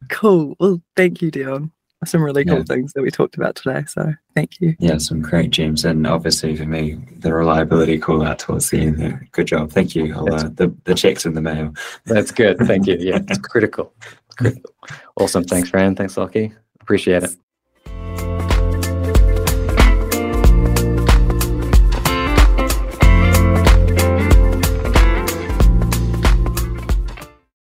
cool. 0.09 0.55
Well, 0.59 0.81
thank 0.95 1.21
you, 1.21 1.29
Dion. 1.29 1.71
Some 2.03 2.23
really 2.23 2.43
cool 2.43 2.57
Yeah. 2.57 2.63
things 2.63 2.93
that 2.93 3.03
we 3.03 3.11
talked 3.11 3.35
about 3.37 3.55
today. 3.55 3.83
So 3.87 4.13
thank 4.33 4.59
you. 4.59 4.75
Yeah, 4.79 4.97
some 4.97 5.21
great 5.21 5.51
gems. 5.51 5.85
And 5.85 6.07
obviously 6.07 6.55
for 6.55 6.65
me, 6.65 6.97
the 7.19 7.31
reliability 7.33 7.99
call 7.99 8.23
out 8.23 8.39
towards 8.39 8.71
the 8.71 8.79
end 8.81 8.97
there. 8.97 9.27
Good 9.31 9.47
job. 9.47 9.71
Thank 9.71 9.95
you. 9.95 10.13
I'll, 10.15 10.33
uh, 10.33 10.49
the, 10.49 10.75
the 10.85 10.95
check's 10.95 11.25
in 11.27 11.35
the 11.35 11.41
mail. 11.41 11.73
That's 12.05 12.31
good. 12.31 12.57
Thank 12.59 12.87
you. 12.87 12.97
Yeah, 12.99 13.19
it's 13.27 13.37
critical. 13.47 13.93
Critical. 14.35 14.73
Awesome. 15.17 15.43
Thanks, 15.43 15.71
Ryan. 15.73 15.95
Thanks, 15.95 16.17
Lockie. 16.17 16.53
Appreciate 16.81 17.21
it. 17.23 17.31